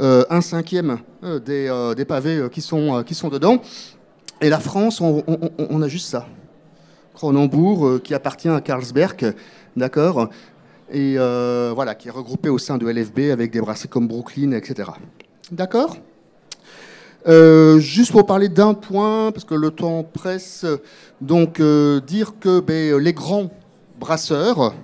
un 0.00 0.40
cinquième 0.40 0.98
des, 1.22 1.92
des, 1.96 2.04
pavés 2.04 2.48
qui, 2.50 2.62
sont, 2.62 3.04
qui 3.04 3.14
sont 3.14 3.28
dedans. 3.28 3.62
Et 4.40 4.48
la 4.48 4.58
France, 4.58 5.00
on, 5.00 5.22
on 5.56 5.82
a 5.82 5.86
juste 5.86 6.08
ça. 6.08 6.26
Cronenbourg, 7.14 8.02
qui 8.02 8.12
appartient 8.12 8.48
à 8.48 8.60
Carlsberg, 8.60 9.34
d'accord? 9.76 10.30
Et 10.92 11.14
euh, 11.18 11.72
voilà, 11.74 11.94
qui 11.94 12.08
est 12.08 12.10
regroupé 12.10 12.48
au 12.48 12.58
sein 12.58 12.78
de 12.78 12.90
LFB 12.90 13.30
avec 13.32 13.50
des 13.50 13.60
brasseries 13.60 13.88
comme 13.88 14.08
Brooklyn, 14.08 14.52
etc. 14.52 14.90
D'accord? 15.50 15.96
Euh, 17.28 17.78
juste 17.78 18.12
pour 18.12 18.26
parler 18.26 18.48
d'un 18.48 18.74
point, 18.74 19.30
parce 19.30 19.44
que 19.44 19.54
le 19.54 19.70
temps 19.70 20.02
presse, 20.02 20.64
donc 21.20 21.60
euh, 21.60 22.00
dire 22.00 22.34
que 22.40 22.60
ben, 22.60 22.96
les 22.98 23.12
grands 23.12 23.50
brasseurs, 23.98 24.74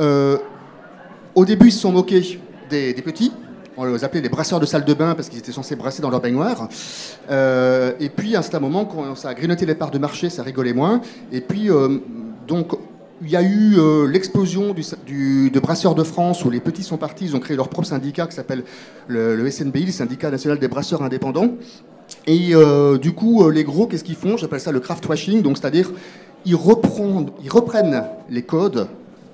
au 0.00 1.44
début, 1.44 1.68
ils 1.68 1.72
se 1.72 1.80
sont 1.80 1.92
moqués 1.92 2.40
des, 2.68 2.94
petits. 2.94 3.32
On 3.76 3.84
les 3.84 4.04
appelait 4.04 4.20
les 4.20 4.28
brasseurs 4.28 4.60
de 4.60 4.66
salle 4.66 4.84
de 4.84 4.94
bain 4.94 5.14
parce 5.14 5.28
qu'ils 5.28 5.38
étaient 5.38 5.52
censés 5.52 5.76
brasser 5.76 6.02
dans 6.02 6.10
leur 6.10 6.20
baignoire. 6.20 6.68
et 7.30 8.08
puis, 8.08 8.34
à 8.34 8.40
un 8.40 8.42
certain 8.42 8.60
moment, 8.60 8.84
quand 8.84 9.14
ça 9.14 9.28
a 9.28 9.34
grignoté 9.34 9.64
les 9.66 9.74
parts 9.74 9.92
de 9.92 9.98
marché, 9.98 10.30
ça 10.30 10.42
rigolait 10.42 10.72
moins. 10.72 11.00
Et 11.32 11.40
puis, 11.40 11.70
donc, 12.46 12.76
il 13.22 13.30
y 13.30 13.36
a 13.36 13.42
eu 13.42 13.76
euh, 13.78 14.06
l'explosion 14.06 14.74
du, 15.06 15.50
de 15.50 15.60
Brasseurs 15.60 15.94
de 15.94 16.02
France 16.02 16.44
où 16.44 16.50
les 16.50 16.60
petits 16.60 16.82
sont 16.82 16.96
partis, 16.96 17.26
ils 17.26 17.36
ont 17.36 17.40
créé 17.40 17.56
leur 17.56 17.68
propre 17.68 17.86
syndicat 17.86 18.26
qui 18.26 18.34
s'appelle 18.34 18.64
le, 19.06 19.50
SNBI, 19.50 19.86
le 19.86 19.92
Syndicat 19.92 20.30
national 20.30 20.58
des 20.58 20.68
brasseurs 20.68 21.02
indépendants. 21.02 21.54
Et 22.26 22.54
euh, 22.54 22.98
du 22.98 23.12
coup, 23.12 23.44
euh, 23.44 23.52
les 23.52 23.64
gros, 23.64 23.86
qu'est-ce 23.86 24.04
qu'ils 24.04 24.16
font? 24.16 24.36
J'appelle 24.36 24.60
ça 24.60 24.72
le 24.72 24.80
craft 24.80 25.06
washing, 25.06 25.42
donc 25.42 25.58
c'est-à-dire 25.58 25.90
ils, 26.44 26.56
reprennent, 26.56 27.30
ils 27.42 27.50
reprennent 27.50 28.04
les 28.28 28.42
codes 28.42 28.88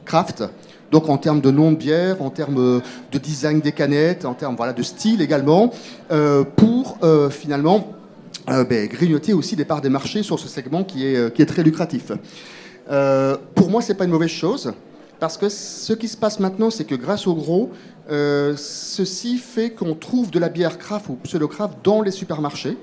craft, 0.04 0.44
donc 0.90 1.08
en 1.08 1.18
termes 1.18 1.40
de 1.40 1.50
nom 1.50 1.72
de 1.72 1.76
bière, 1.76 2.22
en 2.22 2.30
termes 2.30 2.82
de 3.12 3.18
design 3.18 3.60
des 3.60 3.72
canettes, 3.72 4.24
en 4.24 4.34
termes 4.34 4.56
voilà, 4.56 4.72
de 4.72 4.82
style 4.82 5.20
également, 5.22 5.72
pour 6.56 6.98
finalement 7.30 7.92
ben, 8.48 8.88
grignoter 8.88 9.32
aussi 9.32 9.54
des 9.54 9.64
parts 9.64 9.82
des 9.82 9.88
marchés 9.88 10.24
sur 10.24 10.40
ce 10.40 10.48
segment 10.48 10.82
qui 10.82 11.06
est, 11.06 11.32
qui 11.32 11.42
est 11.42 11.46
très 11.46 11.62
lucratif. 11.62 12.10
Euh, 12.90 13.36
pour 13.54 13.70
moi, 13.70 13.82
ce 13.82 13.92
n'est 13.92 13.98
pas 13.98 14.04
une 14.04 14.10
mauvaise 14.10 14.30
chose, 14.30 14.72
parce 15.20 15.36
que 15.36 15.48
ce 15.48 15.92
qui 15.92 16.08
se 16.08 16.16
passe 16.16 16.40
maintenant, 16.40 16.70
c'est 16.70 16.84
que 16.84 16.94
grâce 16.94 17.26
au 17.26 17.34
gros, 17.34 17.70
euh, 18.10 18.54
ceci 18.56 19.38
fait 19.38 19.70
qu'on 19.70 19.94
trouve 19.94 20.30
de 20.30 20.38
la 20.38 20.48
bière 20.48 20.78
craft 20.78 21.08
ou 21.08 21.14
pseudo-craft 21.22 21.74
dans 21.84 22.02
les 22.02 22.10
supermarchés. 22.10 22.76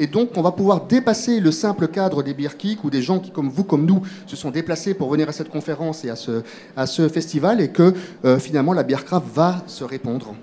Et 0.00 0.06
donc, 0.06 0.30
on 0.36 0.42
va 0.42 0.52
pouvoir 0.52 0.82
dépasser 0.82 1.40
le 1.40 1.50
simple 1.50 1.88
cadre 1.88 2.22
des 2.22 2.32
beer 2.32 2.56
kicks 2.56 2.84
ou 2.84 2.90
des 2.90 3.02
gens 3.02 3.18
qui, 3.18 3.32
comme 3.32 3.48
vous, 3.48 3.64
comme 3.64 3.84
nous, 3.84 4.02
se 4.26 4.36
sont 4.36 4.50
déplacés 4.50 4.94
pour 4.94 5.10
venir 5.10 5.28
à 5.28 5.32
cette 5.32 5.48
conférence 5.48 6.04
et 6.04 6.10
à 6.10 6.14
ce, 6.14 6.42
à 6.76 6.86
ce 6.86 7.08
festival, 7.08 7.60
et 7.60 7.68
que 7.68 7.94
euh, 8.24 8.38
finalement, 8.38 8.74
la 8.74 8.84
bière 8.84 9.04
craft 9.04 9.26
va 9.34 9.62
se 9.66 9.84
répandre. 9.84 10.34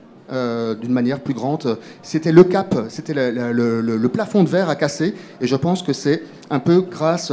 d'une 0.82 0.92
manière 0.92 1.20
plus 1.20 1.36
grande. 1.36 1.78
C'était 2.02 2.32
le 2.32 2.44
cap, 2.44 2.76
c'était 2.90 3.14
le, 3.14 3.82
le, 3.82 4.10
plafond 4.10 4.44
de 4.44 4.50
verre 4.50 4.70
à 4.70 4.76
casser, 4.76 5.14
et 5.40 5.46
je 5.46 5.56
pense 5.56 5.84
que 5.84 5.94
c'est 5.94 6.24
un 6.50 6.60
peu 6.60 6.82
grâce 6.82 7.32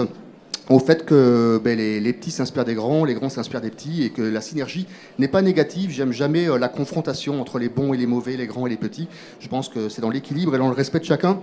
au 0.72 0.78
fait 0.78 1.04
que 1.04 1.60
ben, 1.62 1.76
les, 1.76 2.12
petits 2.12 2.30
s'inspirent 2.30 2.64
des 2.64 2.74
grands, 2.74 3.04
les 3.04 3.14
grands 3.14 3.28
s'inspirent 3.28 3.60
des 3.60 3.70
petits, 3.70 4.04
et 4.04 4.10
que 4.10 4.22
la 4.22 4.40
synergie 4.40 4.86
n'est 5.18 5.28
pas 5.28 5.42
négative. 5.42 5.90
J'aime 5.90 6.12
jamais 6.12 6.48
euh, 6.48 6.56
la 6.58 6.68
confrontation 6.68 7.40
entre 7.40 7.58
les 7.58 7.68
bons 7.68 7.92
et 7.92 7.96
les 7.96 8.06
mauvais, 8.06 8.36
les 8.36 8.46
grands 8.46 8.66
et 8.66 8.70
les 8.70 8.76
petits. 8.76 9.08
Je 9.40 9.48
pense 9.48 9.68
que 9.68 9.88
c'est 9.88 10.00
dans 10.00 10.10
l'équilibre 10.10 10.54
et 10.54 10.58
dans 10.58 10.68
le 10.68 10.74
respect 10.74 11.00
de 11.00 11.04
chacun 11.04 11.40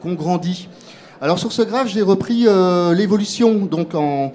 qu'on 0.00 0.14
grandit. 0.14 0.68
Alors 1.20 1.38
sur 1.38 1.52
ce 1.52 1.62
graphe, 1.62 1.88
j'ai 1.88 2.02
repris 2.02 2.44
euh, 2.46 2.94
l'évolution 2.94 3.64
donc 3.64 3.94
en, 3.94 4.32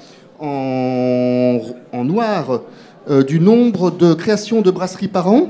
noir 1.93 2.61
euh, 3.09 3.23
du 3.23 3.39
nombre 3.39 3.91
de 3.91 4.13
créations 4.15 4.61
de 4.61 4.71
brasseries 4.71 5.07
par 5.07 5.27
an. 5.27 5.49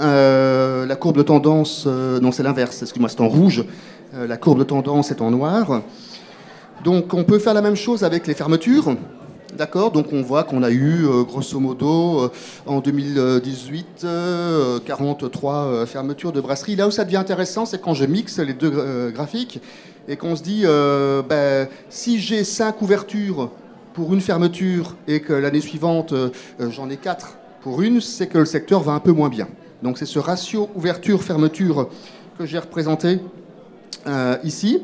la 0.00 0.96
courbe 0.96 1.16
de 1.16 1.22
tendance, 1.22 1.86
non 1.86 2.32
c'est 2.32 2.42
l'inverse, 2.42 2.82
excuse-moi, 2.82 3.08
c'est 3.08 3.20
en 3.20 3.28
rouge. 3.28 3.64
la 4.12 4.36
courbe 4.36 4.58
de 4.58 4.64
tendance 4.64 5.12
est 5.12 5.20
en 5.20 5.30
noir. 5.30 5.82
Donc 6.84 7.14
on 7.14 7.24
peut 7.24 7.38
faire 7.38 7.54
la 7.54 7.62
même 7.62 7.76
chose 7.76 8.02
avec 8.02 8.26
les 8.26 8.34
fermetures. 8.34 8.96
D'accord? 9.56 9.92
Donc 9.92 10.06
on 10.12 10.22
voit 10.22 10.44
qu'on 10.44 10.62
a 10.62 10.70
eu, 10.70 11.04
euh, 11.06 11.24
grosso 11.24 11.60
modo, 11.60 12.22
euh, 12.22 12.28
en 12.66 12.80
2018, 12.80 14.06
43 14.84 15.54
euh, 15.54 15.86
fermetures 15.86 16.32
de 16.32 16.40
brasseries. 16.40 16.74
Là 16.74 16.88
où 16.88 16.90
ça 16.90 17.04
devient 17.04 17.18
intéressant, 17.18 17.66
c'est 17.66 17.80
quand 17.80 17.92
je 17.92 18.06
mixe 18.06 18.38
les 18.38 18.54
deux 18.54 19.10
graphiques 19.10 19.60
et 20.08 20.16
qu'on 20.16 20.34
se 20.34 20.42
dit, 20.42 20.64
ben, 21.28 21.68
si 21.90 22.18
j'ai 22.18 22.44
5 22.44 22.80
ouvertures 22.82 23.50
pour 23.92 24.14
une 24.14 24.20
fermeture 24.20 24.96
et 25.06 25.20
que 25.20 25.34
l'année 25.34 25.60
suivante, 25.60 26.14
j'en 26.58 26.88
ai 26.90 26.96
4 26.96 27.36
pour 27.60 27.82
une, 27.82 28.00
c'est 28.00 28.26
que 28.26 28.38
le 28.38 28.46
secteur 28.46 28.80
va 28.80 28.92
un 28.92 29.00
peu 29.00 29.12
moins 29.12 29.28
bien. 29.28 29.46
Donc 29.82 29.98
c'est 29.98 30.06
ce 30.06 30.18
ratio 30.18 30.70
ouverture-fermeture 30.74 31.88
que 32.38 32.46
j'ai 32.46 32.58
représenté 32.58 33.20
ici. 34.42 34.80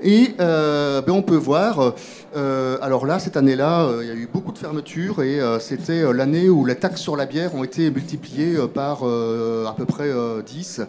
Et 0.00 0.34
euh, 0.38 1.02
ben 1.02 1.12
on 1.12 1.22
peut 1.22 1.36
voir, 1.36 1.94
euh, 2.36 2.78
alors 2.80 3.04
là, 3.04 3.18
cette 3.18 3.36
année-là, 3.36 3.82
euh, 3.82 4.04
il 4.04 4.08
y 4.08 4.12
a 4.12 4.14
eu 4.14 4.28
beaucoup 4.32 4.52
de 4.52 4.58
fermetures 4.58 5.22
et 5.22 5.40
c'était 5.60 6.12
l'année 6.12 6.48
où 6.48 6.64
les 6.64 6.76
taxes 6.76 7.00
sur 7.00 7.16
la 7.16 7.26
bière 7.26 7.54
ont 7.54 7.64
été 7.64 7.90
multipliées 7.90 8.56
par 8.72 9.02
à 9.02 9.74
peu 9.76 9.84
près 9.86 10.10
10. 10.46 10.82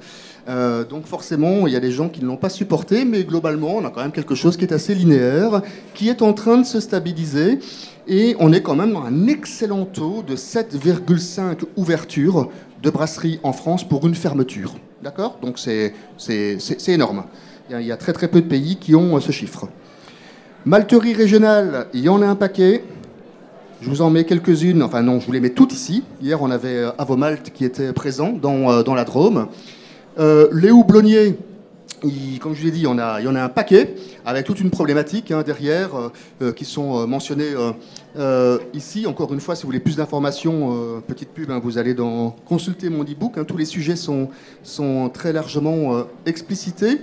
donc 0.90 1.06
forcément, 1.06 1.66
il 1.66 1.74
y 1.74 1.76
a 1.76 1.80
des 1.80 1.92
gens 1.92 2.10
qui 2.10 2.22
ne 2.22 2.28
l'ont 2.28 2.38
pas 2.38 2.50
supporté, 2.50 3.06
mais 3.06 3.24
globalement, 3.24 3.78
on 3.78 3.86
a 3.86 3.90
quand 3.90 4.02
même 4.02 4.12
quelque 4.12 4.36
chose 4.36 4.58
qui 4.58 4.66
est 4.66 4.74
assez 4.74 4.94
linéaire, 4.94 5.62
qui 5.96 6.10
est 6.10 6.22
en 6.22 6.34
train 6.34 6.58
de 6.58 6.66
se 6.66 6.80
stabiliser. 6.80 7.60
Et 8.08 8.36
on 8.40 8.52
est 8.54 8.62
quand 8.62 8.76
même 8.76 8.94
dans 8.94 9.04
un 9.04 9.28
excellent 9.28 9.86
taux 9.86 10.24
de 10.24 10.36
7,5 10.36 11.64
ouvertures 11.78 12.50
de 12.82 12.90
brasserie 12.90 13.40
en 13.44 13.54
France 13.54 13.88
pour 13.88 14.08
une 14.08 14.16
fermeture. 14.16 14.76
D'accord? 15.02 15.38
Donc 15.42 15.60
c'est 15.60 15.94
énorme. 16.88 17.24
Il 17.72 17.86
y 17.86 17.92
a 17.92 17.98
très 17.98 18.14
très 18.14 18.28
peu 18.28 18.42
de 18.42 18.48
pays 18.48 18.78
qui 18.78 18.96
ont 18.96 19.16
euh, 19.16 19.20
ce 19.20 19.32
chiffre. 19.32 19.68
Malterie 20.66 21.14
régionale, 21.14 21.88
il 21.94 22.02
y 22.02 22.10
en 22.10 22.22
a 22.22 22.28
un 22.28 22.36
paquet. 22.36 22.84
Je 23.82 23.90
vous 23.90 24.02
en 24.02 24.10
mets 24.10 24.26
quelques-unes, 24.26 24.84
enfin 24.84 25.02
non, 25.02 25.20
je 25.20 25.26
vous 25.26 25.32
les 25.32 25.40
mets 25.40 25.52
toutes 25.52 25.74
ici. 25.74 26.04
Hier, 26.22 26.42
on 26.42 26.52
avait 26.52 26.76
euh, 26.76 26.92
Avomalte 26.98 27.52
qui 27.54 27.66
était 27.66 27.94
présent 27.94 28.34
dans, 28.34 28.72
euh, 28.72 28.84
dans 28.84 28.96
la 28.96 29.06
Drôme. 29.06 29.48
les 30.18 30.72
houblonniers, 30.72 31.38
comme 32.42 32.54
je 32.54 32.60
vous 32.60 32.66
l'ai 32.66 32.72
dit, 32.72 32.80
il 32.80 32.84
y, 32.84 32.88
en 32.88 32.98
a, 32.98 33.20
il 33.20 33.26
y 33.26 33.28
en 33.28 33.36
a 33.36 33.42
un 33.42 33.50
paquet, 33.50 33.96
avec 34.26 34.46
toute 34.46 34.60
une 34.60 34.70
problématique 34.70 35.32
hein, 35.32 35.44
derrière, 35.46 35.96
euh, 35.96 36.10
euh, 36.42 36.52
qui 36.52 36.66
sont 36.66 37.00
euh, 37.00 37.06
mentionnées 37.06 37.54
ici. 38.74 39.08
Encore 39.08 39.34
une 39.34 39.40
fois, 39.40 39.56
si 39.56 39.64
vous 39.64 39.68
voulez 39.68 39.80
plus 39.80 39.96
d'informations, 39.96 41.02
petite 41.08 41.30
pub, 41.30 41.52
hein, 41.52 41.60
vous 41.62 41.78
allez 41.78 41.94
dans, 41.94 42.32
consulter 42.46 42.90
mon 42.90 43.04
e-book. 43.04 43.38
Hein. 43.38 43.44
tous 43.44 43.58
les 43.58 43.66
sujets 43.66 43.96
sont, 43.96 44.30
sont 44.64 45.10
très 45.14 45.32
largement 45.32 46.04
explicités. 46.26 47.02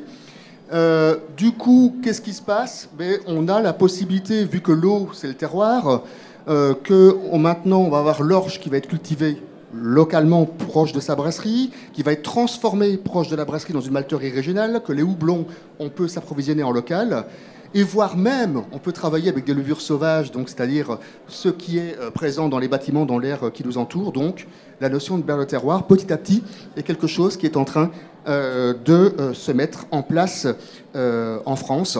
Du 1.36 1.52
coup, 1.52 1.96
qu'est-ce 2.02 2.20
qui 2.20 2.32
se 2.32 2.42
passe? 2.42 2.88
Ben, 2.98 3.18
On 3.26 3.48
a 3.48 3.60
la 3.60 3.72
possibilité, 3.72 4.44
vu 4.44 4.60
que 4.60 4.72
l'eau, 4.72 5.08
c'est 5.12 5.28
le 5.28 5.34
terroir, 5.34 6.02
que 6.46 7.36
maintenant, 7.36 7.80
on 7.80 7.90
va 7.90 7.98
avoir 7.98 8.22
l'orge 8.22 8.60
qui 8.60 8.68
va 8.68 8.76
être 8.76 8.88
cultivée 8.88 9.40
localement 9.74 10.46
proche 10.46 10.92
de 10.92 11.00
sa 11.00 11.14
brasserie, 11.14 11.70
qui 11.92 12.02
va 12.02 12.12
être 12.12 12.22
transformé 12.22 12.96
proche 12.96 13.28
de 13.28 13.36
la 13.36 13.44
brasserie 13.44 13.72
dans 13.72 13.80
une 13.80 13.92
malterie 13.92 14.30
régionale, 14.30 14.82
que 14.84 14.92
les 14.92 15.02
houblons, 15.02 15.46
on 15.78 15.88
peut 15.88 16.08
s'approvisionner 16.08 16.62
en 16.62 16.72
local, 16.72 17.26
et 17.74 17.82
voire 17.82 18.16
même, 18.16 18.62
on 18.72 18.78
peut 18.78 18.92
travailler 18.92 19.28
avec 19.28 19.44
des 19.44 19.52
levures 19.52 19.80
sauvages, 19.80 20.30
c'est-à-dire 20.32 20.98
ce 21.28 21.48
qui 21.48 21.78
est 21.78 21.98
euh, 21.98 22.10
présent 22.10 22.48
dans 22.48 22.58
les 22.58 22.68
bâtiments, 22.68 23.04
dans 23.04 23.18
l'air 23.18 23.44
euh, 23.44 23.50
qui 23.50 23.64
nous 23.64 23.76
entoure. 23.76 24.12
Donc, 24.12 24.46
la 24.80 24.88
notion 24.88 25.18
de 25.18 25.22
berle 25.22 25.46
terroir, 25.46 25.86
petit 25.86 26.12
à 26.12 26.16
petit, 26.16 26.42
est 26.76 26.82
quelque 26.82 27.06
chose 27.06 27.36
qui 27.36 27.46
est 27.46 27.56
en 27.56 27.64
train 27.64 27.90
euh, 28.28 28.74
de 28.84 29.32
se 29.32 29.52
mettre 29.52 29.86
en 29.90 30.02
place 30.02 30.46
en 30.94 31.56
France. 31.56 31.98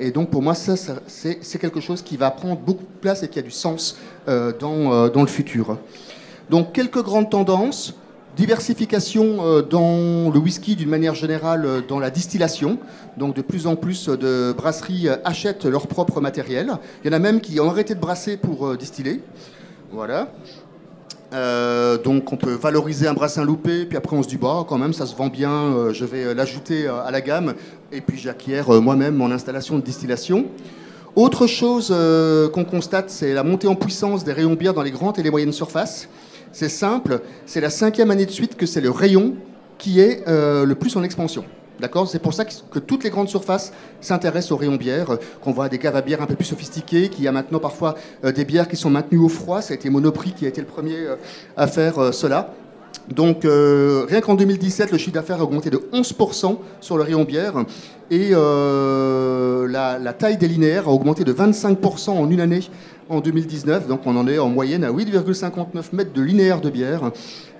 et 0.00 0.10
donc 0.10 0.30
pour 0.30 0.42
moi, 0.42 0.54
c'est 0.54 1.58
quelque 1.58 1.80
chose 1.80 2.02
qui 2.02 2.16
va 2.16 2.30
prendre 2.30 2.60
beaucoup 2.60 2.84
de 2.84 3.00
place 3.00 3.22
et 3.22 3.28
qui 3.28 3.38
a 3.38 3.42
du 3.42 3.50
sens 3.50 3.96
dans, 4.26 5.08
dans 5.08 5.22
le 5.22 5.26
futur. 5.28 5.78
Donc 6.50 6.72
quelques 6.72 7.02
grandes 7.02 7.30
tendances. 7.30 7.94
Diversification 8.36 9.46
euh, 9.46 9.62
dans 9.62 10.28
le 10.28 10.38
whisky 10.40 10.74
d'une 10.74 10.88
manière 10.88 11.14
générale 11.14 11.64
euh, 11.64 11.80
dans 11.86 12.00
la 12.00 12.10
distillation. 12.10 12.78
Donc 13.16 13.36
de 13.36 13.42
plus 13.42 13.68
en 13.68 13.76
plus 13.76 14.08
de 14.08 14.52
brasseries 14.52 15.08
euh, 15.08 15.16
achètent 15.24 15.66
leur 15.66 15.86
propre 15.86 16.20
matériel. 16.20 16.72
Il 17.04 17.06
y 17.06 17.10
en 17.10 17.16
a 17.16 17.20
même 17.20 17.40
qui 17.40 17.60
ont 17.60 17.70
arrêté 17.70 17.94
de 17.94 18.00
brasser 18.00 18.36
pour 18.36 18.76
distiller. 18.76 19.20
Voilà. 19.92 20.32
Donc 22.04 22.32
on 22.32 22.36
peut 22.36 22.54
valoriser 22.54 23.08
un 23.08 23.14
brassin 23.14 23.44
loupé, 23.44 23.86
puis 23.86 23.96
après 23.96 24.16
on 24.16 24.22
se 24.22 24.28
dit 24.28 24.36
bah 24.36 24.64
quand 24.68 24.78
même 24.78 24.92
ça 24.92 25.06
se 25.06 25.16
vend 25.16 25.28
bien, 25.28 25.92
je 25.92 26.04
vais 26.04 26.32
l'ajouter 26.34 26.86
à 26.86 27.10
la 27.10 27.20
gamme, 27.20 27.54
et 27.92 28.00
puis 28.00 28.18
j'acquiers 28.18 28.62
moi-même 28.68 29.16
mon 29.16 29.30
installation 29.30 29.76
de 29.76 29.82
distillation. 29.82 30.46
Autre 31.16 31.46
chose 31.46 31.94
qu'on 32.52 32.64
constate, 32.64 33.10
c'est 33.10 33.34
la 33.34 33.42
montée 33.42 33.68
en 33.68 33.74
puissance 33.74 34.24
des 34.24 34.32
rayons 34.32 34.54
bières 34.54 34.74
dans 34.74 34.82
les 34.82 34.90
grandes 34.90 35.18
et 35.18 35.22
les 35.22 35.30
moyennes 35.30 35.52
surfaces. 35.52 36.08
C'est 36.52 36.68
simple, 36.68 37.20
c'est 37.46 37.60
la 37.60 37.70
cinquième 37.70 38.12
année 38.12 38.26
de 38.26 38.30
suite 38.30 38.56
que 38.56 38.64
c'est 38.64 38.80
le 38.80 38.90
rayon 38.90 39.34
qui 39.76 39.98
est 39.98 40.22
euh, 40.28 40.64
le 40.64 40.74
plus 40.76 40.96
en 40.96 41.02
expansion. 41.02 41.44
D'accord 41.80 42.08
C'est 42.08 42.20
pour 42.20 42.34
ça 42.34 42.44
que, 42.44 42.78
toutes 42.78 43.04
les 43.04 43.10
grandes 43.10 43.28
surfaces 43.28 43.72
s'intéressent 44.00 44.52
au 44.52 44.56
rayon 44.56 44.76
bière, 44.76 45.18
qu'on 45.42 45.52
voit 45.52 45.68
des 45.68 45.78
caves 45.78 45.96
à 45.96 46.02
bière 46.02 46.22
un 46.22 46.26
peu 46.26 46.36
plus 46.36 46.44
sophistiquées, 46.44 47.08
qu'il 47.08 47.24
y 47.24 47.28
a 47.28 47.32
maintenant 47.32 47.58
parfois 47.58 47.96
euh, 48.24 48.32
des 48.32 48.44
bières 48.44 48.68
qui 48.68 48.76
sont 48.76 48.90
maintenues 48.90 49.18
au 49.18 49.28
froid. 49.28 49.60
Ça 49.60 49.72
a 49.72 49.76
été 49.76 49.90
Monoprix 49.90 50.32
qui 50.32 50.44
a 50.44 50.48
été 50.48 50.60
le 50.60 50.66
premier 50.66 50.96
euh, 50.96 51.16
à 51.56 51.66
faire 51.66 52.14
cela. 52.14 52.54
Donc, 53.08 53.40
rien 53.42 54.20
qu'en 54.22 54.34
2017, 54.34 54.90
le 54.90 54.96
chiffre 54.96 55.12
d'affaires 55.12 55.40
a 55.40 55.42
augmenté 55.42 55.68
de 55.68 55.76
11% 55.92 56.56
sur 56.80 56.96
le 56.96 57.02
rayon 57.02 57.24
bière 57.24 57.64
et 58.10 58.30
la, 58.30 59.98
la, 59.98 60.12
taille 60.14 60.38
des 60.38 60.48
linéaires 60.48 60.88
a 60.88 60.92
augmenté 60.92 61.22
de 61.22 61.32
25% 61.34 62.10
en 62.12 62.30
une 62.30 62.40
année 62.40 62.60
en 63.08 63.20
2019. 63.20 63.86
Donc 63.86 64.00
on 64.06 64.16
en 64.16 64.26
est 64.26 64.38
en 64.38 64.48
moyenne 64.48 64.84
à 64.84 64.90
8,59 64.90 65.66
mètres 65.92 66.12
de 66.12 66.22
linéaire 66.22 66.60
de 66.60 66.70
bière 66.70 67.04
euh, 67.04 67.10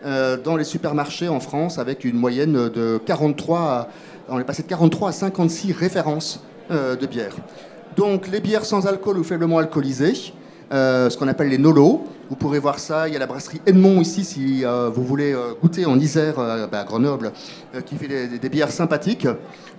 dans 0.04 0.56
les 0.56 0.64
supermarchés 0.64 1.28
en 1.28 1.40
France 1.40 1.78
avec 1.78 2.04
une 2.04 2.16
moyenne 2.16 2.68
de 2.68 3.00
43, 3.06 3.88
on 4.28 4.38
est 4.38 4.44
passé 4.44 4.62
de 4.62 4.68
43 4.68 5.08
à 5.08 5.12
56 5.12 5.72
références 5.72 6.42
euh, 6.70 6.96
de 6.96 7.06
bière. 7.06 7.34
Donc 7.96 8.28
les 8.28 8.40
bières 8.40 8.64
sans 8.64 8.86
alcool 8.86 9.18
ou 9.18 9.24
faiblement 9.24 9.58
alcoolisées, 9.58 10.32
euh, 10.72 11.10
ce 11.10 11.16
qu'on 11.16 11.28
appelle 11.28 11.48
les 11.48 11.58
nolos. 11.58 12.04
Vous 12.30 12.36
pourrez 12.36 12.58
voir 12.58 12.78
ça. 12.78 13.08
Il 13.08 13.12
y 13.12 13.16
a 13.16 13.20
la 13.20 13.26
brasserie 13.26 13.60
Edmond 13.66 14.00
ici, 14.00 14.24
si 14.24 14.64
vous 14.64 15.04
voulez 15.04 15.36
goûter 15.60 15.84
en 15.84 15.98
Isère, 15.98 16.36
bah, 16.36 16.80
à 16.80 16.84
Grenoble, 16.84 17.32
qui 17.84 17.96
fait 17.96 18.08
des, 18.38 18.48
bières 18.48 18.70
sympathiques. 18.70 19.28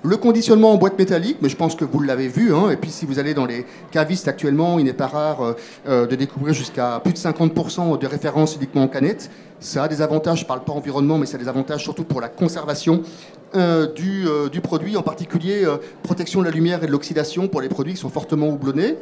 Le 0.05 0.17
conditionnement 0.17 0.71
en 0.71 0.77
boîte 0.77 0.99
métallique, 0.99 1.37
mais 1.41 1.49
je 1.49 1.55
pense 1.55 1.73
que 1.73 1.83
vous 1.83 1.99
l'avez 1.99 2.27
vu. 2.27 2.53
Hein, 2.53 2.69
et 2.69 2.77
puis 2.77 2.91
si 2.91 3.07
vous 3.07 3.17
allez 3.17 3.33
dans 3.33 3.47
les 3.47 3.65
cavistes 3.89 4.27
actuellement, 4.27 4.77
il 4.77 4.85
n'est 4.85 4.93
pas 4.93 5.07
rare 5.07 5.41
euh, 5.43 5.53
euh, 5.87 6.05
de 6.05 6.15
découvrir 6.15 6.53
jusqu'à 6.53 7.01
plus 7.03 7.11
de 7.11 7.17
50% 7.17 7.97
de 7.97 8.05
références 8.05 8.55
uniquement 8.55 8.83
en 8.83 8.87
canette. 8.87 9.31
Ça 9.59 9.85
a 9.85 9.87
des 9.87 10.03
avantages, 10.03 10.39
je 10.39 10.43
ne 10.43 10.47
parle 10.47 10.63
pas 10.63 10.73
environnement, 10.73 11.17
mais 11.17 11.25
ça 11.25 11.37
a 11.37 11.39
des 11.39 11.47
avantages 11.47 11.81
surtout 11.81 12.03
pour 12.03 12.21
la 12.21 12.27
conservation 12.27 13.01
euh, 13.55 13.91
du, 13.93 14.25
du, 14.51 14.61
produit, 14.61 14.95
en 14.95 15.01
particulier 15.01 15.65
protection 16.03 16.41
de 16.41 16.45
la 16.45 16.51
lumière 16.51 16.83
et 16.83 16.87
de 16.87 16.91
l'oxydation 16.91 17.47
pour 17.47 17.61
les 17.61 17.69
produits 17.69 17.93
qui 17.93 17.99
sont 17.99 18.09
fortement 18.09 18.49
houblonnés. 18.49 18.97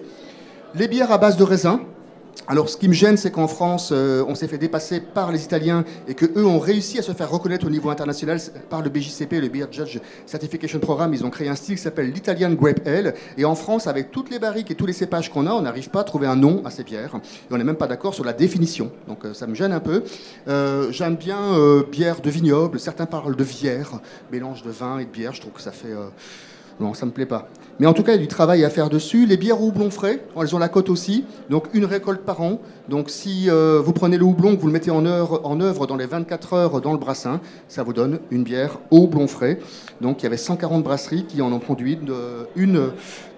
Les 0.75 0.87
bières 0.87 1.11
à 1.11 1.19
base 1.19 1.37
de 1.37 1.43
raisin, 1.43 1.81
alors, 2.47 2.67
ce 2.67 2.75
qui 2.75 2.89
me 2.89 2.93
gêne, 2.93 3.15
c'est 3.15 3.31
qu'en 3.31 3.47
France, 3.47 3.91
euh, 3.93 4.25
on 4.27 4.35
s'est 4.35 4.49
fait 4.49 4.57
dépasser 4.57 4.99
par 4.99 5.31
les 5.31 5.45
Italiens 5.45 5.85
et 6.09 6.13
qu'eux 6.13 6.43
ont 6.43 6.59
réussi 6.59 6.99
à 6.99 7.01
se 7.01 7.13
faire 7.13 7.29
reconnaître 7.29 7.65
au 7.65 7.69
niveau 7.69 7.89
international 7.89 8.37
par 8.69 8.81
le 8.81 8.89
BJCP, 8.89 9.39
le 9.39 9.47
Beer 9.47 9.67
Judge 9.71 9.99
Certification 10.25 10.79
Program. 10.79 11.13
Ils 11.13 11.23
ont 11.25 11.29
créé 11.29 11.47
un 11.47 11.55
style 11.55 11.75
qui 11.75 11.81
s'appelle 11.81 12.11
l'Italian 12.11 12.51
Grape 12.51 12.85
Ale. 12.85 13.13
Et 13.37 13.45
en 13.45 13.55
France, 13.55 13.87
avec 13.87 14.11
toutes 14.11 14.29
les 14.29 14.39
barriques 14.39 14.71
et 14.71 14.75
tous 14.75 14.85
les 14.85 14.93
cépages 14.93 15.31
qu'on 15.31 15.47
a, 15.47 15.51
on 15.51 15.61
n'arrive 15.61 15.89
pas 15.89 16.01
à 16.01 16.03
trouver 16.03 16.27
un 16.27 16.35
nom 16.35 16.61
à 16.65 16.69
ces 16.69 16.83
bières. 16.83 17.15
Et 17.15 17.53
on 17.53 17.57
n'est 17.57 17.63
même 17.63 17.77
pas 17.77 17.87
d'accord 17.87 18.13
sur 18.13 18.25
la 18.25 18.33
définition. 18.33 18.91
Donc, 19.07 19.23
euh, 19.23 19.33
ça 19.33 19.47
me 19.47 19.55
gêne 19.55 19.71
un 19.71 19.79
peu. 19.79 20.03
Euh, 20.49 20.91
j'aime 20.91 21.15
bien 21.15 21.39
bière 21.91 22.19
de 22.19 22.29
vignoble. 22.29 22.77
Certains 22.79 23.05
parlent 23.05 23.37
de 23.37 23.43
vière, 23.43 24.01
mélange 24.31 24.63
de 24.63 24.71
vin 24.71 24.97
et 24.97 25.05
de 25.05 25.11
bière. 25.11 25.33
Je 25.33 25.39
trouve 25.39 25.53
que 25.53 25.61
ça 25.61 25.71
fait. 25.71 25.93
Non, 26.79 26.93
ça 26.93 27.05
me 27.05 27.11
plaît 27.11 27.25
pas. 27.25 27.47
Mais 27.79 27.87
en 27.87 27.93
tout 27.93 28.03
cas, 28.03 28.13
il 28.13 28.15
y 28.15 28.19
a 28.19 28.21
du 28.21 28.27
travail 28.27 28.63
à 28.63 28.69
faire 28.69 28.89
dessus. 28.89 29.25
Les 29.25 29.37
bières 29.37 29.61
au 29.61 29.67
houblon 29.67 29.89
frais, 29.89 30.23
elles 30.39 30.55
ont 30.55 30.59
la 30.59 30.69
cote 30.69 30.89
aussi. 30.89 31.25
Donc 31.49 31.67
une 31.73 31.85
récolte 31.85 32.21
par 32.21 32.41
an. 32.41 32.59
Donc 32.87 33.09
si 33.09 33.49
euh, 33.49 33.81
vous 33.83 33.93
prenez 33.93 34.17
le 34.17 34.25
houblon, 34.25 34.55
que 34.55 34.61
vous 34.61 34.67
le 34.67 34.73
mettez 34.73 34.91
en 34.91 35.05
œuvre, 35.05 35.87
dans 35.87 35.95
les 35.95 36.05
24 36.05 36.53
heures 36.53 36.81
dans 36.81 36.91
le 36.91 36.99
brassin, 36.99 37.41
ça 37.67 37.83
vous 37.83 37.93
donne 37.93 38.19
une 38.29 38.43
bière 38.43 38.79
au 38.91 38.99
houblon 38.99 39.27
frais. 39.27 39.59
Donc 40.01 40.21
il 40.21 40.23
y 40.23 40.27
avait 40.27 40.37
140 40.37 40.83
brasseries 40.83 41.25
qui 41.25 41.41
en 41.41 41.51
ont 41.51 41.59
produit 41.59 41.97
une, 42.55 42.91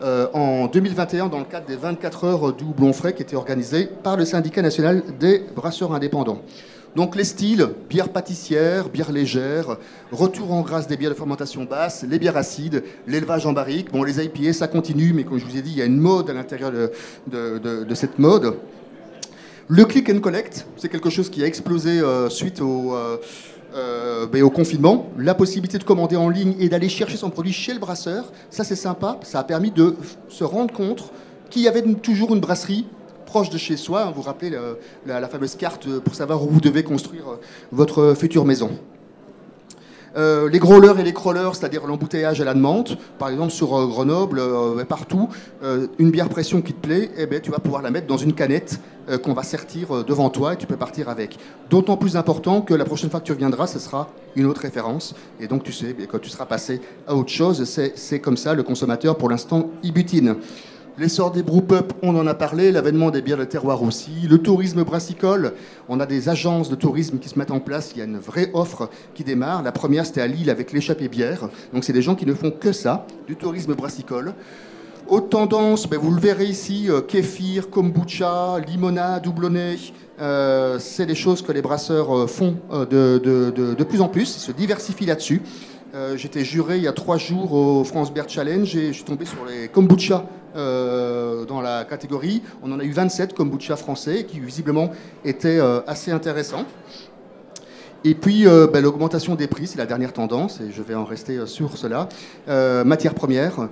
euh, 0.04 0.28
en 0.34 0.68
2021 0.68 1.28
dans 1.28 1.40
le 1.40 1.46
cadre 1.46 1.68
des 1.68 1.78
24 1.78 2.24
heures 2.26 2.54
du 2.54 2.66
houblon 2.66 2.92
frais 2.92 3.14
qui 3.14 3.22
était 3.22 3.36
organisé 3.36 3.88
par 4.04 4.18
le 4.18 4.26
syndicat 4.26 4.62
national 4.62 5.04
des 5.20 5.44
brasseurs 5.56 5.94
indépendants. 5.94 6.42
Donc 6.96 7.18
les 7.18 7.26
styles, 7.26 7.68
bière 7.90 8.08
pâtissière, 8.08 8.88
bière 8.88 9.12
légère, 9.12 9.78
retour 10.14 10.54
en 10.54 10.62
grâce 10.62 10.88
des 10.88 10.96
bières 10.96 11.12
de 11.12 11.16
fermentation 11.16 11.66
basse, 11.66 12.06
les 12.10 12.18
bières 12.18 12.38
acides, 12.38 12.84
l'élevage 13.06 13.46
en 13.46 13.52
barrique. 13.52 13.92
Bon, 13.92 14.04
les 14.04 14.24
IPA, 14.24 14.54
ça 14.54 14.70
continue, 14.70 15.12
mais 15.12 15.26
comme 15.26 15.38
je 15.38 15.46
vous 15.46 15.58
ai 15.58 15.62
dit, 15.62 15.72
il 15.72 15.78
y 15.78 15.82
a 15.82 15.86
une 15.86 16.00
mode 16.00 16.30
à 16.30 16.34
l'intérieur 16.34 16.72
de, 16.72 17.94
cette 17.96 18.18
mode. 18.18 18.56
Le 19.68 19.84
click 19.84 20.10
and 20.10 20.20
collect, 20.20 20.66
c'est 20.78 20.88
quelque 20.88 21.10
chose 21.10 21.30
qui 21.30 21.44
a 21.44 21.48
explosé 21.48 22.00
euh, 22.00 22.30
suite 22.30 22.62
au, 22.62 22.96
euh, 22.96 23.18
euh, 23.74 24.26
ben, 24.28 24.42
au 24.44 24.50
confinement. 24.50 25.10
La 25.18 25.34
possibilité 25.34 25.78
de 25.78 25.84
commander 25.84 26.16
en 26.16 26.30
ligne 26.30 26.56
et 26.60 26.70
d'aller 26.70 26.88
chercher 26.88 27.18
son 27.18 27.30
produit 27.30 27.52
chez 27.52 27.74
le 27.74 27.80
brasseur, 27.80 28.32
ça 28.50 28.64
c'est 28.64 28.76
sympa. 28.76 29.20
Ça 29.24 29.40
a 29.40 29.44
permis 29.44 29.72
de 29.72 29.96
se 30.30 30.46
rendre 30.46 30.74
compte 30.74 31.12
qu'il 31.50 31.64
y 31.64 31.68
avait 31.68 31.82
toujours 31.96 32.34
une 32.34 32.40
brasserie 32.40 32.86
proche 33.26 33.50
de 33.50 33.58
chez 33.58 33.76
soi. 33.76 34.06
Vous 34.06 34.14
vous 34.14 34.22
rappelez 34.22 34.52
la, 35.06 35.28
fameuse 35.28 35.56
carte 35.56 35.88
pour 36.00 36.16
savoir 36.16 36.44
où 36.44 36.50
vous 36.50 36.62
devez 36.62 36.84
construire 36.84 37.30
euh, 37.30 37.42
votre 37.72 38.14
future 38.16 38.46
maison. 38.46 38.72
Euh, 40.16 40.50
les 40.50 40.60
growlers 40.60 40.94
et 40.98 41.04
les 41.04 41.12
crawlers, 41.12 41.56
c'est-à-dire 41.56 41.86
l'embouteillage 41.86 42.40
à 42.40 42.46
la 42.46 42.54
demande, 42.54 42.98
par 43.20 43.30
exemple 43.30 43.52
sur 43.52 43.78
euh, 43.78 43.86
Grenoble, 43.86 44.42
partout, 44.88 45.28
une 46.00 46.10
bière 46.10 46.30
pression 46.30 46.62
qui 46.62 46.72
te 46.72 46.88
plaît, 46.88 47.12
eh 47.18 47.26
ben, 47.26 47.42
tu 47.42 47.52
vas 47.52 47.60
pouvoir 47.60 47.82
la 47.82 47.92
mettre 47.92 48.08
dans 48.08 48.18
une 48.18 48.34
canette 48.34 48.80
qu'on 49.24 49.34
va 49.34 49.44
sertir 49.44 50.04
devant 50.06 50.30
toi 50.30 50.54
et 50.54 50.56
tu 50.56 50.66
peux 50.66 50.78
partir 50.78 51.10
avec. 51.10 51.38
D'autant 51.70 51.98
plus 51.98 52.16
important 52.16 52.62
que 52.62 52.74
la 52.74 52.86
prochaine 52.86 53.10
fois 53.10 53.20
que 53.20 53.26
tu 53.26 53.34
reviendras, 53.34 53.68
ce 53.68 53.78
sera 53.78 54.10
une 54.36 54.46
autre 54.46 54.62
référence. 54.62 55.14
Et 55.40 55.48
donc 55.48 55.64
tu 55.64 55.74
sais, 55.74 55.96
eh 56.00 56.08
quand 56.08 56.20
tu 56.20 56.30
seras 56.30 56.46
passé 56.46 56.82
à 57.08 57.16
autre 57.16 57.30
chose, 57.30 57.66
c'est 57.96 58.20
comme 58.20 58.38
ça, 58.38 58.54
le 58.54 58.64
consommateur 58.64 59.18
pour 59.18 59.30
l'instant 59.30 59.70
y 59.84 59.92
butine. 59.92 60.38
L'essor 60.98 61.32
des 61.32 61.44
brew-pubs, 61.44 61.92
on 62.04 62.16
en 62.16 62.26
a 62.26 62.34
parlé, 62.34 62.72
l'avènement 62.72 63.12
des 63.12 63.22
bières 63.22 63.38
de 63.38 63.44
terroir 63.44 63.84
aussi, 63.84 64.12
le 64.30 64.38
tourisme 64.38 64.86
brassicole, 64.86 65.52
on 65.90 66.00
a 66.00 66.06
des 66.06 66.30
agences 66.30 66.70
de 66.70 66.76
tourisme 66.76 67.20
qui 67.20 67.28
se 67.28 67.38
mettent 67.38 67.52
en 67.52 67.60
place, 67.60 67.92
il 67.94 68.00
y 68.00 68.02
a 68.02 68.06
une 68.06 68.18
vraie 68.18 68.50
offre 68.54 68.90
qui 69.14 69.26
démarre. 69.26 69.62
La 69.62 69.74
première, 69.74 70.06
c'était 70.06 70.22
à 70.22 70.28
Lille 70.28 70.50
avec 70.50 70.72
l'échappée 70.72 71.10
bière, 71.10 71.50
donc 71.74 71.84
c'est 71.84 71.92
des 71.92 72.02
gens 72.02 72.16
qui 72.16 72.26
ne 72.26 72.34
font 72.34 72.50
que 72.50 72.72
ça, 72.72 73.06
du 73.28 73.36
tourisme 73.36 73.74
brassicole. 73.74 74.36
Haute 75.08 75.30
tendance, 75.30 75.86
ben 75.86 76.00
vous 76.00 76.12
le 76.12 76.20
verrez 76.22 76.46
ici, 76.46 76.86
euh, 76.90 77.02
kéfir, 77.02 77.70
kombucha, 77.70 78.60
limonade, 78.66 79.24
doublonné, 79.24 79.76
euh, 80.22 80.80
c'est 80.80 81.06
des 81.06 81.14
choses 81.14 81.42
que 81.42 81.52
les 81.52 81.62
brasseurs 81.62 82.18
euh, 82.18 82.26
font 82.26 82.56
de, 82.72 83.20
de, 83.20 83.84
plus 83.84 84.00
en 84.00 84.08
plus, 84.08 84.36
ils 84.38 84.40
se 84.40 84.52
diversifient 84.54 85.06
là-dessus. 85.06 85.42
J'étais 86.16 86.44
juré 86.44 86.78
il 86.78 86.84
y 86.84 86.88
a 86.88 86.94
trois 86.94 87.18
jours 87.18 87.54
au 87.54 87.84
France 87.86 88.12
Beer 88.14 88.28
Challenge 88.28 88.76
et 88.76 88.88
je 88.88 88.92
suis 88.92 89.04
tombé 89.06 89.24
sur 89.24 89.46
les 89.46 89.70
kombucha 89.70 90.26
euh, 90.56 91.46
dans 91.46 91.62
la 91.62 91.86
catégorie. 91.86 92.42
On 92.64 92.72
en 92.74 92.80
a 92.80 92.84
eu 92.84 92.92
27 92.92 93.34
kombucha 93.34 93.78
français 93.78 94.26
qui 94.26 94.40
visiblement 94.40 94.92
étaient 95.24 95.60
euh, 95.60 95.80
assez 95.88 96.12
intéressants. 96.12 96.66
Et 98.08 98.14
puis, 98.14 98.46
euh, 98.46 98.68
ben, 98.68 98.84
l'augmentation 98.84 99.34
des 99.34 99.48
prix, 99.48 99.66
c'est 99.66 99.80
la 99.80 99.88
dernière 99.88 100.14
tendance, 100.14 100.62
et 100.62 100.72
je 100.72 100.84
vais 100.84 100.94
en 100.94 101.06
rester 101.06 101.38
euh, 101.38 101.48
sur 101.48 101.76
cela. 101.76 102.08
Euh, 102.48 102.84
matières 102.84 103.16
premières, 103.16 103.68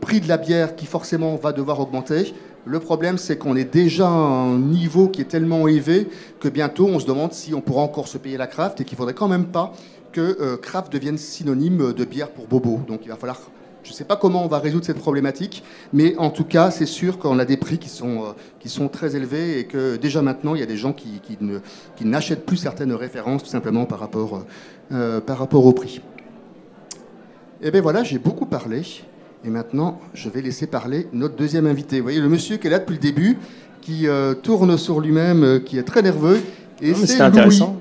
prix 0.00 0.20
de 0.20 0.28
la 0.28 0.36
bière 0.36 0.76
qui 0.76 0.86
forcément 0.86 1.34
va 1.34 1.50
devoir 1.50 1.80
augmenter. 1.80 2.32
Le 2.64 2.78
problème, 2.78 3.18
c'est 3.18 3.36
qu'on 3.36 3.56
est 3.56 3.72
déjà 3.72 4.06
à 4.06 4.10
un 4.10 4.58
niveau 4.58 5.08
qui 5.08 5.20
est 5.20 5.26
tellement 5.26 5.66
élevé 5.66 6.08
que 6.40 6.48
bientôt, 6.48 6.86
on 6.86 7.00
se 7.00 7.06
demande 7.06 7.32
si 7.32 7.54
on 7.54 7.60
pourra 7.60 7.82
encore 7.82 8.08
se 8.08 8.18
payer 8.18 8.36
la 8.36 8.46
craft 8.46 8.80
et 8.80 8.84
qu'il 8.84 8.96
faudrait 8.96 9.14
quand 9.14 9.28
même 9.28 9.46
pas 9.46 9.72
que 10.12 10.56
craft 10.56 10.92
devienne 10.92 11.18
synonyme 11.18 11.92
de 11.92 12.04
bière 12.04 12.30
pour 12.30 12.46
bobo. 12.46 12.80
Donc, 12.86 13.00
il 13.04 13.08
va 13.08 13.16
falloir 13.16 13.40
je 13.82 13.90
ne 13.90 13.94
sais 13.94 14.04
pas 14.04 14.16
comment 14.16 14.44
on 14.44 14.48
va 14.48 14.58
résoudre 14.58 14.84
cette 14.84 14.98
problématique, 14.98 15.64
mais 15.92 16.16
en 16.16 16.30
tout 16.30 16.44
cas, 16.44 16.70
c'est 16.70 16.86
sûr 16.86 17.18
qu'on 17.18 17.38
a 17.38 17.44
des 17.44 17.56
prix 17.56 17.78
qui 17.78 17.88
sont, 17.88 18.24
euh, 18.24 18.32
qui 18.60 18.68
sont 18.68 18.88
très 18.88 19.16
élevés 19.16 19.58
et 19.58 19.64
que 19.64 19.96
déjà 19.96 20.22
maintenant, 20.22 20.54
il 20.54 20.60
y 20.60 20.62
a 20.62 20.66
des 20.66 20.76
gens 20.76 20.92
qui, 20.92 21.20
qui 21.20 22.04
n'achètent 22.04 22.46
plus 22.46 22.56
certaines 22.56 22.92
références 22.92 23.42
tout 23.42 23.50
simplement 23.50 23.84
par 23.84 23.98
rapport, 23.98 24.44
euh, 24.92 25.20
par 25.20 25.38
rapport 25.38 25.66
au 25.66 25.72
prix. 25.72 26.00
Et 27.60 27.68
eh 27.68 27.70
bien 27.70 27.80
voilà, 27.80 28.02
j'ai 28.02 28.18
beaucoup 28.18 28.46
parlé. 28.46 28.82
Et 29.44 29.50
maintenant, 29.50 30.00
je 30.14 30.28
vais 30.28 30.40
laisser 30.40 30.66
parler 30.66 31.08
notre 31.12 31.34
deuxième 31.34 31.66
invité. 31.66 31.98
Vous 31.98 32.04
voyez, 32.04 32.20
le 32.20 32.28
monsieur 32.28 32.56
qui 32.58 32.68
est 32.68 32.70
là 32.70 32.78
depuis 32.78 32.94
le 32.94 33.00
début, 33.00 33.38
qui 33.80 34.06
euh, 34.06 34.34
tourne 34.34 34.78
sur 34.78 35.00
lui-même, 35.00 35.62
qui 35.64 35.78
est 35.78 35.82
très 35.82 36.02
nerveux. 36.02 36.40
Et 36.80 36.94
c'est 36.94 37.20
intéressant. 37.20 37.76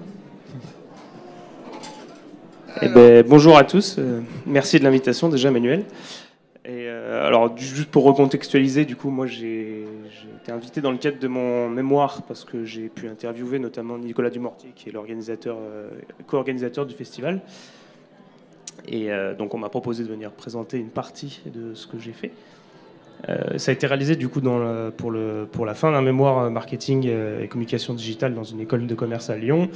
Eh 2.84 2.88
ben, 2.88 3.24
bonjour 3.28 3.58
à 3.58 3.64
tous, 3.64 3.98
euh, 4.00 4.22
merci 4.48 4.80
de 4.80 4.84
l'invitation 4.84 5.30
déjà 5.30 5.52
Manuel. 5.52 5.86
Et 6.66 6.88
euh, 6.88 7.28
alors 7.28 7.56
juste 7.58 7.92
pour 7.92 8.04
recontextualiser, 8.06 8.86
du 8.86 8.96
coup 8.96 9.10
moi 9.10 9.28
j'ai 9.28 9.86
été 10.42 10.52
invité 10.52 10.82
dans 10.82 10.92
le 10.92 10.98
cadre 10.98 11.20
de 11.20 11.28
mon 11.28 11.70
mémoire 11.70 12.24
parce 12.24 12.44
que 12.44 12.66
j'ai 12.66 12.90
pu 12.90 13.08
interviewer 13.08 13.60
notamment 13.60 14.00
Nicolas 14.00 14.32
Dumortier 14.32 14.72
qui 14.76 14.90
est 14.90 14.92
l'organisateur, 14.92 15.58
euh, 15.60 15.90
co-organisateur 16.26 16.88
du 16.88 16.96
festival. 16.96 17.42
Et 18.88 19.10
donc 19.38 19.54
on 19.54 19.58
m'a 19.58 19.70
proposé 19.70 20.04
de 20.04 20.10
venir 20.10 20.32
présenter 20.32 20.78
une 20.78 20.90
partie 20.90 21.42
de 21.46 21.74
ce 21.74 21.88
que 21.88 22.00
j'ai 22.00 22.14
fait. 22.14 22.32
Euh, 23.30 23.58
ça 23.58 23.72
a 23.72 23.74
été 23.74 23.86
réalisé 23.88 24.16
du 24.16 24.30
coup 24.30 24.42
pour, 24.42 25.66
la 25.66 25.74
fin 25.74 25.92
d'un 25.92 26.02
mémoire 26.02 26.50
marketing 26.50 27.08
euh, 27.08 27.44
et 27.44 27.48
communication 27.48 27.94
digitale 27.94 28.34
dans 28.34 28.44
une 28.44 28.60
école 28.60 28.88
de 28.88 28.96
commerce 28.96 29.30
à 29.30 29.38
Lyon. 29.38 29.70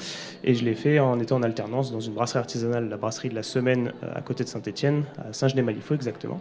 Et 0.43 0.55
je 0.55 0.65
l'ai 0.65 0.73
fait 0.73 0.99
en 0.99 1.19
étant 1.19 1.37
en 1.37 1.43
alternance 1.43 1.91
dans 1.91 1.99
une 1.99 2.13
brasserie 2.13 2.39
artisanale, 2.39 2.89
la 2.89 2.97
brasserie 2.97 3.29
de 3.29 3.35
la 3.35 3.43
semaine 3.43 3.91
euh, 4.03 4.07
à 4.15 4.21
côté 4.21 4.43
de 4.43 4.49
Saint-Etienne, 4.49 5.03
à 5.17 5.33
Saint-Genès-Malifaux 5.33 5.95
exactement. 5.95 6.39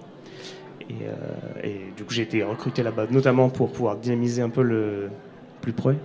Et, 0.90 1.66
et, 1.66 1.80
du 1.96 2.04
coup 2.04 2.12
j'ai 2.12 2.22
été 2.22 2.42
recruté 2.42 2.82
là-bas 2.82 3.06
notamment 3.10 3.48
pour 3.48 3.72
pouvoir 3.72 3.96
dynamiser 3.96 4.42
un 4.42 4.50
peu 4.50 4.60
le 4.60 5.08
plus 5.62 5.72
près 5.72 5.96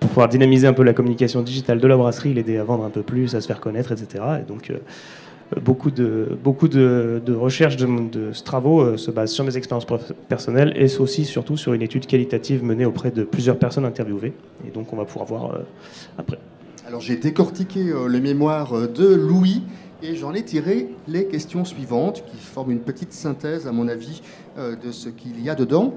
pour 0.00 0.08
pouvoir 0.08 0.28
dynamiser 0.28 0.66
un 0.66 0.72
peu 0.72 0.82
la 0.82 0.92
communication 0.92 1.42
digitale 1.42 1.78
de 1.78 1.86
la 1.86 1.96
brasserie, 1.96 2.34
l'aider 2.34 2.56
à 2.56 2.64
vendre 2.64 2.82
un 2.82 2.90
peu 2.90 3.02
plus, 3.02 3.36
à 3.36 3.40
se 3.40 3.46
faire 3.46 3.60
connaître, 3.60 3.92
etc. 3.92 4.24
Et 4.40 4.42
donc, 4.42 4.72
beaucoup 5.60 5.90
de, 5.90 6.36
beaucoup 6.42 6.68
de, 6.68 7.22
recherches 7.34 7.76
de, 7.76 8.32
ce 8.32 8.42
travaux 8.42 8.80
euh, 8.80 8.96
se 8.96 9.10
basent 9.10 9.32
sur 9.32 9.44
mes 9.44 9.56
expériences 9.56 9.86
personnelles 10.28 10.72
et 10.76 10.86
aussi 10.98 11.24
surtout 11.24 11.56
sur 11.56 11.72
une 11.72 11.82
étude 11.82 12.06
qualitative 12.06 12.64
menée 12.64 12.84
auprès 12.84 13.10
de 13.10 13.24
plusieurs 13.24 13.58
personnes 13.58 13.84
interviewées. 13.84 14.32
Et 14.66 14.70
donc 14.70 14.92
on 14.92 14.96
va 14.96 15.04
pouvoir 15.04 15.26
voir 15.26 15.54
euh, 15.54 15.58
après. 16.18 16.38
Alors 16.86 17.00
j'ai 17.00 17.16
décortiqué 17.16 17.90
euh, 17.90 18.06
le 18.06 18.20
mémoire 18.20 18.88
de 18.88 19.14
Louis 19.14 19.62
et 20.02 20.16
j'en 20.16 20.34
ai 20.34 20.42
tiré 20.42 20.88
les 21.06 21.26
questions 21.26 21.64
suivantes 21.64 22.24
qui 22.30 22.38
forment 22.38 22.72
une 22.72 22.80
petite 22.80 23.12
synthèse 23.12 23.66
à 23.66 23.72
mon 23.72 23.86
avis 23.86 24.20
de 24.58 24.90
ce 24.90 25.08
qu'il 25.08 25.40
y 25.40 25.48
a 25.48 25.54
dedans. 25.54 25.94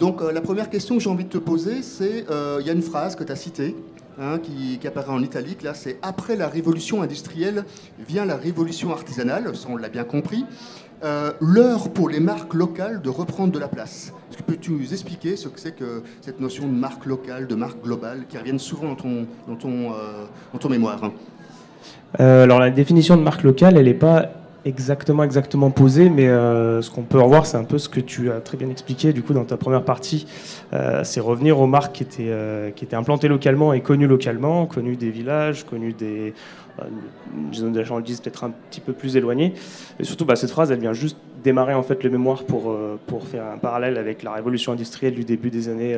Donc 0.00 0.20
la 0.20 0.40
première 0.40 0.70
question 0.70 0.96
que 0.96 1.02
j'ai 1.04 1.08
envie 1.08 1.22
de 1.22 1.28
te 1.28 1.38
poser, 1.38 1.82
c'est 1.82 2.24
il 2.60 2.66
y 2.66 2.68
a 2.68 2.72
une 2.72 2.82
phrase 2.82 3.14
que 3.14 3.22
tu 3.22 3.30
as 3.30 3.36
citée 3.36 3.76
Hein, 4.20 4.40
qui, 4.40 4.84
apparaît 4.84 5.12
en 5.12 5.22
italique. 5.22 5.62
Là, 5.62 5.74
c'est 5.74 5.96
après 6.02 6.34
la 6.34 6.48
révolution 6.48 7.02
industrielle 7.02 7.64
vient 8.08 8.24
la 8.24 8.36
révolution 8.36 8.90
artisanale, 8.90 9.54
ça 9.54 9.68
on 9.70 9.76
l'a 9.76 9.88
bien 9.88 10.02
compris. 10.02 10.44
Euh, 11.04 11.30
l'heure 11.40 11.92
pour 11.92 12.08
les 12.08 12.18
marques 12.18 12.52
locales 12.54 13.00
de 13.00 13.10
reprendre 13.10 13.52
de 13.52 13.60
la 13.60 13.68
place. 13.68 14.12
Est-ce 14.28 14.38
que 14.38 14.42
peux-tu 14.42 14.72
nous 14.72 14.92
expliquer 14.92 15.36
ce 15.36 15.46
que 15.46 15.60
c'est 15.60 15.70
que 15.70 16.02
cette 16.20 16.40
notion 16.40 16.66
de 16.66 16.72
marque 16.72 17.06
locale, 17.06 17.46
de 17.46 17.54
marque 17.54 17.80
globale, 17.80 18.24
qui 18.28 18.36
reviennent 18.36 18.58
souvent 18.58 18.88
dans 18.88 18.96
ton, 18.96 19.26
dans 19.46 19.54
ton, 19.54 19.92
euh, 19.92 20.24
dans 20.52 20.58
ton 20.58 20.68
mémoire? 20.68 21.12
Euh, 22.18 22.42
Alors 22.42 22.58
la 22.58 22.70
définition 22.70 23.16
de 23.16 23.22
marque 23.22 23.44
locale, 23.44 23.76
elle 23.76 23.84
n'est 23.84 23.94
pas 23.94 24.30
exactement 24.68 25.24
exactement 25.24 25.70
posé, 25.70 26.10
mais 26.10 26.28
euh, 26.28 26.82
ce 26.82 26.90
qu'on 26.90 27.02
peut 27.02 27.18
revoir, 27.18 27.46
c'est 27.46 27.56
un 27.56 27.64
peu 27.64 27.78
ce 27.78 27.88
que 27.88 28.00
tu 28.00 28.30
as 28.30 28.40
très 28.40 28.56
bien 28.56 28.68
expliqué 28.68 29.12
du 29.12 29.22
coup 29.22 29.32
dans 29.32 29.44
ta 29.44 29.56
première 29.56 29.82
partie. 29.82 30.26
Euh, 30.72 31.02
c'est 31.04 31.20
revenir 31.20 31.58
aux 31.58 31.66
marques 31.66 31.96
qui 31.96 32.02
étaient, 32.02 32.28
euh, 32.28 32.70
qui 32.70 32.84
étaient 32.84 32.96
implantées 32.96 33.28
localement 33.28 33.72
et 33.72 33.80
connues 33.80 34.06
localement, 34.06 34.66
connues 34.66 34.96
des 34.96 35.10
villages, 35.10 35.64
connues 35.64 35.94
des 35.94 36.34
zones 37.54 37.72
de 37.72 37.82
peut-être 37.82 38.44
un 38.44 38.50
petit 38.70 38.80
peu 38.80 38.92
plus 38.92 39.16
éloignées. 39.16 39.54
Et 39.98 40.04
surtout, 40.04 40.24
bah, 40.24 40.36
cette 40.36 40.50
phrase, 40.50 40.70
elle 40.70 40.78
vient 40.78 40.92
juste 40.92 41.16
démarrer 41.42 41.74
en 41.74 41.82
fait 41.82 42.04
le 42.04 42.10
mémoire 42.10 42.44
pour, 42.44 42.76
faire 43.24 43.46
un 43.46 43.58
parallèle 43.58 43.96
avec 43.96 44.22
la 44.22 44.32
révolution 44.32 44.72
industrielle 44.72 45.14
du 45.14 45.24
début 45.24 45.50
des 45.50 45.68
années, 45.68 45.96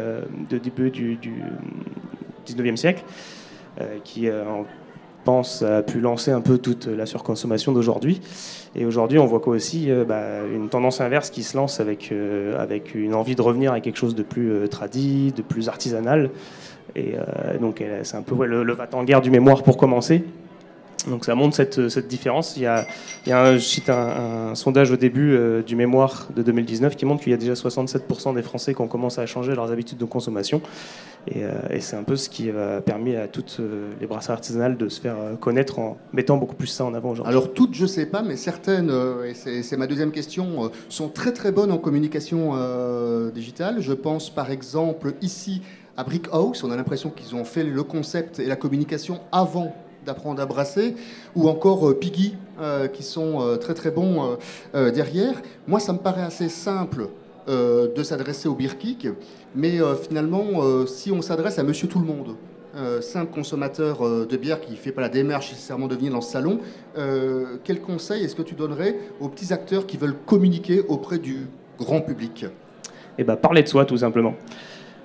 de 0.49 0.57
début 0.57 0.91
du, 0.91 1.17
du 1.17 1.35
19e 2.47 2.77
siècle, 2.77 3.05
qui 4.05 4.31
en 4.31 4.65
pense, 5.25 5.63
a 5.63 5.83
pu 5.83 6.01
lancer 6.01 6.31
un 6.31 6.41
peu 6.41 6.59
toute 6.59 6.87
la 6.87 7.07
surconsommation 7.07 7.73
d'aujourd'hui. 7.73 8.21
Et 8.77 8.85
aujourd'hui, 8.85 9.19
on 9.19 9.27
voit 9.27 9.41
quoi 9.41 9.55
aussi 9.55 9.91
euh, 9.91 10.05
bah, 10.05 10.47
une 10.53 10.69
tendance 10.69 11.01
inverse 11.01 11.31
qui 11.31 11.43
se 11.43 11.57
lance 11.57 11.81
avec, 11.81 12.11
euh, 12.13 12.61
avec 12.63 12.95
une 12.95 13.15
envie 13.15 13.35
de 13.35 13.43
revenir 13.43 13.73
à 13.73 13.81
quelque 13.81 13.97
chose 13.97 14.15
de 14.15 14.23
plus 14.23 14.51
euh, 14.53 14.69
tradit, 14.69 15.33
de 15.33 15.43
plus 15.43 15.69
artisanal. 15.69 16.31
Et 16.97 17.15
donc, 17.61 17.85
c'est 18.03 18.17
un 18.17 18.23
peu 18.23 18.45
le, 18.45 18.65
le 18.65 18.73
va-t-en-guerre 18.73 19.21
du 19.21 19.31
mémoire 19.31 19.63
pour 19.63 19.77
commencer. 19.77 20.25
Donc 21.09 21.25
ça 21.25 21.35
montre 21.35 21.57
cette, 21.57 22.09
différence. 22.09 22.57
Il 22.57 22.63
y 22.63 22.67
a, 22.67 22.87
un, 23.29 23.55
je 23.55 23.65
cite 23.65 23.89
un, 23.91 24.55
sondage 24.55 24.91
au 24.91 24.97
début 24.97 25.39
du 25.67 25.77
mémoire 25.77 26.29
de 26.35 26.43
2019 26.43 26.97
qui 26.97 27.05
montre 27.05 27.23
qu'il 27.23 27.33
y 27.33 27.35
a 27.35 27.39
déjà 27.39 27.55
67% 27.55 28.35
des 28.35 28.43
Français 28.43 28.75
qui 28.75 28.81
ont 28.81 28.89
commencé 28.89 29.21
à 29.21 29.27
changer 29.27 29.55
leurs 29.55 29.71
habitudes 29.71 29.99
de 29.99 30.05
consommation. 30.05 30.61
Euh, 31.37 31.53
et, 31.71 31.81
c'est 31.81 31.97
un 31.97 32.03
peu 32.03 32.17
ce 32.17 32.29
qui 32.29 32.51
a 32.51 32.81
permis 32.81 33.15
à 33.17 33.29
toutes 33.29 33.59
euh, 33.61 33.93
les 34.01 34.07
brasseries 34.07 34.33
artisanales 34.33 34.77
de 34.77 34.89
se 34.89 35.01
faire 35.01 35.17
euh, 35.19 35.37
connaître 35.37 35.79
en 35.79 35.99
mettant 36.13 36.37
beaucoup 36.37 36.55
plus 36.55 36.67
ça 36.67 36.85
en 36.85 36.95
avant 36.95 37.11
aujourd'hui. 37.11 37.31
Alors 37.31 37.53
toutes, 37.53 37.75
je 37.75 37.83
ne 37.83 37.89
sais 37.89 38.07
pas, 38.07 38.23
mais 38.23 38.37
certaines, 38.37 38.93
et 39.27 39.35
c'est 39.35 39.77
ma 39.77 39.87
deuxième 39.87 40.13
question, 40.13 40.71
sont 40.89 41.09
très 41.09 41.33
très 41.33 41.53
bonnes 41.53 41.73
en 41.73 41.79
communication 41.79 42.55
digitale. 43.33 43.81
Je 43.81 43.93
pense 43.93 44.31
par 44.31 44.51
exemple 44.51 45.15
ici 45.21 45.63
à 45.97 46.05
Brick 46.05 46.27
House, 46.33 46.65
on 46.65 46.71
a 46.71 46.77
l'impression 46.77 47.11
qu'ils 47.11 47.35
ont 47.35 47.45
fait 47.45 47.65
le 47.65 47.83
concept 47.83 48.39
et 48.39 48.47
la 48.47 48.57
communication 48.57 49.21
avant 49.33 49.75
d'apprendre 50.07 50.41
à 50.41 50.47
brasser, 50.47 50.95
ou 51.37 51.49
encore 51.49 51.99
Piggy, 51.99 52.37
qui 52.93 53.03
sont 53.03 53.59
très 53.61 53.75
très 53.75 53.91
bons 53.91 54.37
derrière. 54.75 55.41
Moi, 55.67 55.81
ça 55.81 55.93
me 55.93 55.99
paraît 55.99 56.23
assez 56.23 56.49
simple 56.49 57.09
de 57.47 58.03
s'adresser 58.03 58.49
au 58.49 58.55
beer 58.55 58.77
mais 59.55 59.81
euh, 59.81 59.97
finalement, 59.97 60.45
euh, 60.63 60.87
si 60.87 61.11
on 61.11 61.23
s'adresse 61.23 61.59
à 61.59 61.63
monsieur 61.63 61.89
tout 61.89 61.99
le 61.99 62.07
monde, 62.07 62.37
euh, 62.77 63.01
simple 63.01 63.33
consommateur 63.33 64.27
de 64.27 64.37
bière 64.37 64.61
qui 64.61 64.73
ne 64.73 64.77
fait 64.77 64.93
pas 64.93 65.01
la 65.01 65.09
démarche 65.09 65.51
nécessairement 65.51 65.89
de 65.89 65.97
venir 65.97 66.13
dans 66.13 66.21
ce 66.21 66.31
salon, 66.31 66.61
quel 67.65 67.81
conseil 67.81 68.25
est-ce 68.25 68.37
que 68.37 68.43
tu 68.43 68.55
donnerais 68.55 68.97
aux 69.21 69.29
petits 69.29 69.53
acteurs 69.53 69.87
qui 69.87 69.97
veulent 69.97 70.17
communiquer 70.27 70.83
auprès 70.87 71.19
du 71.19 71.49
grand 71.79 72.01
public? 72.01 72.47
Eh 73.19 73.25
bien, 73.25 73.37
parler 73.37 73.63
de 73.63 73.69
soi, 73.69 73.85
tout 73.85 73.99
simplement. 73.99 74.35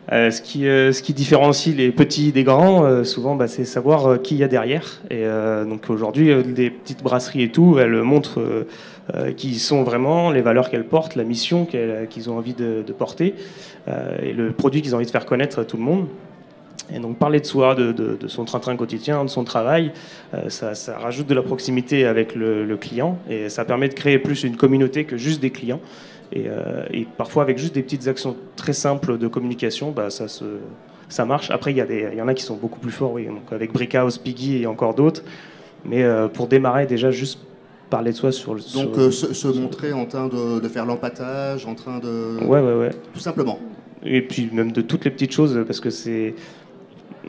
Ce, 0.09 0.41
qui, 0.41 0.61
ce 0.61 1.01
qui 1.01 1.13
différencie 1.13 1.75
les 1.75 1.91
petits 1.91 2.31
des 2.31 2.43
grands, 2.43 3.03
souvent, 3.03 3.35
bah, 3.35 3.47
c'est 3.47 3.65
savoir 3.65 4.21
qui 4.21 4.35
il 4.35 4.39
y 4.39 4.43
a 4.43 4.47
derrière. 4.47 5.01
Et 5.09 5.25
donc 5.67 5.89
aujourd'hui, 5.89 6.31
des 6.43 6.69
petites 6.69 7.03
brasseries 7.03 7.43
et 7.43 7.49
tout, 7.49 7.77
elles 7.79 8.01
montrent 8.01 8.65
euh, 9.13 9.33
qui 9.33 9.59
sont 9.59 9.83
vraiment 9.83 10.31
les 10.31 10.41
valeurs 10.41 10.71
qu'elles 10.71 10.87
portent, 10.87 11.15
la 11.15 11.23
mission 11.23 11.67
qu'ils 11.67 12.29
ont 12.31 12.37
envie 12.39 12.55
de, 12.55 12.83
porter 12.97 13.35
euh, 13.87 14.17
et 14.23 14.33
le 14.33 14.51
produit 14.51 14.81
qu'ils 14.81 14.95
ont 14.95 14.97
envie 14.97 15.05
de 15.05 15.11
faire 15.11 15.27
connaître 15.27 15.59
à 15.59 15.65
tout 15.65 15.77
le 15.77 15.83
monde. 15.83 16.07
Et 16.91 16.97
donc 16.97 17.19
parler 17.19 17.39
de 17.39 17.45
soi, 17.45 17.75
de, 17.75 18.17
son 18.25 18.45
train-train 18.45 18.75
quotidien, 18.75 19.23
de 19.23 19.29
son 19.29 19.43
travail, 19.43 19.91
euh, 20.33 20.49
ça, 20.49 20.73
rajoute 20.97 21.27
de 21.27 21.35
la 21.35 21.43
proximité 21.43 22.05
avec 22.05 22.33
le, 22.33 22.77
client 22.77 23.19
et 23.29 23.49
ça 23.49 23.63
permet 23.63 23.89
de 23.89 23.93
créer 23.93 24.17
plus 24.17 24.43
une 24.43 24.57
communauté 24.57 25.03
que 25.03 25.17
juste 25.17 25.39
des 25.39 25.51
clients. 25.51 25.81
Et, 26.35 27.07
parfois 27.17 27.43
avec 27.43 27.57
juste 27.57 27.73
des 27.73 27.81
petites 27.81 28.07
actions 28.07 28.35
très 28.55 28.73
simples 28.73 29.17
de 29.17 29.27
communication, 29.27 29.91
bah, 29.91 30.09
ça, 30.09 30.27
se, 30.27 30.43
ça 31.07 31.25
marche. 31.25 31.49
Après, 31.49 31.71
il 31.71 31.77
y, 31.77 32.15
y, 32.17 32.21
en 32.21 32.27
a 32.27 32.33
qui 32.33 32.43
sont 32.43 32.57
beaucoup 32.57 32.79
plus 32.79 32.91
forts, 32.91 33.13
oui, 33.13 33.25
donc 33.25 33.51
avec 33.51 33.71
Brickhouse, 33.71 34.17
Piggy 34.17 34.63
et 34.63 34.67
encore 34.67 34.95
d'autres. 34.95 35.23
Mais 35.85 36.03
pour 36.33 36.47
démarrer 36.47 36.87
déjà 36.87 37.11
juste 37.11 37.39
parler 37.89 38.11
de 38.11 38.15
soi 38.15 38.31
sur 38.31 38.53
le. 38.53 38.61
Donc 38.73 38.97
euh, 38.97 39.11
se, 39.11 39.47
montrer 39.47 39.93
en 39.93 40.05
train 40.05 40.27
de, 40.27 40.67
faire 40.67 40.85
l'empattage, 40.85 41.65
en 41.65 41.75
train 41.75 41.99
de. 41.99 42.43
Ouais, 42.43 42.59
ouais, 42.59 42.73
ouais. 42.73 42.91
Tout 43.13 43.19
simplement. 43.19 43.59
Et 44.03 44.21
puis 44.21 44.49
même 44.51 44.71
de 44.71 44.81
toutes 44.81 45.05
les 45.05 45.11
petites 45.11 45.31
choses, 45.31 45.63
parce 45.65 45.79
que 45.79 45.89
c'est 45.89 46.35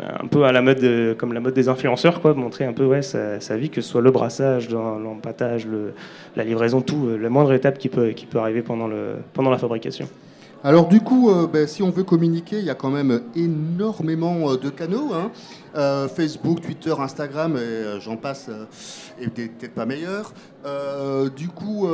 un 0.02 0.26
peu 0.26 0.44
à 0.44 0.52
la 0.52 0.62
mode, 0.62 1.16
comme 1.18 1.32
la 1.32 1.40
mode 1.40 1.54
des 1.54 1.68
influenceurs, 1.68 2.20
quoi, 2.20 2.34
montrer 2.34 2.64
un 2.64 2.72
peu 2.72 2.84
ouais, 2.84 3.02
sa, 3.02 3.56
vie, 3.56 3.70
que 3.70 3.80
ce 3.80 3.90
soit 3.90 4.00
le 4.00 4.10
brassage, 4.10 4.68
l'empattage, 4.70 5.66
la 6.36 6.44
livraison, 6.44 6.80
tout, 6.80 7.06
euh, 7.06 7.16
la 7.16 7.30
moindre 7.30 7.52
étape 7.52 7.78
qui 7.78 7.88
peut, 7.88 8.10
qui 8.10 8.26
peut 8.26 8.38
arriver 8.38 8.62
pendant, 8.62 8.86
le, 8.86 9.16
pendant 9.32 9.50
la 9.50 9.58
fabrication. 9.58 10.08
Alors 10.64 10.88
du 10.88 11.00
coup, 11.00 11.30
euh, 11.30 11.46
ben, 11.46 11.66
si 11.66 11.82
on 11.82 11.90
veut 11.90 12.02
communiquer, 12.02 12.58
il 12.58 12.64
y 12.64 12.70
a 12.70 12.74
quand 12.74 12.90
même 12.90 13.20
énormément 13.36 14.52
euh, 14.52 14.56
de 14.56 14.70
canaux. 14.70 15.12
Hein. 15.14 15.30
Facebook, 16.08 16.62
Twitter, 16.62 16.94
Instagram, 16.98 17.58
j'en 18.00 18.16
passe, 18.16 18.48
et 19.20 19.28
peut-être 19.28 19.74
pas 19.74 19.84
meilleurs. 19.84 20.32
du 21.36 21.48
coup, 21.48 21.86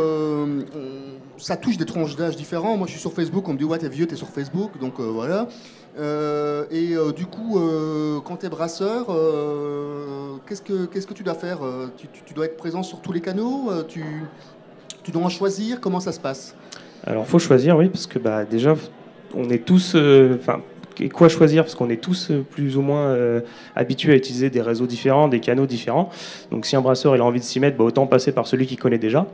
ça 1.37 1.57
touche 1.57 1.79
des 1.79 1.85
tranches 1.85 2.15
d'âge 2.15 2.37
différents. 2.37 2.77
Moi, 2.77 2.87
je 2.87 2.93
suis 2.93 3.01
sur 3.01 3.13
Facebook, 3.13 3.49
on 3.49 3.55
me 3.55 3.59
dit 3.59 3.65
ouais, 3.65 3.79
t'es 3.79 3.89
vieux, 3.89 4.07
t'es 4.07 4.15
sur 4.15 4.29
Facebook, 4.29 4.79
donc 4.79 5.01
voilà. 5.01 5.49
Et 5.99 6.95
du 7.15 7.27
coup, 7.27 7.61
quand 8.25 8.37
tu 8.39 8.47
es 8.47 8.49
brasseur, 8.49 9.07
qu'est-ce 10.47 10.63
que 10.63 10.87
qu'est-ce 10.87 11.07
que 11.07 11.15
tu 11.15 11.23
dois 11.23 11.35
faire 11.35 11.61
tu, 11.97 12.35
dois 12.35 12.47
être 12.47 12.57
présent 12.57 12.83
sur 12.83 13.01
tous 13.01 13.13
les 13.13 13.21
canaux. 13.21 13.71
tu, 13.89 14.05
tu 15.03 15.11
dois 15.11 15.23
en 15.23 15.29
choisir. 15.29 15.81
Comment 15.81 16.01
ça 16.01 16.13
se 16.13 16.21
passe? 16.21 16.55
Alors, 17.05 17.27
faut 17.27 17.39
choisir, 17.39 17.77
oui, 17.77 17.89
parce 17.89 18.07
que 18.07 18.19
bah, 18.19 18.45
déjà, 18.45 18.75
on 19.35 19.51
est 19.51 19.65
tous. 19.65 19.95
Euh, 19.95 20.37
enfin, 20.39 20.61
quoi 21.13 21.29
choisir? 21.29 21.65
Parce 21.65 21.75
qu'on 21.75 21.91
est 21.91 22.01
tous 22.01 22.31
euh, 22.31 22.45
plus 22.49 22.77
ou 22.77 22.83
moins 22.83 23.07
euh, 23.07 23.41
habitués 23.75 24.13
à 24.13 24.17
utiliser 24.17 24.51
des 24.51 24.61
réseaux 24.61 24.87
différents, 24.87 25.29
des 25.29 25.41
canaux 25.41 25.67
différents. 25.67 26.11
Donc, 26.51 26.65
si 26.67 26.77
un 26.77 26.81
brasseur 26.81 27.17
il 27.17 27.21
a 27.21 27.25
envie 27.25 27.41
de 27.41 27.45
s'y 27.45 27.59
mettre, 27.59 27.77
bah, 27.77 27.85
autant 27.85 28.07
passer 28.07 28.33
par 28.33 28.47
celui 28.47 28.67
qu'il 28.67 28.79
connaît 28.79 28.99
déjà. 28.99 29.27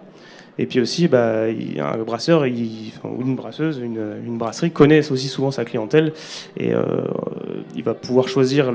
Et 0.58 0.66
puis 0.66 0.80
aussi, 0.80 1.06
bah, 1.08 1.44
un 1.44 1.98
brasseur 1.98 2.42
ou 2.42 3.22
une 3.22 3.36
brasseuse, 3.36 3.78
une, 3.78 4.38
brasserie 4.38 4.70
connaît 4.70 5.10
aussi 5.10 5.28
souvent 5.28 5.50
sa 5.50 5.64
clientèle 5.64 6.12
et 6.56 6.72
il 7.76 7.82
va 7.84 7.94
pouvoir 7.94 8.26
choisir 8.28 8.72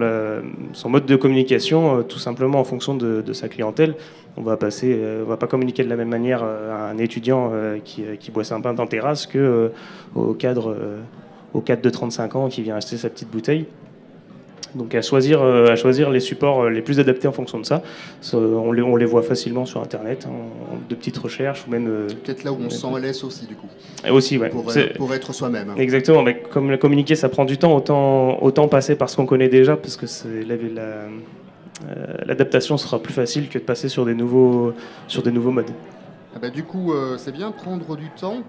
son 0.72 0.90
mode 0.90 1.06
de 1.06 1.16
communication 1.18 2.04
tout 2.04 2.20
simplement 2.20 2.60
en 2.60 2.64
fonction 2.64 2.96
de, 2.96 3.34
sa 3.34 3.50
clientèle. 3.50 3.96
On 4.38 4.42
va 4.42 4.58
on 4.58 5.26
va 5.26 5.38
pas 5.38 5.48
communiquer 5.48 5.84
de 5.84 5.90
la 5.90 5.98
même 5.98 6.10
manière 6.10 6.44
à 6.44 6.90
un 6.90 6.98
étudiant 6.98 7.52
qui, 7.84 8.04
qui 8.20 8.32
boit 8.32 8.44
un 8.54 8.62
pain 8.62 8.78
en 8.78 8.88
terrasse 8.88 9.28
que 9.28 9.72
au 10.16 10.34
cadre 10.34 10.78
au 11.54 11.62
cadre 11.62 11.82
de 11.82 11.90
35 11.90 12.36
ans 12.36 12.50
qui 12.50 12.62
vient 12.62 12.76
acheter 12.76 12.98
sa 12.98 13.10
petite 13.10 13.30
bouteille. 13.30 13.66
Donc 14.76 14.96
à 14.96 15.02
choisir, 15.02 15.42
euh, 15.42 15.68
à 15.68 15.76
choisir 15.76 16.10
les 16.10 16.20
supports 16.20 16.64
euh, 16.64 16.70
les 16.70 16.82
plus 16.82 17.00
adaptés 17.00 17.28
en 17.28 17.32
fonction 17.32 17.60
de 17.60 17.66
ça. 17.66 17.82
On 18.34 18.72
les, 18.72 18.82
on 18.82 18.96
les 18.96 19.06
voit 19.06 19.22
facilement 19.22 19.66
sur 19.66 19.82
Internet, 19.82 20.28
hein, 20.28 20.34
de 20.90 20.96
petites 20.96 21.18
recherches 21.18 21.66
ou 21.68 21.72
même. 21.72 21.88
Euh, 21.88 22.08
Peut-être 22.08 22.44
là 22.44 22.52
où 22.52 22.58
on 22.60 22.70
s'en 22.70 22.98
laisse 22.98 23.24
aussi 23.24 23.46
du 23.46 23.56
coup. 23.56 23.68
Et 24.06 24.10
aussi, 24.10 24.38
ouais. 24.38 24.50
Pour, 24.50 24.66
pour 24.98 25.14
être 25.14 25.34
soi-même. 25.34 25.70
Hein. 25.70 25.76
Exactement. 25.78 26.24
Mais 26.24 26.40
comme 26.40 26.78
communiquer, 26.78 27.16
ça 27.16 27.30
prend 27.30 27.46
du 27.46 27.58
temps, 27.58 27.76
autant, 27.76 28.42
autant 28.42 28.68
passer 28.68 28.96
par 28.96 29.10
ce 29.10 29.16
qu'on 29.16 29.26
connaît 29.26 29.50
déjà, 29.50 29.78
parce 29.78 29.98
que 29.98 30.06
l'adaptation 32.26 32.78
sera 32.78 33.00
plus 33.00 33.14
facile 33.14 33.50
que 33.50 33.60
de 33.60 33.64
passer 33.64 33.90
sur 33.90 34.06
des 34.06 34.16
nouveaux, 34.16 34.74
sur 35.08 35.24
des 35.24 35.32
nouveaux 35.32 35.52
modes. 35.52 35.72
Ah 36.36 36.40
bah, 36.42 36.50
du 36.50 36.64
coup, 36.64 36.94
c'est 37.18 37.32
bien 37.32 37.52
prendre 37.52 37.96
du 37.96 38.10
temps. 38.10 38.44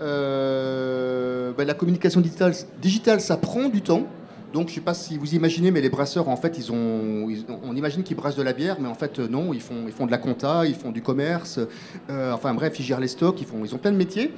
Euh, 0.00 1.52
ben, 1.56 1.66
la 1.66 1.74
communication 1.74 2.20
digitale, 2.20 2.52
digitale, 2.80 3.20
ça 3.20 3.36
prend 3.36 3.68
du 3.68 3.80
temps. 3.80 4.06
Donc, 4.54 4.68
je 4.68 4.72
ne 4.72 4.74
sais 4.76 4.80
pas 4.82 4.94
si 4.94 5.18
vous 5.18 5.34
imaginez, 5.34 5.72
mais 5.72 5.80
les 5.80 5.88
brasseurs, 5.88 6.28
en 6.28 6.36
fait, 6.36 6.60
on 6.70 7.74
imagine 7.74 8.04
qu'ils 8.04 8.16
brassent 8.16 8.36
de 8.36 8.42
la 8.42 8.52
bière, 8.52 8.76
mais 8.80 8.86
en 8.86 8.94
fait, 8.94 9.18
non, 9.18 9.52
ils 9.52 9.60
font, 9.60 9.82
ils 9.88 9.92
font 9.92 10.06
de 10.06 10.12
la 10.12 10.18
compta, 10.18 10.64
ils 10.64 10.76
font 10.76 10.92
du 10.92 11.02
commerce, 11.02 11.58
euh, 12.08 12.32
enfin 12.32 12.54
bref, 12.54 12.78
ils 12.78 12.84
gèrent 12.84 13.00
les 13.00 13.08
stocks, 13.08 13.40
ils, 13.40 13.48
font, 13.48 13.64
ils 13.64 13.74
ont 13.74 13.78
plein 13.78 13.90
de 13.90 13.96
métiers. 13.96 14.30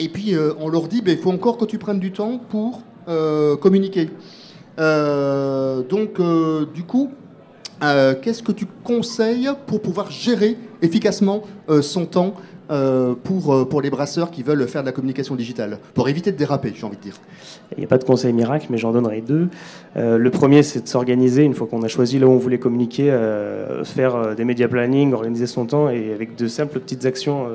Et 0.00 0.08
puis, 0.08 0.34
euh, 0.34 0.54
on 0.58 0.68
leur 0.68 0.88
dit, 0.88 1.02
ben, 1.02 1.16
il 1.16 1.22
faut 1.22 1.30
encore 1.30 1.56
que 1.56 1.66
tu 1.66 1.78
prennes 1.78 2.00
du 2.00 2.10
temps 2.10 2.40
pour 2.50 2.82
communiquer. 3.60 4.10
donc, 4.76 6.20
du 6.74 6.82
coup, 6.82 7.12
qu'est-ce 7.80 8.42
que 8.42 8.52
tu 8.52 8.66
conseilles 8.82 9.50
pour 9.68 9.80
pouvoir 9.80 10.10
gérer 10.10 10.56
efficacement 10.82 11.44
son 11.80 12.06
temps 12.06 12.34
euh, 12.70 13.14
pour, 13.24 13.54
euh, 13.54 13.64
pour 13.64 13.80
les 13.80 13.90
brasseurs 13.90 14.30
qui 14.30 14.42
veulent 14.42 14.66
faire 14.68 14.82
de 14.82 14.86
la 14.86 14.92
communication 14.92 15.34
digitale, 15.34 15.78
pour 15.94 16.08
éviter 16.08 16.32
de 16.32 16.36
déraper, 16.36 16.72
j'ai 16.74 16.84
envie 16.84 16.96
de 16.96 17.02
dire 17.02 17.16
Il 17.72 17.78
n'y 17.78 17.84
a 17.84 17.88
pas 17.88 17.98
de 17.98 18.04
conseil 18.04 18.32
miracle, 18.32 18.66
mais 18.70 18.78
j'en 18.78 18.92
donnerai 18.92 19.20
deux. 19.20 19.48
Euh, 19.96 20.18
le 20.18 20.30
premier, 20.30 20.62
c'est 20.62 20.82
de 20.82 20.88
s'organiser 20.88 21.44
une 21.44 21.54
fois 21.54 21.66
qu'on 21.66 21.82
a 21.82 21.88
choisi 21.88 22.18
là 22.18 22.26
où 22.26 22.30
on 22.30 22.38
voulait 22.38 22.58
communiquer, 22.58 23.16
faire 23.84 24.34
des 24.34 24.44
médias 24.44 24.68
planning, 24.68 25.12
organiser 25.12 25.46
son 25.46 25.66
temps, 25.66 25.88
et 25.88 26.12
avec 26.12 26.36
de 26.36 26.46
simples 26.46 26.80
petites 26.80 27.06
actions 27.06 27.46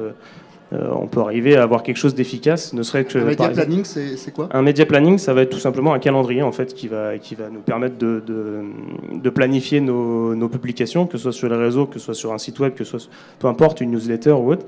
euh, 0.73 0.89
on 0.95 1.07
peut 1.07 1.19
arriver 1.19 1.55
à 1.55 1.63
avoir 1.63 1.83
quelque 1.83 1.97
chose 1.97 2.15
d'efficace, 2.15 2.73
ne 2.73 2.81
serait 2.83 3.05
que. 3.05 3.19
Un 3.19 3.25
média 3.25 3.49
planning, 3.49 3.83
c'est 3.83 4.33
quoi? 4.33 4.49
Un 4.51 4.61
média 4.61 4.85
planning, 4.85 5.17
ça 5.17 5.33
va 5.33 5.41
être 5.41 5.51
tout 5.51 5.59
simplement 5.59 5.93
un 5.93 5.99
calendrier 5.99 6.41
en 6.41 6.51
fait 6.51 6.73
qui 6.73 6.87
va, 6.87 7.17
qui 7.19 7.35
va 7.35 7.49
nous 7.49 7.59
permettre 7.59 7.97
de, 7.97 8.23
de, 8.25 9.29
planifier 9.29 9.81
nos, 9.81 10.33
nos, 10.35 10.49
publications, 10.49 11.05
que 11.05 11.17
ce 11.17 11.23
soit 11.23 11.31
sur 11.31 11.49
les 11.49 11.57
réseaux, 11.57 11.85
que 11.85 11.99
ce 11.99 12.05
soit 12.05 12.15
sur 12.15 12.33
un 12.33 12.37
site 12.37 12.59
web, 12.59 12.73
que 12.73 12.83
ce 12.83 12.97
soit 12.97 13.11
peu 13.39 13.47
importe 13.47 13.81
une 13.81 13.91
newsletter 13.91 14.31
ou 14.31 14.51
autre. 14.53 14.65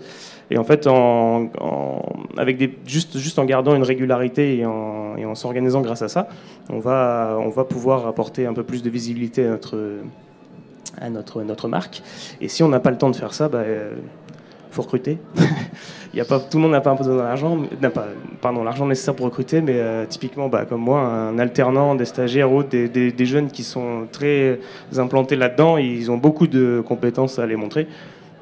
Et 0.52 0.58
en 0.58 0.64
fait, 0.64 0.88
avec 2.38 2.70
juste, 2.86 3.40
en 3.40 3.46
gardant 3.46 3.76
une 3.76 3.84
régularité 3.84 4.60
et 4.60 4.66
en, 4.66 5.36
s'organisant 5.36 5.82
grâce 5.82 6.02
à 6.02 6.08
ça, 6.08 6.28
on 6.70 6.80
va, 6.80 7.38
on 7.42 7.50
va 7.50 7.64
pouvoir 7.66 8.08
apporter 8.08 8.46
un 8.46 8.54
peu 8.54 8.64
plus 8.64 8.84
de 8.84 8.90
visibilité 8.90 9.46
à 9.46 9.50
notre, 9.50 9.98
à 11.02 11.10
notre, 11.10 11.44
notre 11.44 11.68
marque. 11.68 12.02
Et 12.42 12.48
si 12.48 12.64
on 12.64 12.70
n'a 12.70 12.80
pas 12.80 12.92
le 12.92 12.98
temps 12.98 13.10
de 13.10 13.16
faire 13.16 13.34
ça, 13.34 13.50
bah, 13.50 13.64
faut 14.76 14.84
recruter. 14.84 15.18
Il 16.14 16.18
y 16.18 16.22
a 16.22 16.26
pas, 16.26 16.40
tout 16.40 16.58
le 16.58 16.64
monde 16.64 16.72
n'a 16.72 16.82
pas 16.82 16.94
besoin 16.94 17.18
d'argent, 17.18 17.58
pardon, 18.42 18.64
l'argent 18.64 18.86
nécessaire 18.86 19.16
pour 19.16 19.26
recruter, 19.26 19.62
mais 19.62 19.76
euh, 19.76 20.06
typiquement, 20.06 20.48
bah, 20.48 20.66
comme 20.66 20.82
moi, 20.82 21.00
un 21.02 21.40
alternant, 21.40 21.96
des 21.96 22.06
stagiaires 22.06 22.52
ou 22.52 22.64
des, 22.64 22.88
des, 22.88 23.26
jeunes 23.26 23.50
qui 23.50 23.64
sont 23.64 24.08
très 24.12 24.60
implantés 24.98 25.36
là-dedans, 25.36 25.78
ils 25.78 26.12
ont 26.12 26.18
beaucoup 26.18 26.48
de 26.48 26.82
compétences 26.86 27.40
à 27.40 27.46
les 27.46 27.56
montrer. 27.56 27.88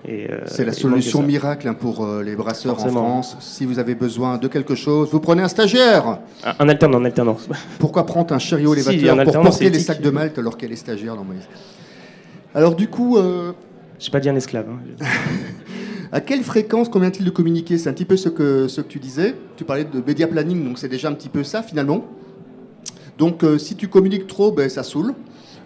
Euh, 0.09 0.41
c'est 0.47 0.65
la 0.65 0.73
solution 0.73 1.21
miracle 1.21 1.67
hein, 1.67 1.73
pour 1.73 2.05
euh, 2.05 2.23
les 2.23 2.35
brasseurs 2.35 2.83
en 2.83 2.89
France. 2.89 3.37
Si 3.39 3.65
vous 3.65 3.79
avez 3.79 3.95
besoin 3.95 4.37
de 4.37 4.47
quelque 4.47 4.75
chose, 4.75 5.09
vous 5.11 5.21
prenez 5.21 5.41
un 5.41 5.47
stagiaire. 5.47 6.19
Un, 6.59 6.67
alternant, 6.67 6.99
un 6.99 7.05
alternant. 7.05 7.37
Pourquoi 7.79 8.05
prendre 8.05 8.33
un 8.33 8.39
chariot 8.39 8.73
élévateur 8.73 9.23
pour 9.23 9.43
porter 9.43 9.69
les 9.69 9.79
sacs 9.79 10.01
de 10.01 10.09
malt 10.09 10.37
alors 10.37 10.57
qu'elle 10.57 10.73
est 10.73 10.77
stagiaire 10.77 11.15
dans 11.15 11.25
Alors 12.53 12.75
du 12.75 12.89
coup... 12.89 13.17
Euh... 13.17 13.53
Je 13.99 14.09
pas 14.11 14.19
dit 14.19 14.27
un 14.27 14.35
esclave. 14.35 14.65
Hein. 14.69 15.05
À 16.13 16.21
quelle 16.21 16.43
fréquence 16.43 16.89
convient-il 16.89 17.25
de 17.25 17.31
communiquer 17.31 17.79
C'est 17.79 17.89
un 17.89 17.93
petit 17.93 18.05
peu 18.05 18.17
ce 18.17 18.29
que, 18.29 18.67
ce 18.67 18.81
que 18.81 18.87
tu 18.87 18.99
disais. 18.99 19.33
Tu 19.55 19.63
parlais 19.63 19.83
de 19.83 19.99
média 20.05 20.27
planning, 20.27 20.63
donc 20.63 20.77
c'est 20.77 20.87
déjà 20.87 21.07
un 21.07 21.13
petit 21.13 21.27
peu 21.27 21.43
ça 21.43 21.63
finalement. 21.63 22.05
Donc 23.17 23.43
euh, 23.43 23.57
si 23.57 23.75
tu 23.75 23.87
communiques 23.87 24.27
trop, 24.27 24.51
ben, 24.51 24.69
ça 24.69 24.83
saoule. 24.83 25.15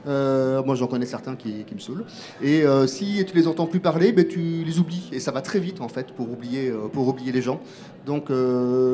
Euh, 0.07 0.63
moi, 0.63 0.75
j'en 0.75 0.87
connais 0.87 1.05
certains 1.05 1.35
qui, 1.35 1.65
me 1.73 1.79
saoulent. 1.79 2.05
Et 2.41 2.63
euh, 2.63 2.87
si 2.87 3.23
tu 3.25 3.35
les 3.35 3.47
entends 3.47 3.65
plus 3.65 3.79
parler, 3.79 4.11
ben, 4.11 4.25
tu 4.25 4.63
les 4.65 4.79
oublies. 4.79 5.09
Et 5.11 5.19
ça 5.19 5.31
va 5.31 5.41
très 5.41 5.59
vite, 5.59 5.81
en 5.81 5.89
fait, 5.89 6.07
pour 6.13 6.31
oublier, 6.31 6.69
euh, 6.69 7.33
les 7.33 7.41
gens. 7.41 7.59
Donc, 8.05 8.27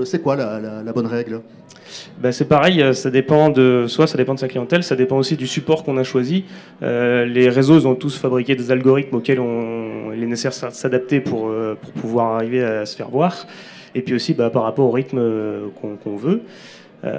c'est 0.05 0.21
quoi 0.21 0.35
la, 0.35 0.93
bonne 0.93 1.05
règle? 1.05 1.41
Ben, 2.19 2.31
C'est 2.31 2.45
pareil, 2.45 2.83
ça 2.95 3.11
dépend 3.11 3.49
de, 3.49 3.85
soit 3.87 4.07
ça 4.07 4.17
dépend 4.17 4.33
de 4.33 4.39
sa 4.39 4.47
clientèle, 4.47 4.83
ça 4.83 4.95
dépend 4.95 5.17
aussi 5.17 5.37
du 5.37 5.45
support 5.45 5.83
qu'on 5.83 5.97
a 5.97 6.03
choisi. 6.03 6.45
les 6.81 7.49
réseaux 7.49 7.85
ont 7.85 7.95
tous 7.95 8.17
fabriqué 8.17 8.55
des 8.55 8.71
algorithmes 8.71 9.17
auxquels 9.17 9.39
on, 9.39 10.11
il 10.13 10.23
est 10.23 10.27
nécessaire 10.27 10.69
de 10.69 10.73
s'adapter 10.73 11.19
pour, 11.19 11.51
pour 11.79 11.91
pouvoir 11.93 12.35
arriver 12.35 12.63
à 12.63 12.85
se 12.87 12.95
faire 12.95 13.09
voir. 13.09 13.45
Et 13.93 14.01
puis 14.01 14.15
aussi 14.15 14.33
bah, 14.33 14.49
par 14.49 14.63
rapport 14.63 14.87
au 14.87 14.91
rythme 14.91 15.21
qu'on 15.79 16.15
veut. 16.15 16.41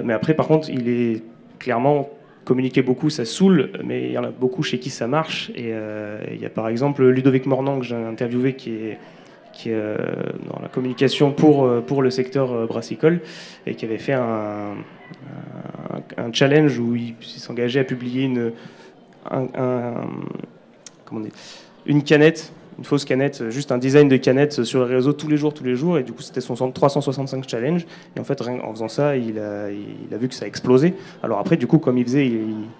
mais 0.03 0.11
après, 0.11 0.33
par 0.33 0.47
contre, 0.47 0.69
il 0.69 0.89
est 0.89 1.23
clairement 1.59 2.09
communiquer 2.45 2.83
beaucoup, 2.83 3.09
ça 3.09 3.25
saoule, 3.25 3.71
mais 3.83 4.05
il 4.05 4.11
y 4.11 4.17
en 4.17 4.23
a 4.23 4.29
beaucoup 4.29 4.63
chez 4.63 4.79
qui 4.79 4.89
ça 4.89 5.07
marche. 5.07 5.51
Et 5.55 5.71
euh, 5.73 6.23
il 6.31 6.39
y 6.39 6.45
a 6.45 6.49
par 6.49 6.69
exemple 6.69 7.03
Ludovic 7.03 7.45
Mornan 7.47 7.79
que 7.79 7.85
j'ai 7.85 7.95
interviewé 7.95 8.55
qui 8.55 8.75
est, 8.75 8.97
euh, 9.67 9.97
dans 10.53 10.61
la 10.61 10.67
communication 10.67 11.31
pour, 11.31 11.65
euh, 11.65 11.81
pour 11.81 12.01
le 12.01 12.11
secteur 12.11 12.67
brassicole 12.67 13.21
et 13.65 13.75
qui 13.75 13.85
avait 13.85 13.97
fait 13.97 14.13
un, 14.13 14.75
challenge 16.33 16.77
où 16.79 16.95
il, 16.95 17.15
s'engageait 17.21 17.79
à 17.79 17.83
publier 17.83 18.23
une, 18.23 18.51
une 21.85 22.03
canette 22.03 22.51
une 22.77 22.83
fausse 22.83 23.05
canette, 23.05 23.49
juste 23.49 23.71
un 23.71 23.77
design 23.77 24.09
de 24.09 24.17
canette 24.17 24.63
sur 24.63 24.85
les 24.85 24.95
réseaux 24.95 25.13
tous 25.13 25.27
les 25.27 25.37
jours, 25.37 25.53
tous 25.53 25.63
les 25.63 25.75
jours. 25.75 25.97
Et 25.97 26.03
du 26.03 26.11
coup, 26.11 26.21
c'était 26.21 26.41
son 26.41 26.55
365 26.71 27.47
challenge. 27.47 27.85
Et 28.15 28.19
en 28.19 28.23
fait, 28.23 28.41
en 28.41 28.71
faisant 28.71 28.87
ça, 28.87 29.15
il 29.15 29.39
a, 29.39 29.69
vu 30.17 30.27
que 30.27 30.35
ça 30.35 30.45
a 30.45 30.47
explosé. 30.47 30.93
Alors 31.23 31.39
après, 31.39 31.57
du 31.57 31.67
coup, 31.67 31.77
comme 31.77 31.97
il 31.97 32.05
faisait, 32.05 32.31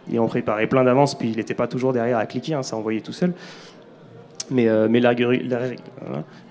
il, 0.10 0.20
en 0.20 0.28
préparait 0.28 0.68
plein 0.68 0.84
d'avance, 0.84 1.18
puis 1.18 1.30
il 1.30 1.38
n'était 1.38 1.54
pas 1.54 1.68
toujours 1.68 1.94
derrière 1.94 2.18
à 2.18 2.26
cliquer, 2.26 2.54
hein, 2.54 2.64
ça 2.64 2.76
envoyait 2.76 3.02
tout 3.02 3.14
seul. 3.14 3.34
Mais, 4.52 4.68
euh, 4.68 4.88
la, 4.88 5.14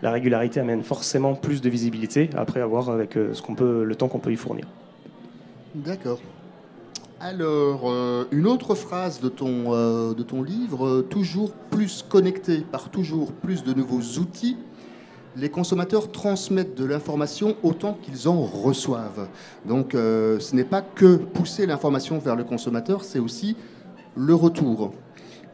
la, 0.02 0.10
régularité 0.10 0.58
amène 0.58 0.82
forcément 0.82 1.34
plus 1.34 1.60
de 1.60 1.70
visibilité, 1.70 2.28
après 2.36 2.60
avoir 2.60 2.90
avec 2.90 3.16
euh, 3.16 3.32
ce 3.34 3.42
peut, 3.52 3.84
le 3.84 3.94
temps 3.94 4.08
qu'on 4.08 4.18
peut 4.18 4.32
y 4.32 4.36
fournir. 4.36 4.66
D'accord. 5.74 6.18
Alors, 7.20 7.82
euh, 7.90 8.26
une 8.32 8.46
autre 8.46 8.74
phrase 8.74 9.20
de 9.20 9.28
ton, 9.28 9.72
euh, 9.72 10.14
livre, 10.44 10.86
euh, 10.86 11.02
toujours 11.02 11.52
plus 11.70 12.04
connecté 12.06 12.58
par 12.60 12.90
toujours 12.90 13.32
plus 13.32 13.62
de 13.62 13.72
nouveaux 13.72 14.18
outils, 14.20 14.56
les 15.36 15.48
consommateurs 15.48 16.10
transmettent 16.10 16.76
de 16.76 16.84
l'information 16.84 17.56
autant 17.62 17.96
qu'ils 18.02 18.28
en 18.28 18.42
reçoivent. 18.42 19.28
Donc, 19.64 19.94
ce 19.94 20.54
n'est 20.54 20.62
pas 20.62 20.80
que 20.80 21.16
pousser 21.16 21.66
l'information 21.66 22.20
vers 22.20 22.36
le 22.36 22.44
consommateur, 22.44 23.02
c'est 23.02 23.18
aussi 23.18 23.56
le 24.14 24.32
retour. 24.32 24.92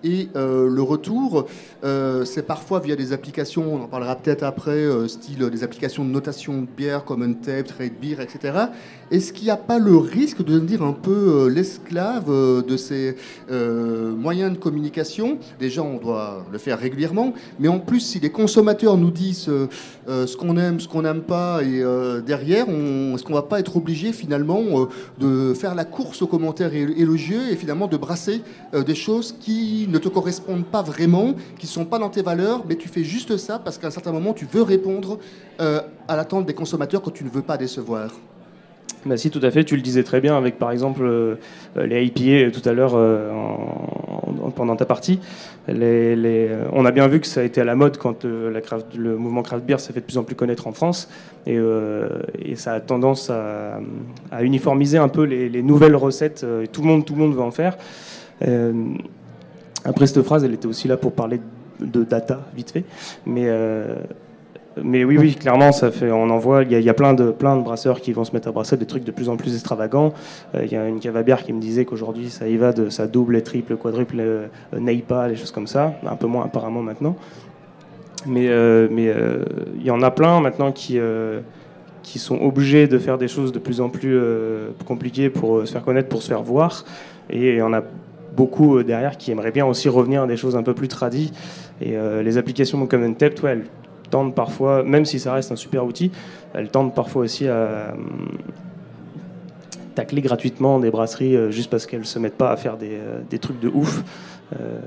Et 0.03 0.28
le 0.34 0.82
retour, 0.82 1.46
c'est 1.82 2.46
parfois 2.46 2.80
via 2.80 2.96
des 2.96 3.12
applications, 3.12 3.74
on 3.74 3.82
en 3.82 3.88
parlera 3.88 4.16
peut-être 4.16 4.42
après, 4.42 4.86
style 5.09 5.48
des 5.51 5.64
applications 5.64 6.05
de 6.05 6.11
notation 6.11 6.62
de 6.62 6.66
bière 6.76 7.05
comme 7.05 7.22
Untapped, 7.22 7.66
Trade 7.66 7.92
Beer, 8.01 8.20
etc. 8.20 8.66
Est-ce 9.11 9.32
qu'il 9.32 9.44
n'y 9.44 9.51
a 9.51 9.57
pas 9.57 9.78
le 9.78 9.96
risque 9.96 10.38
de 10.38 10.53
devenir 10.53 10.82
un 10.82 10.92
peu 10.92 11.48
l'esclave 11.48 12.28
de 12.28 12.76
ces 12.76 13.16
moyens 13.51 14.53
de 14.53 14.59
communication? 14.59 15.38
Déjà, 15.59 15.82
on 15.82 15.98
doit 15.98 16.46
le 16.51 16.59
faire 16.59 16.78
régulièrement, 16.78 17.34
mais 17.59 17.68
en 17.68 17.78
plus, 17.78 18.01
si 18.01 18.20
les 18.20 18.30
consommateurs 18.30 18.96
nous 18.96 19.11
disent 19.11 19.51
ce 20.07 20.36
qu'on 20.36 20.57
aime, 20.57 20.80
ce 20.80 20.88
qu'on 20.88 21.03
n'aime 21.03 21.22
pas, 21.22 21.62
et 21.62 21.82
derrière, 22.24 22.68
est-ce 22.68 23.22
qu'on 23.22 23.32
ne 23.32 23.38
va 23.38 23.42
pas 23.42 23.61
être 23.61 23.76
obligé 23.76 24.12
finalement 24.12 24.88
de 25.18 25.55
faire 25.55 25.74
la 25.74 25.84
course 25.84 26.22
aux 26.22 26.26
commentaires 26.26 26.72
élogieux 26.74 27.51
et 27.51 27.57
finalement 27.57 27.86
de 27.86 27.96
brasser 27.96 28.42
des 28.72 28.94
choses 28.94 29.34
qui 29.38 29.88
ne 29.91 29.99
te 29.99 30.09
correspondent 30.09 30.64
pas 30.64 30.82
vraiment, 30.82 31.34
qui 31.59 31.66
ne 31.66 31.70
sont 31.70 31.84
pas 31.84 31.99
dans 31.99 32.11
tes 32.11 32.22
valeurs, 32.22 32.64
mais 32.68 32.76
tu 32.76 32.88
fais 32.88 33.05
juste 33.05 33.36
ça 33.36 33.59
parce 33.59 33.78
qu'à 33.78 33.88
un 33.88 33.91
certain 33.91 34.12
moment, 34.12 34.32
tu 34.32 34.47
veux 34.51 34.62
répondre 34.62 35.18
euh, 35.61 35.80
à 36.09 36.16
l'attente 36.16 36.47
des 36.47 36.55
consommateurs 36.55 37.03
que 37.03 37.11
tu 37.11 37.24
ne 37.24 37.30
veux 37.30 37.43
pas 37.43 37.57
décevoir. 37.57 38.11
Bah 39.07 39.16
si, 39.16 39.30
tout 39.30 39.41
à 39.43 39.51
fait. 39.51 39.64
Tu 39.64 39.76
le 39.76 39.82
disais 39.82 40.03
très 40.03 40.20
bien 40.20 40.36
avec, 40.36 40.59
par 40.59 40.72
exemple, 40.72 41.03
euh, 41.05 41.36
les 41.76 42.05
IPA 42.05 42.51
tout 42.51 42.68
à 42.68 42.74
l'heure 42.74 42.93
euh, 42.95 43.32
pendant 44.55 44.76
ta 44.76 44.84
partie. 44.84 45.20
On 45.68 46.84
a 46.84 46.91
bien 46.91 47.09
vu 47.09 47.20
que 47.20 47.26
ça 47.26 47.41
a 47.41 47.45
été 47.45 47.62
à 47.62 47.64
la 47.64 47.76
mode 47.76 47.97
quand 47.97 48.24
le 48.24 49.16
mouvement 49.16 49.43
craft 49.43 49.64
beer 49.64 49.80
s'est 49.80 49.95
fait 49.95 50.01
de 50.01 50.05
plus 50.05 50.18
en 50.18 50.22
plus 50.22 50.34
connaître 50.34 50.66
en 50.66 50.72
France. 50.72 51.09
Et, 51.47 51.59
ça 52.57 52.74
a 52.74 52.80
tendance 52.80 53.30
à, 53.30 53.80
à, 54.30 54.43
uniformiser 54.43 54.99
un 54.99 55.09
peu 55.09 55.22
les, 55.22 55.49
les 55.49 55.62
nouvelles 55.62 55.97
recettes. 55.97 56.45
tout, 56.70 56.82
le 56.82 56.88
monde, 56.88 57.07
tout 57.07 57.14
le 57.14 57.20
monde 57.20 57.34
veut 57.34 57.41
en 57.41 57.53
faire. 57.53 57.78
Après, 59.85 60.07
cette 60.07 60.22
phrase, 60.22 60.45
elle 60.45 60.55
était 60.55 60.66
aussi 60.66 60.89
là 60.89 60.97
pour 60.97 61.12
parler 61.12 61.41
de 61.81 62.05
data, 62.05 62.41
vite 62.55 62.70
fait. 62.70 62.85
Mais, 63.26 63.45
euh, 63.47 63.97
oui, 64.83 65.05
oui, 65.05 65.35
clairement, 65.35 65.70
on 66.03 66.31
en 66.31 66.39
voit, 66.39 66.62
il 66.62 66.81
y, 66.81 66.89
a 66.89 66.95
plein 66.95 67.14
de, 67.14 67.33
brasseurs 67.33 68.01
qui 68.01 68.12
vont 68.12 68.24
se 68.24 68.33
mettre 68.33 68.49
à 68.49 68.53
brasser 68.53 68.76
des 68.76 68.87
trucs 68.87 69.05
de 69.05 69.11
plus 69.11 69.28
en 69.28 69.37
plus 69.37 69.55
extravagants. 69.55 70.12
Euh, 70.55 70.62
il 70.64 70.72
y 70.72 70.76
a 70.76 70.87
une 70.87 71.01
cave 71.01 71.16
à 71.16 71.22
bière 71.22 71.43
qui 71.43 71.53
me 71.53 71.61
disait 71.61 71.85
qu'aujourd'hui, 71.85 72.31
ça 72.31 72.47
y 72.47 72.57
va 72.57 72.72
de 72.72 72.89
ça 72.89 73.07
double, 73.07 73.43
triple, 73.43 73.76
quadruple, 73.76 74.16
euh, 74.20 74.47
Neipa, 74.78 75.28
des 75.28 75.37
choses 75.37 75.51
comme 75.51 75.66
ça. 75.66 75.95
Un 76.07 76.16
peu 76.16 76.26
moins 76.26 76.45
apparemment 76.45 76.83
maintenant. 76.83 77.16
Mais 78.26 78.49
mais 78.91 79.14
il 79.76 79.83
y 79.83 79.91
en 79.91 80.03
a 80.03 80.11
plein 80.11 80.41
maintenant 80.41 80.72
qui 80.72 80.99
sont 82.16 82.39
obligés 82.43 82.87
de 82.87 82.99
faire 82.99 83.16
des 83.16 83.28
choses 83.28 83.51
de 83.51 83.59
plus 83.59 83.81
en 83.81 83.89
plus 83.89 84.20
compliquées 84.87 85.31
pour 85.31 85.66
se 85.66 85.72
faire 85.72 85.83
connaître, 85.83 86.11
pour 86.11 86.20
se 86.22 86.28
faire 86.28 86.43
voir. 86.43 86.85
Et 87.31 87.62
en 87.62 87.72
a 87.72 87.83
beaucoup 88.37 88.78
euh, 88.78 88.85
derrière 88.85 89.16
qui 89.16 89.31
aimeraient 89.31 89.51
bien 89.51 89.66
aussi 89.66 89.89
revenir 89.89 90.22
à 90.22 90.26
des 90.26 90.37
choses 90.37 90.57
un 90.57 90.62
peu 90.62 90.74
plus 90.74 90.89
tradies. 90.89 91.33
Et 91.81 91.97
euh, 91.97 92.22
les 92.22 92.39
applications 92.39 92.87
comme 92.87 93.03
Untapped, 93.03 93.43
ouais, 93.43 93.53
elles 93.53 93.66
tendent 94.11 94.35
parfois, 94.35 94.83
même 94.83 95.05
si 95.05 95.18
ça 95.20 95.33
reste 95.33 95.53
un 95.53 95.57
super 95.57 95.85
outil, 95.85 96.11
elles 96.55 96.70
tendent 96.70 96.95
parfois 96.95 97.22
aussi 97.22 97.47
à 97.47 97.53
euh, 97.53 97.93
tacler 99.95 100.20
gratuitement 100.20 100.78
des 100.78 100.91
brasseries 100.91 101.53
juste 101.53 101.70
parce 101.70 101.87
qu'elles 101.87 102.07
se 102.07 102.18
mettent 102.18 102.37
pas 102.37 102.51
à 102.51 102.57
faire 102.57 102.76
des, 102.76 102.99
des 103.28 103.39
trucs 103.39 103.61
de 103.61 103.68
ouf. 103.68 104.03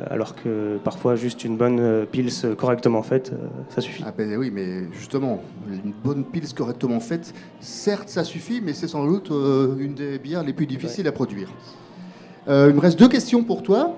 alors 0.09 0.35
que 0.35 0.77
parfois 0.83 1.15
juste 1.15 1.45
une 1.45 1.55
bonne 1.55 2.05
pils 2.11 2.31
correctement 2.57 3.01
faite, 3.01 3.31
ça 3.69 3.79
suffit. 3.79 4.03
Ah 4.05 4.13
ben 4.17 4.35
oui, 4.35 4.51
mais 4.51 4.91
justement, 4.91 5.41
une 5.71 5.93
bonne 6.03 6.25
pils 6.25 6.53
correctement 6.53 6.99
faite, 6.99 7.33
certes 7.61 8.09
ça 8.09 8.23
suffit, 8.23 8.59
mais 8.61 8.73
c'est 8.73 8.87
sans 8.87 9.05
doute 9.05 9.29
une 9.29 9.93
des 9.93 10.19
bières 10.19 10.43
les 10.43 10.53
plus 10.53 10.67
difficiles 10.67 11.07
à 11.07 11.11
produire. 11.11 11.49
Euh, 12.47 12.67
il 12.69 12.75
me 12.75 12.79
reste 12.81 12.99
deux 12.99 13.07
questions 13.07 13.43
pour 13.43 13.63
toi. 13.63 13.95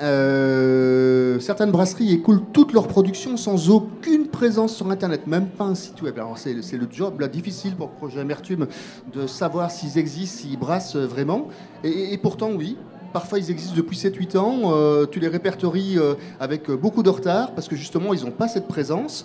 Euh, 0.00 1.40
certaines 1.40 1.72
brasseries 1.72 2.12
écoulent 2.12 2.42
toute 2.52 2.72
leur 2.72 2.86
production 2.86 3.36
sans 3.36 3.70
aucune 3.70 4.28
présence 4.28 4.76
sur 4.76 4.88
Internet, 4.90 5.26
même 5.26 5.48
pas 5.48 5.64
un 5.64 5.74
site 5.74 6.00
web. 6.02 6.18
Alors 6.18 6.38
c'est, 6.38 6.52
le 6.52 6.86
job 6.90 7.22
difficile 7.28 7.74
pour 7.74 7.90
Projet 7.90 8.20
Amertume 8.20 8.68
de 9.12 9.26
savoir 9.26 9.70
s'ils 9.70 9.98
existent, 9.98 10.42
s'ils 10.42 10.58
brassent 10.58 10.96
vraiment. 10.96 11.48
Et, 11.82 12.16
pourtant, 12.18 12.50
oui, 12.52 12.76
parfois 13.12 13.40
ils 13.40 13.50
existent 13.50 13.74
depuis 13.76 13.96
7-8 13.96 14.36
ans. 14.36 14.60
Euh, 14.66 15.06
tu 15.06 15.18
les 15.18 15.28
répertories 15.28 15.96
avec 16.38 16.70
beaucoup 16.70 17.02
de 17.02 17.10
retard 17.10 17.52
parce 17.54 17.66
que 17.66 17.74
justement 17.74 18.14
ils 18.14 18.24
n'ont 18.24 18.30
pas 18.30 18.46
cette 18.46 18.68
présence. 18.68 19.24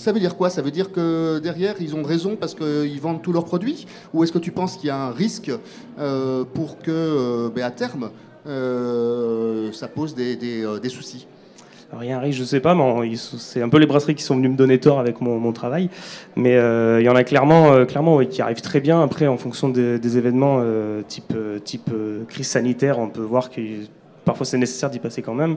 Ça 0.00 0.12
veut 0.12 0.20
dire 0.20 0.34
quoi? 0.34 0.48
Ça 0.48 0.62
veut 0.62 0.70
dire 0.70 0.92
que 0.92 1.40
derrière, 1.40 1.74
ils 1.78 1.94
ont 1.94 2.02
raison 2.02 2.34
parce 2.34 2.54
qu'ils 2.54 3.00
vendent 3.02 3.20
tous 3.20 3.34
leurs 3.34 3.44
produits? 3.44 3.86
Ou 4.14 4.24
est-ce 4.24 4.32
que 4.32 4.38
tu 4.38 4.50
penses 4.50 4.78
qu'il 4.78 4.86
y 4.86 4.90
a 4.90 4.96
un 4.96 5.10
risque 5.10 5.52
euh, 5.98 6.42
pour 6.54 6.78
que, 6.78 6.90
euh, 6.90 7.50
ben, 7.54 7.64
à 7.64 7.70
terme, 7.70 8.10
euh, 8.46 9.70
ça 9.72 9.88
pose 9.88 10.14
des, 10.14 10.88
soucis? 10.88 11.26
Alors, 11.92 12.02
il 12.02 12.08
y 12.08 12.12
a 12.12 12.16
un 12.16 12.20
risque, 12.20 12.38
je 12.38 12.44
sais 12.44 12.60
pas, 12.60 12.74
mais 12.74 13.14
c'est 13.14 13.60
un 13.60 13.68
peu 13.68 13.76
les 13.76 13.84
brasseries 13.84 14.14
qui 14.14 14.22
sont 14.22 14.36
venues 14.36 14.48
me 14.48 14.56
donner 14.56 14.80
tort 14.80 15.00
avec 15.00 15.20
mon, 15.20 15.52
travail. 15.52 15.90
Mais 16.34 16.54
il 16.54 17.04
y 17.04 17.08
en 17.10 17.14
a 17.14 17.22
clairement, 17.22 17.84
clairement 17.84 18.24
qui 18.24 18.40
arrivent 18.40 18.62
très 18.62 18.80
bien. 18.80 19.02
Après, 19.02 19.26
en 19.26 19.36
fonction 19.36 19.68
des, 19.68 20.16
événements 20.16 20.64
type, 21.08 21.36
type 21.62 21.90
crise 22.26 22.46
sanitaire, 22.46 22.98
on 22.98 23.08
peut 23.08 23.20
voir 23.20 23.50
que 23.50 23.60
parfois 24.24 24.46
c'est 24.46 24.56
nécessaire 24.56 24.88
d'y 24.88 24.98
passer 24.98 25.20
quand 25.20 25.34
même. 25.34 25.56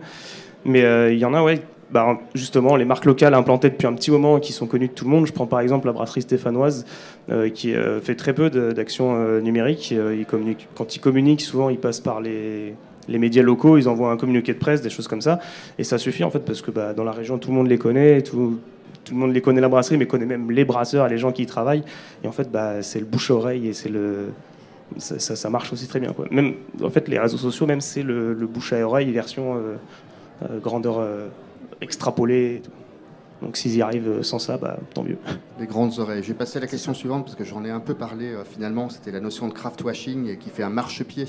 Mais 0.66 0.82
il 1.14 1.18
y 1.18 1.24
en 1.24 1.34
a, 1.34 1.42
ouais, 1.42 1.62
bah, 1.94 2.20
justement 2.34 2.76
les 2.76 2.86
marques 2.86 3.06
locales 3.06 3.36
implantées 3.36 3.70
depuis 3.70 3.86
un 3.86 3.94
petit 3.94 4.10
moment 4.10 4.40
qui 4.40 4.52
sont 4.52 4.66
connues 4.66 4.88
de 4.88 4.94
tout 4.94 5.06
le 5.06 5.12
monde. 5.12 5.28
Je 5.28 5.32
prends 5.32 5.46
par 5.46 5.60
exemple 5.60 5.86
la 5.86 5.94
brasserie 5.94 6.24
stéphanoise 6.24 6.86
euh, 7.30 7.50
qui 7.50 7.76
euh, 7.76 8.02
fait 8.02 8.16
très 8.16 8.34
peu 8.34 8.50
d'actions 8.50 9.16
euh, 9.16 9.42
numériques. 9.42 9.94
quand 10.76 10.96
ils 10.96 11.00
communiquent, 11.00 11.42
souvent 11.42 11.70
ils 11.70 11.78
passent 11.78 12.02
par 12.02 12.20
les, 12.20 12.76
médias 13.08 13.44
locaux, 13.44 13.78
ils 13.78 13.88
envoient 13.88 14.12
un 14.12 14.18
communiqué 14.18 14.54
de 14.54 14.60
presse, 14.60 14.82
des 14.82 14.90
choses 14.90 15.08
comme 15.08 15.22
ça. 15.22 15.40
Et 15.78 15.84
ça 15.84 16.00
suffit 16.00 16.24
en 16.24 16.32
fait 16.32 16.40
parce 16.40 16.62
que 16.62 16.72
bah, 16.72 16.94
dans 16.94 17.04
la 17.04 17.12
région 17.12 17.38
tout 17.38 17.50
le 17.50 17.56
monde 17.56 17.68
les 17.68 17.78
connaît, 17.78 18.24
tout, 18.24 18.60
le 19.12 19.16
monde 19.16 19.34
les 19.34 19.42
connaît 19.42 19.62
la 19.62 19.70
brasserie, 19.70 19.98
mais 19.98 20.08
connaît 20.08 20.26
même 20.26 20.50
les 20.50 20.66
brasseurs 20.66 21.08
les 21.08 21.20
gens 21.20 21.32
qui 21.32 21.44
y 21.44 21.46
travaillent. 21.46 21.84
Et 22.24 22.28
en 22.28 22.32
fait 22.32 22.52
bah, 22.52 22.82
c'est 22.82 23.00
le 23.00 23.06
bouche-oreille 23.06 23.68
et 23.68 23.74
c'est 23.74 23.90
le... 23.90 24.30
Ça, 24.98 25.50
marche 25.50 25.74
aussi 25.74 25.88
très 25.88 26.00
bien. 26.00 26.14
Même, 26.30 26.54
en 26.84 26.90
fait, 26.90 27.08
les 27.08 27.18
réseaux 27.18 27.38
sociaux, 27.38 27.66
même 27.66 27.82
c'est 27.82 28.04
le, 28.04 28.36
bouche 28.46 28.74
à 28.74 28.86
oreille 28.86 29.10
version 29.12 29.58
grandeur 30.62 31.02
extrapoler. 31.82 32.62
Donc 33.44 33.58
s'ils 33.58 33.76
y 33.76 33.82
arrivent 33.82 34.22
sans 34.22 34.40
ça, 34.40 34.58
bah, 34.58 34.78
tant 34.94 35.04
mieux. 35.04 35.18
Les 35.60 35.68
grandes 35.68 36.00
oreilles. 36.00 36.24
Je 36.24 36.30
vais 36.30 36.34
passer 36.34 36.58
à 36.58 36.62
la 36.62 36.68
question 36.68 36.94
suivante 36.94 37.26
parce 37.26 37.36
que 37.36 37.44
j'en 37.44 37.66
ai 37.66 37.70
un 37.70 37.82
peu 37.82 37.94
parlé 37.94 38.28
euh, 38.28 38.44
finalement. 38.46 38.90
C'était 38.90 39.12
la 39.12 39.20
notion 39.20 39.50
de 39.50 39.54
craft 39.54 39.84
washing 39.84 40.38
qui 40.38 40.50
fait 40.50 40.64
un 40.64 40.70
marchepied 40.70 41.28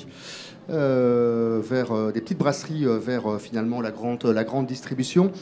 euh, 0.70 1.60
vers 1.62 1.92
euh, 1.92 2.12
des 2.12 2.20
petites 2.20 2.38
brasseries, 2.38 2.86
vers 3.00 3.40
finalement 3.40 3.80
la 3.80 3.90
grande, 3.90 4.24
la 4.24 4.44
grande 4.44 4.66
distribution. 4.66 5.32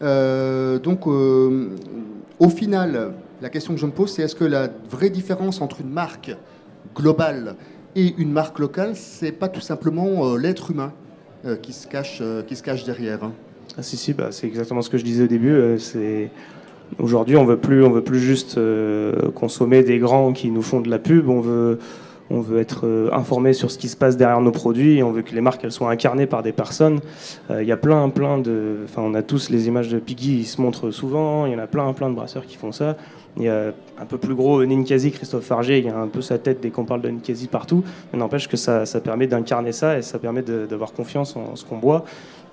donc 0.00 1.06
au 1.06 2.48
final, 2.48 3.12
la 3.40 3.48
question 3.50 3.74
que 3.74 3.80
je 3.80 3.86
me 3.86 3.92
pose, 3.92 4.12
c'est 4.12 4.22
est-ce 4.22 4.34
que 4.34 4.44
la 4.44 4.68
vraie 4.90 5.10
différence 5.10 5.60
entre 5.60 5.82
une 5.82 5.90
marque 5.90 6.34
globale 6.94 7.56
et 7.94 8.14
une 8.16 8.32
marque 8.32 8.58
locale, 8.58 8.96
c'est 8.96 9.32
pas 9.32 9.48
tout 9.48 9.60
simplement 9.60 10.34
l'être 10.36 10.70
humain 10.70 10.92
qui, 11.60 11.72
se 11.72 11.86
cache, 11.86 12.22
qui 12.46 12.56
se 12.56 12.62
cache 12.62 12.84
derrière 12.84 13.22
hein? 13.22 13.32
Ah, 13.78 13.82
si, 13.82 13.96
si, 13.96 14.12
bah, 14.12 14.28
c'est 14.30 14.46
exactement 14.46 14.82
ce 14.82 14.90
que 14.90 14.98
je 14.98 15.04
disais 15.04 15.24
au 15.24 15.28
début. 15.28 15.52
Euh, 15.52 15.78
Aujourd'hui, 16.98 17.38
on 17.38 17.46
veut 17.46 17.56
plus, 17.56 17.82
on 17.82 17.90
veut 17.90 18.02
plus 18.02 18.20
juste 18.20 18.58
euh, 18.58 19.30
consommer 19.34 19.82
des 19.82 19.98
grands 19.98 20.34
qui 20.34 20.50
nous 20.50 20.60
font 20.60 20.82
de 20.82 20.90
la 20.90 20.98
pub. 20.98 21.26
On 21.30 21.40
veut, 21.40 21.78
on 22.28 22.42
veut 22.42 22.60
être 22.60 22.86
euh, 22.86 23.08
informé 23.14 23.54
sur 23.54 23.70
ce 23.70 23.78
qui 23.78 23.88
se 23.88 23.96
passe 23.96 24.18
derrière 24.18 24.42
nos 24.42 24.50
produits. 24.50 25.02
On 25.02 25.10
veut 25.10 25.22
que 25.22 25.34
les 25.34 25.40
marques 25.40 25.64
elles 25.64 25.72
soient 25.72 25.90
incarnées 25.90 26.26
par 26.26 26.42
des 26.42 26.52
personnes. 26.52 27.00
Il 27.48 27.66
y 27.66 27.72
a 27.72 27.78
plein, 27.78 28.10
plein 28.10 28.36
de. 28.36 28.80
Enfin, 28.84 29.00
on 29.02 29.14
a 29.14 29.22
tous 29.22 29.48
les 29.48 29.68
images 29.68 29.88
de 29.88 29.98
Piggy, 29.98 30.40
ils 30.40 30.44
se 30.44 30.60
montrent 30.60 30.90
souvent. 30.90 31.46
Il 31.46 31.52
y 31.52 31.54
en 31.54 31.60
a 31.60 31.66
plein, 31.66 31.90
plein 31.94 32.10
de 32.10 32.14
brasseurs 32.14 32.44
qui 32.44 32.56
font 32.58 32.72
ça. 32.72 32.98
Il 33.38 33.44
y 33.44 33.48
a 33.48 33.72
un 33.98 34.04
peu 34.04 34.18
plus 34.18 34.34
gros 34.34 34.62
Ninkasi, 34.62 35.12
Christophe 35.12 35.44
Farger, 35.44 35.78
il 35.78 35.86
y 35.86 35.88
a 35.88 35.96
un 35.96 36.08
peu 36.08 36.20
sa 36.20 36.36
tête 36.36 36.60
dès 36.60 36.68
qu'on 36.68 36.84
parle 36.84 37.00
de 37.00 37.08
Ninkasi 37.08 37.46
partout. 37.46 37.82
Mais 38.12 38.18
n'empêche 38.18 38.46
que 38.48 38.58
ça, 38.58 38.84
ça 38.84 39.00
permet 39.00 39.26
d'incarner 39.26 39.72
ça 39.72 39.96
et 39.96 40.02
ça 40.02 40.18
permet 40.18 40.42
d'avoir 40.42 40.92
confiance 40.92 41.34
en 41.36 41.56
ce 41.56 41.64
qu'on 41.64 41.78
boit 41.78 42.04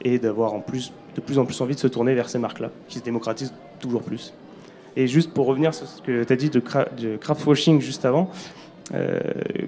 et 0.01 0.19
d'avoir 0.19 0.53
en 0.53 0.59
plus 0.59 0.91
de 1.15 1.21
plus 1.21 1.39
en 1.39 1.45
plus 1.45 1.59
envie 1.61 1.75
de 1.75 1.79
se 1.79 1.87
tourner 1.87 2.13
vers 2.13 2.29
ces 2.29 2.39
marques-là, 2.39 2.69
qui 2.87 2.99
se 2.99 3.03
démocratisent 3.03 3.53
toujours 3.79 4.03
plus. 4.03 4.33
Et 4.95 5.07
juste 5.07 5.33
pour 5.33 5.45
revenir 5.45 5.73
sur 5.73 5.87
ce 5.87 6.01
que 6.01 6.23
tu 6.23 6.33
as 6.33 6.35
dit 6.35 6.49
de, 6.49 6.59
craft 6.59 7.45
washing 7.45 7.81
juste 7.81 8.05
avant, 8.05 8.29
euh, 8.93 9.19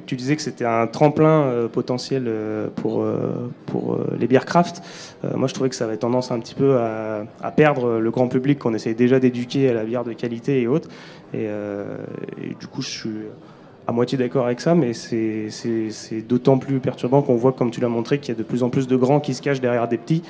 tu 0.07 0.15
disais 0.15 0.35
que 0.35 0.41
c'était 0.41 0.65
un 0.65 0.87
tremplin 0.87 1.43
euh, 1.43 1.67
potentiel 1.67 2.23
euh, 2.27 2.69
pour, 2.75 3.05
pour 3.67 3.99
les 4.17 4.27
bières 4.27 4.45
craft. 4.45 4.81
moi, 5.35 5.47
je 5.47 5.53
trouvais 5.53 5.69
que 5.69 5.75
ça 5.75 5.85
avait 5.85 5.97
tendance 5.97 6.31
un 6.31 6.39
petit 6.39 6.55
peu 6.55 6.77
à, 6.77 7.51
perdre 7.55 7.99
le 7.99 8.11
grand 8.11 8.27
public 8.27 8.59
qu'on 8.59 8.73
essaye 8.73 8.95
déjà 8.95 9.19
d'éduquer 9.19 9.69
à 9.69 9.73
la 9.73 9.83
bière 9.83 10.03
de 10.03 10.13
qualité 10.13 10.61
et 10.61 10.67
autres. 10.67 10.89
Et, 11.33 11.47
du 12.59 12.67
coup, 12.67 12.81
je 12.81 12.89
suis 12.89 13.19
à 13.87 13.91
moitié 13.91 14.17
d'accord 14.17 14.45
avec 14.45 14.61
ça, 14.61 14.75
mais 14.75 14.93
c'est 14.93 16.21
d'autant 16.27 16.57
plus 16.57 16.79
perturbant 16.79 17.21
qu'on 17.21 17.35
voit, 17.35 17.51
comme 17.51 17.71
tu 17.71 17.81
l'as 17.81 17.89
montré, 17.89 18.19
qu'il 18.19 18.33
y 18.33 18.37
a 18.37 18.37
de 18.37 18.43
plus 18.43 18.63
en 18.63 18.69
plus 18.69 18.87
de 18.87 18.95
grands 18.95 19.19
qui 19.19 19.33
se 19.33 19.41
cachent 19.41 19.61
derrière 19.61 19.87
des 19.87 19.97
petits. 19.97 20.23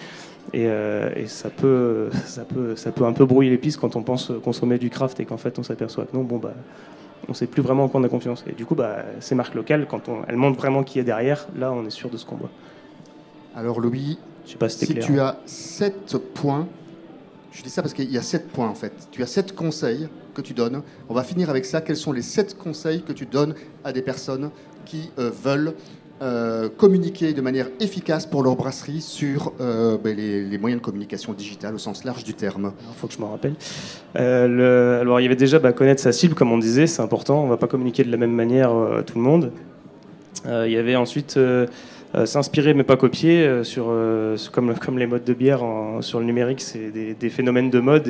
Euh, 0.55 1.09
et, 1.15 1.27
ça, 1.27 1.49
peut, 1.49 2.09
ça, 2.25 2.43
peut, 2.43 2.75
ça 2.75 2.91
peut 2.91 3.05
un 3.05 3.13
peu 3.13 3.25
brouiller 3.25 3.49
les 3.49 3.57
pistes 3.57 3.79
quand 3.79 3.95
on 3.95 4.01
pense 4.01 4.31
consommer 4.43 4.77
du 4.77 4.89
craft 4.89 5.19
et 5.19 5.25
qu'en 5.25 5.37
fait 5.37 5.59
on 5.59 5.63
s'aperçoit 5.63 6.05
que 6.05 6.17
non, 6.17 6.23
bon, 6.23 6.37
bah, 6.37 6.53
on 7.27 7.31
ne 7.31 7.35
sait 7.35 7.47
plus 7.47 7.61
vraiment 7.61 7.85
en 7.85 7.87
quoi 7.87 8.01
on 8.01 8.03
a 8.03 8.09
confiance. 8.09 8.43
Et 8.49 8.53
du 8.53 8.65
coup, 8.65 8.75
bah, 8.75 8.97
ces 9.19 9.35
marques 9.35 9.55
locales, 9.55 9.85
quand 9.87 10.09
on, 10.09 10.23
elles 10.27 10.37
montrent 10.37 10.57
vraiment 10.57 10.83
qui 10.83 10.99
est 10.99 11.03
derrière, 11.03 11.47
là 11.57 11.71
on 11.71 11.85
est 11.85 11.91
sûr 11.91 12.09
de 12.09 12.17
ce 12.17 12.25
qu'on 12.25 12.35
voit. 12.35 12.49
Alors 13.55 13.79
Louis, 13.79 14.17
Je 14.45 14.51
sais 14.51 14.57
pas 14.57 14.69
si 14.69 14.79
Si 14.79 14.85
c'était 14.87 15.01
clair. 15.01 15.07
tu 15.07 15.19
as 15.19 15.37
7 15.45 16.17
points, 16.33 16.67
je 17.51 17.61
dis 17.63 17.69
ça 17.69 17.81
parce 17.81 17.93
qu'il 17.93 18.11
y 18.11 18.17
a 18.17 18.21
7 18.21 18.49
points 18.49 18.69
en 18.69 18.75
fait. 18.75 18.93
Tu 19.11 19.21
as 19.23 19.27
7 19.27 19.53
conseils 19.53 20.07
que 20.33 20.41
tu 20.41 20.53
donnes. 20.53 20.81
On 21.09 21.13
va 21.13 21.23
finir 21.23 21.49
avec 21.49 21.65
ça. 21.65 21.81
Quels 21.81 21.97
sont 21.97 22.13
les 22.13 22.21
7 22.21 22.57
conseils 22.57 23.03
que 23.03 23.11
tu 23.11 23.25
donnes 23.25 23.55
à 23.83 23.91
des 23.91 24.01
personnes 24.01 24.51
qui 24.85 25.11
euh, 25.19 25.29
veulent 25.43 25.73
euh, 26.21 26.69
communiquer 26.69 27.33
de 27.33 27.41
manière 27.41 27.67
efficace 27.79 28.25
pour 28.25 28.43
leur 28.43 28.55
brasserie 28.55 29.01
sur 29.01 29.51
euh, 29.59 29.97
ben, 29.97 30.15
les, 30.15 30.57
moyens 30.59 30.81
de 30.81 30.85
communication 30.85 31.33
digitale 31.33 31.75
au 31.75 31.77
sens 31.77 32.05
large 32.05 32.23
du 32.23 32.33
terme? 32.33 32.71
Il 32.89 32.95
faut 32.95 33.07
que 33.07 33.13
je 33.13 33.19
me 33.19 33.25
rappelle. 33.25 33.55
Le- 34.15 34.99
alors, 35.01 35.19
il 35.19 35.23
y 35.23 35.25
avait 35.25 35.35
déjà 35.35 35.59
bah, 35.59 35.73
connaître 35.73 36.01
sa 36.01 36.13
cible, 36.13 36.35
comme 36.35 36.53
on 36.53 36.57
disait, 36.57 36.87
c'est 36.87 37.01
important. 37.01 37.41
On 37.41 37.45
ne 37.45 37.49
va 37.49 37.57
pas 37.57 37.67
communiquer 37.67 38.03
de 38.05 38.11
la 38.11 38.17
même 38.17 38.33
manière 38.33 38.71
à 38.71 39.03
tout 39.03 39.17
le 39.17 39.23
monde. 39.23 39.51
Il 40.45 40.71
y 40.71 40.77
avait 40.77 40.95
ensuite 40.95 41.37
euh, 42.15 42.25
s'inspirer, 42.25 42.73
mais 42.73 42.83
pas 42.83 42.97
copier. 42.97 43.45
euh, 43.45 43.63
euh, 43.77 44.37
comme, 44.51 44.97
les 44.97 45.07
modes 45.07 45.23
de 45.23 45.33
bière 45.33 45.61
sur 46.01 46.19
le 46.19 46.25
numérique, 46.25 46.61
c'est 46.61 46.91
des, 46.91 47.29
phénomènes 47.29 47.69
de 47.69 47.79
mode. 47.79 48.07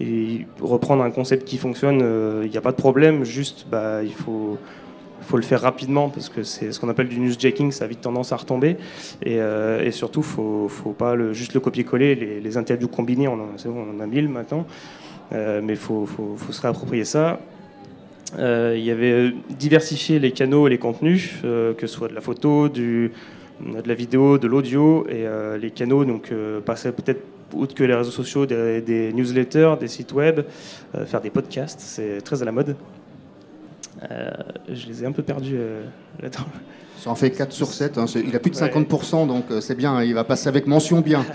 Et 0.00 0.46
reprendre 0.60 1.02
un 1.02 1.10
concept 1.10 1.44
qui 1.44 1.58
fonctionne, 1.58 2.00
il 2.44 2.50
n'y 2.50 2.56
a 2.56 2.60
pas 2.60 2.72
de 2.72 2.76
problème. 2.76 3.24
Juste, 3.24 3.66
bah, 3.70 4.02
il 4.02 4.14
faut. 4.14 4.58
Le 5.32 5.42
faire 5.42 5.62
rapidement 5.62 6.10
parce 6.10 6.28
que 6.28 6.42
c'est 6.42 6.70
ce 6.70 6.78
qu'on 6.78 6.90
appelle 6.90 7.08
du 7.08 7.18
newsjacking, 7.18 7.72
ça 7.72 7.86
a 7.86 7.88
vite 7.88 8.02
tendance 8.02 8.30
à 8.30 8.36
retomber. 8.36 8.76
Et, 9.24 9.40
surtout, 9.90 10.22
faut, 10.22 10.68
faut 10.68 10.92
pas 10.92 11.16
juste 11.32 11.54
le 11.54 11.60
copier-coller. 11.60 12.40
Les, 12.42 12.56
interviews 12.56 12.88
combinées, 12.88 13.26
on 13.26 13.34
en, 13.34 13.48
on 13.66 13.96
en 13.96 14.00
a 14.00 14.06
mille 14.06 14.28
maintenant. 14.28 14.66
Mais 15.32 15.62
il 15.70 15.76
faut, 15.76 16.04
faut- 16.04 16.36
faut 16.36 16.52
se 16.52 16.60
réapproprier 16.60 17.04
ça. 17.04 17.40
Euh, 18.38 18.74
il 18.76 18.84
y 18.84 18.90
avait 18.90 19.12
euh, 19.12 19.30
diversifier 19.50 20.18
les 20.18 20.32
canaux 20.32 20.66
et 20.66 20.70
les 20.70 20.78
contenus, 20.78 21.34
euh, 21.44 21.72
que 21.74 21.86
ce 21.86 21.94
soit 21.94 22.08
de 22.08 22.14
la 22.14 22.20
photo, 22.20 22.68
du, 22.68 23.12
de 23.60 23.86
la 23.88 23.94
vidéo, 23.94 24.38
de 24.38 24.46
l'audio, 24.48 25.06
et 25.08 25.26
les 25.60 25.70
canaux, 25.70 26.04
donc 26.04 26.32
passer 26.64 26.90
peut-être 26.92 27.22
outre 27.52 27.74
que 27.74 27.84
les 27.84 27.94
réseaux 27.94 28.10
sociaux, 28.10 28.46
des, 28.46 28.80
des 28.80 29.12
newsletters, 29.12 29.74
des 29.78 29.86
sites 29.86 30.12
web, 30.12 30.40
euh, 30.96 31.06
faire 31.06 31.20
des 31.20 31.30
podcasts, 31.30 31.78
c'est 31.80 32.20
très 32.22 32.42
à 32.42 32.44
la 32.44 32.50
mode. 32.52 32.74
Euh, 34.10 34.30
je 34.72 34.86
les 34.88 35.04
ai 35.04 35.06
un 35.06 35.12
peu 35.12 35.22
perdus 35.22 35.54
euh, 35.56 35.84
là-dedans. 36.20 36.44
Ça 36.98 37.10
en 37.10 37.14
fait 37.14 37.30
4 37.30 37.52
sur 37.52 37.68
7. 37.68 37.96
hein. 37.98 38.06
Il 38.14 38.34
a 38.34 38.40
plus 38.40 38.50
de 38.50 38.56
Ouais. 38.56 38.68
50%, 38.70 39.26
donc 39.28 39.44
c'est 39.60 39.76
bien. 39.76 39.94
hein. 39.94 40.04
Il 40.04 40.14
va 40.14 40.24
passer 40.24 40.48
avec 40.48 40.66
mention 40.66 41.00
bien. 41.00 41.24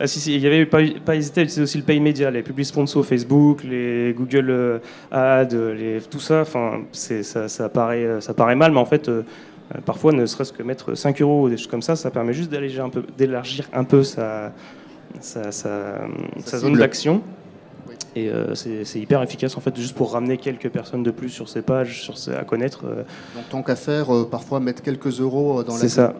Ah 0.00 0.06
si, 0.06 0.18
si, 0.20 0.34
il 0.34 0.40
y 0.40 0.46
avait 0.46 0.66
pas, 0.66 0.78
pas 1.04 1.14
hésité 1.16 1.40
à 1.40 1.44
utiliser 1.44 1.62
aussi 1.62 1.78
le 1.78 1.84
pay 1.84 2.00
media, 2.00 2.30
les 2.30 2.42
publics 2.42 2.66
sponsors 2.66 3.04
Facebook, 3.06 3.62
les 3.64 4.12
Google 4.16 4.50
euh, 4.50 4.78
Ads, 5.12 5.54
les, 5.54 6.00
tout 6.10 6.20
ça. 6.20 6.40
Enfin, 6.42 6.82
c'est, 6.92 7.22
ça, 7.22 7.48
ça, 7.48 7.68
paraît, 7.68 8.04
euh, 8.04 8.20
ça 8.20 8.34
paraît 8.34 8.56
mal, 8.56 8.72
mais 8.72 8.78
en 8.80 8.84
fait, 8.84 9.08
euh, 9.08 9.22
euh, 9.74 9.78
parfois, 9.84 10.12
ne 10.12 10.26
serait-ce 10.26 10.52
que 10.52 10.62
mettre 10.64 10.94
5 10.96 11.20
euros 11.22 11.44
ou 11.44 11.48
des 11.48 11.56
choses 11.56 11.68
comme 11.68 11.82
ça, 11.82 11.94
ça 11.96 12.10
permet 12.10 12.32
juste 12.32 12.50
d'élargir 12.50 12.84
un 12.84 12.88
peu, 12.90 13.04
d'élargir 13.16 13.68
un 13.72 13.84
peu 13.84 14.02
sa, 14.02 14.52
sa, 15.20 15.52
sa- 15.52 16.00
sa 16.44 16.58
zone 16.58 16.76
d'action. 16.76 17.22
Et 18.16 18.28
euh, 18.28 18.56
c'est, 18.56 18.98
hyper 18.98 19.22
efficace 19.22 19.56
en 19.56 19.60
fait, 19.60 19.76
juste 19.76 19.94
pour 19.94 20.12
ramener 20.12 20.36
quelques 20.36 20.68
personnes 20.68 21.04
de 21.04 21.12
plus 21.12 21.28
sur 21.28 21.48
ces 21.48 21.62
pages, 21.62 22.02
sur 22.02 22.18
ces, 22.18 22.32
à 22.34 22.42
connaître. 22.42 22.84
euh, 22.84 23.04
Donc 23.36 23.48
tant 23.50 23.62
qu'à 23.62 23.76
faire, 23.76 24.12
euh, 24.12 24.28
parfois 24.28 24.58
mettre 24.58 24.82
quelques 24.82 25.20
euros 25.20 25.60
euh, 25.60 25.62
dans 25.62 25.74
la 25.74 25.78
c'est 25.78 25.88
ça. 25.88 26.14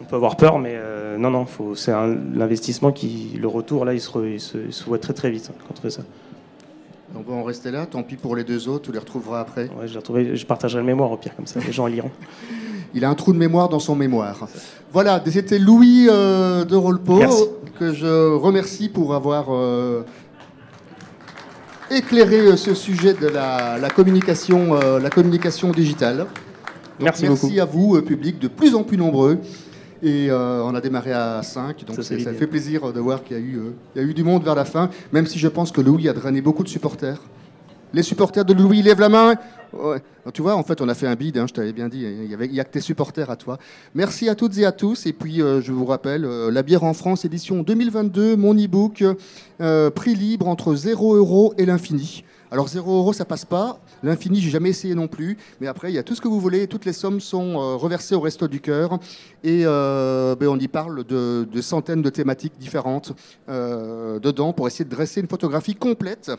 On 0.00 0.04
peut 0.04 0.16
avoir 0.16 0.36
peur, 0.36 0.58
mais 0.58 0.74
euh, 0.74 1.16
non, 1.18 1.30
non, 1.30 1.46
c'est 1.74 1.92
un- 1.92 2.16
l'investissement 2.34 2.92
qui, 2.92 3.36
le 3.40 3.48
retour 3.48 3.84
là, 3.84 3.94
il 3.94 4.00
se, 4.00 4.10
re- 4.10 4.32
il 4.34 4.40
se, 4.40 4.58
il 4.58 4.72
se 4.72 4.84
voit 4.84 4.98
très 4.98 5.12
très 5.12 5.30
vite 5.30 5.50
hein, 5.50 5.54
quand 5.66 5.74
on 5.78 5.80
fait 5.82 5.90
ça. 5.90 6.02
On 7.16 7.20
va 7.28 7.34
en 7.34 7.42
rester 7.42 7.70
là. 7.70 7.86
Tant 7.86 8.02
pis 8.02 8.16
pour 8.16 8.36
les 8.36 8.44
deux 8.44 8.68
autres. 8.68 8.84
Tu 8.86 8.92
les 8.92 8.98
retrouveras 8.98 9.40
après. 9.40 9.64
Ouais, 9.78 9.86
je, 9.88 9.92
l'ai 9.94 9.98
retrouvé- 9.98 10.36
je 10.36 10.46
partagerai 10.46 10.80
le 10.80 10.86
mémoire 10.86 11.10
au 11.10 11.16
pire 11.16 11.34
comme 11.34 11.46
ça, 11.46 11.58
les 11.64 11.72
gens 11.72 11.86
liront. 11.86 12.10
Il 12.94 13.04
a 13.04 13.10
un 13.10 13.14
trou 13.14 13.32
de 13.32 13.38
mémoire 13.38 13.68
dans 13.68 13.78
son 13.80 13.94
mémoire. 13.96 14.46
Voilà, 14.92 15.22
c'était 15.26 15.58
Louis 15.58 16.06
euh, 16.08 16.64
de 16.64 16.74
Rolpo, 16.76 17.16
Merci. 17.18 17.44
que 17.78 17.92
je 17.92 18.34
remercie 18.34 18.88
pour 18.88 19.14
avoir 19.14 19.46
euh, 19.50 20.04
éclairé 21.90 22.56
ce 22.56 22.74
sujet 22.74 23.14
de 23.14 23.26
la, 23.28 23.78
la 23.78 23.90
communication, 23.90 24.74
la 24.98 25.10
communication 25.10 25.70
digitale. 25.70 26.18
Donc, 26.18 26.26
Merci 27.00 27.28
merci 27.28 27.60
à 27.60 27.64
vous, 27.64 28.00
public 28.02 28.38
de 28.38 28.48
plus 28.48 28.74
en 28.74 28.82
plus 28.84 28.96
nombreux. 28.96 29.38
Et 30.02 30.30
euh, 30.30 30.62
on 30.62 30.74
a 30.74 30.80
démarré 30.80 31.12
à 31.12 31.42
5, 31.42 31.84
donc 31.84 31.96
Ça, 31.96 32.02
c'est- 32.02 32.18
fait 32.18 32.46
plaisir 32.46 32.92
de 32.92 33.00
voir 33.00 33.24
qu'il 33.24 33.36
y, 33.36 33.40
a 33.40 33.42
eu, 33.42 33.56
euh, 33.56 33.70
il 33.96 34.02
y 34.02 34.04
a 34.04 34.08
eu 34.08 34.14
du 34.14 34.22
monde 34.22 34.44
vers 34.44 34.54
la 34.54 34.64
fin, 34.64 34.90
même 35.12 35.26
si 35.26 35.38
je 35.38 35.48
pense 35.48 35.72
que 35.72 35.80
Louis 35.80 36.08
a 36.08 36.12
drainé 36.12 36.40
beaucoup 36.40 36.62
de 36.62 36.68
supporters. 36.68 37.20
Les 37.92 38.02
supporters 38.02 38.44
de 38.44 38.52
Louis 38.52 38.82
lèvent 38.82 39.00
la 39.00 39.08
main. 39.08 39.34
Ouais. 39.72 40.02
Tu 40.32 40.42
vois, 40.42 40.54
en 40.56 40.62
fait, 40.62 40.80
on 40.82 40.88
a 40.88 40.94
fait 40.94 41.06
un 41.06 41.14
bide, 41.14 41.38
hein, 41.38 41.46
je 41.48 41.54
t'avais 41.54 41.72
bien 41.72 41.88
dit. 41.88 42.02
Il 42.02 42.30
y 42.30 42.34
avait- 42.34 42.46
il 42.46 42.54
y 42.54 42.60
a 42.60 42.64
que 42.64 42.70
tes 42.70 42.80
supporters 42.82 43.30
à 43.30 43.36
toi. 43.36 43.58
Merci 43.94 44.28
à 44.28 44.34
toutes 44.34 44.56
et 44.58 44.66
à 44.66 44.72
tous. 44.72 45.06
Et 45.06 45.12
puis, 45.14 45.40
euh, 45.42 45.60
je 45.62 45.72
vous 45.72 45.86
rappelle, 45.86 46.24
euh, 46.26 46.50
La 46.50 46.62
bière 46.62 46.84
en 46.84 46.92
France, 46.94 47.24
édition 47.24 47.62
2022, 47.62 48.36
mon 48.36 48.54
e-book, 48.54 49.02
euh, 49.60 49.90
prix 49.90 50.14
libre 50.14 50.48
entre 50.48 50.74
0 50.74 51.14
euros 51.16 51.54
et 51.58 51.64
l'infini. 51.66 52.24
Alors 52.50 52.68
0 52.68 52.98
euros, 52.98 53.12
ça 53.12 53.26
passe 53.26 53.44
pas. 53.44 53.78
L'infini, 54.02 54.40
j'ai 54.40 54.50
jamais 54.50 54.70
essayé 54.70 54.94
non 54.94 55.06
plus. 55.06 55.36
Mais 55.60 55.66
après, 55.66 55.92
il 55.92 55.94
y 55.94 55.98
a 55.98 56.02
tout 56.02 56.14
ce 56.14 56.20
que 56.20 56.28
vous 56.28 56.40
voulez. 56.40 56.66
Toutes 56.66 56.86
les 56.86 56.94
sommes 56.94 57.20
sont 57.20 57.56
euh, 57.56 57.76
reversées 57.76 58.14
au 58.14 58.20
Resto 58.20 58.48
du 58.48 58.60
Cœur. 58.60 58.98
Et 59.44 59.62
euh, 59.64 60.34
ben, 60.34 60.48
on 60.48 60.58
y 60.58 60.68
parle 60.68 61.04
de, 61.04 61.46
centaines 61.60 62.00
de 62.00 62.08
thématiques 62.08 62.54
différentes 62.58 63.12
euh, 63.48 64.18
dedans 64.18 64.54
pour 64.54 64.66
essayer 64.66 64.86
de 64.86 64.90
dresser 64.90 65.20
une 65.20 65.28
photographie 65.28 65.74
complète 65.74 66.30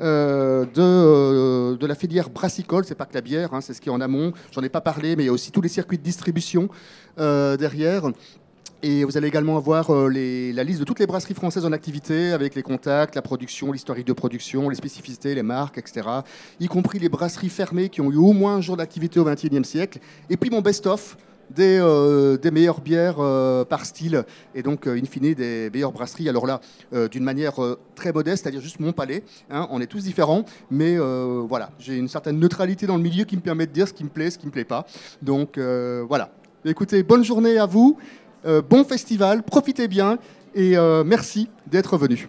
de, 0.00 1.86
la 1.86 1.94
filière 1.94 2.30
brassicole. 2.30 2.84
C'est 2.86 2.94
pas 2.94 3.04
que 3.04 3.14
la 3.14 3.20
bière, 3.20 3.52
hein, 3.52 3.60
c'est 3.60 3.74
ce 3.74 3.82
qui 3.82 3.90
est 3.90 3.92
en 3.92 4.00
amont. 4.00 4.32
J'en 4.52 4.62
ai 4.62 4.70
pas 4.70 4.80
parlé, 4.80 5.14
mais 5.14 5.24
il 5.24 5.26
y 5.26 5.30
a 5.30 5.32
aussi 5.32 5.52
tous 5.52 5.60
les 5.60 5.68
circuits 5.68 5.98
de 5.98 6.02
distribution 6.02 6.70
derrière. 7.18 8.04
Et 8.82 9.04
vous 9.04 9.18
allez 9.18 9.28
également 9.28 9.58
avoir 9.58 9.90
euh, 9.90 10.08
la 10.08 10.64
liste 10.64 10.80
de 10.80 10.84
toutes 10.84 11.00
les 11.00 11.06
brasseries 11.06 11.34
françaises 11.34 11.66
en 11.66 11.72
activité, 11.72 12.32
avec 12.32 12.54
les 12.54 12.62
contacts, 12.62 13.14
la 13.14 13.20
production, 13.20 13.72
l'historique 13.72 14.06
de 14.06 14.14
production, 14.14 14.70
les 14.70 14.76
spécificités, 14.76 15.34
les 15.34 15.42
marques, 15.42 15.76
etc. 15.76 16.08
Y 16.60 16.66
compris 16.68 16.98
les 16.98 17.10
brasseries 17.10 17.50
fermées 17.50 17.90
qui 17.90 18.00
ont 18.00 18.10
eu 18.10 18.16
au 18.16 18.32
moins 18.32 18.54
un 18.54 18.60
jour 18.62 18.78
d'activité 18.78 19.20
au 19.20 19.24
XXIe 19.24 19.64
siècle. 19.66 19.98
Et 20.30 20.38
puis 20.38 20.48
mon 20.48 20.62
best-of 20.62 21.18
des, 21.50 21.78
euh, 21.78 22.38
meilleures 22.50 22.80
bières 22.80 23.16
euh, 23.18 23.66
par 23.66 23.84
style, 23.84 24.24
et 24.54 24.62
donc, 24.62 24.86
in 24.86 25.04
fine, 25.04 25.34
des 25.34 25.68
meilleures 25.70 25.92
brasseries. 25.92 26.30
Alors 26.30 26.46
là, 26.46 26.62
d'une 27.10 27.24
manière 27.24 27.56
très 27.94 28.12
modeste, 28.12 28.44
c'est-à-dire 28.44 28.62
juste 28.62 28.80
mon 28.80 28.92
palais. 28.92 29.24
hein, 29.50 29.68
on 29.70 29.82
est 29.82 29.88
tous 29.88 30.04
différents, 30.04 30.46
mais 30.70 30.96
voilà, 30.96 31.70
j'ai 31.78 31.96
une 31.96 32.08
certaine 32.08 32.38
neutralité 32.38 32.86
dans 32.86 32.96
le 32.96 33.02
milieu 33.02 33.24
qui 33.24 33.36
me 33.36 33.42
permet 33.42 33.66
de 33.66 33.72
dire 33.72 33.88
ce 33.88 33.92
qui 33.92 34.04
me 34.04 34.08
plaît, 34.08 34.30
ce 34.30 34.38
qui 34.38 34.46
ne 34.46 34.50
me 34.50 34.54
plaît 34.54 34.64
pas. 34.64 34.86
Donc 35.20 35.58
voilà. 35.58 36.30
Écoutez, 36.64 37.02
bonne 37.02 37.24
journée 37.24 37.58
à 37.58 37.66
vous. 37.66 37.98
Euh, 38.46 38.62
bon 38.62 38.84
festival, 38.84 39.42
profitez 39.42 39.88
bien 39.88 40.18
et 40.54 40.76
euh, 40.76 41.04
merci 41.04 41.48
d'être 41.66 41.96
venus. 41.96 42.28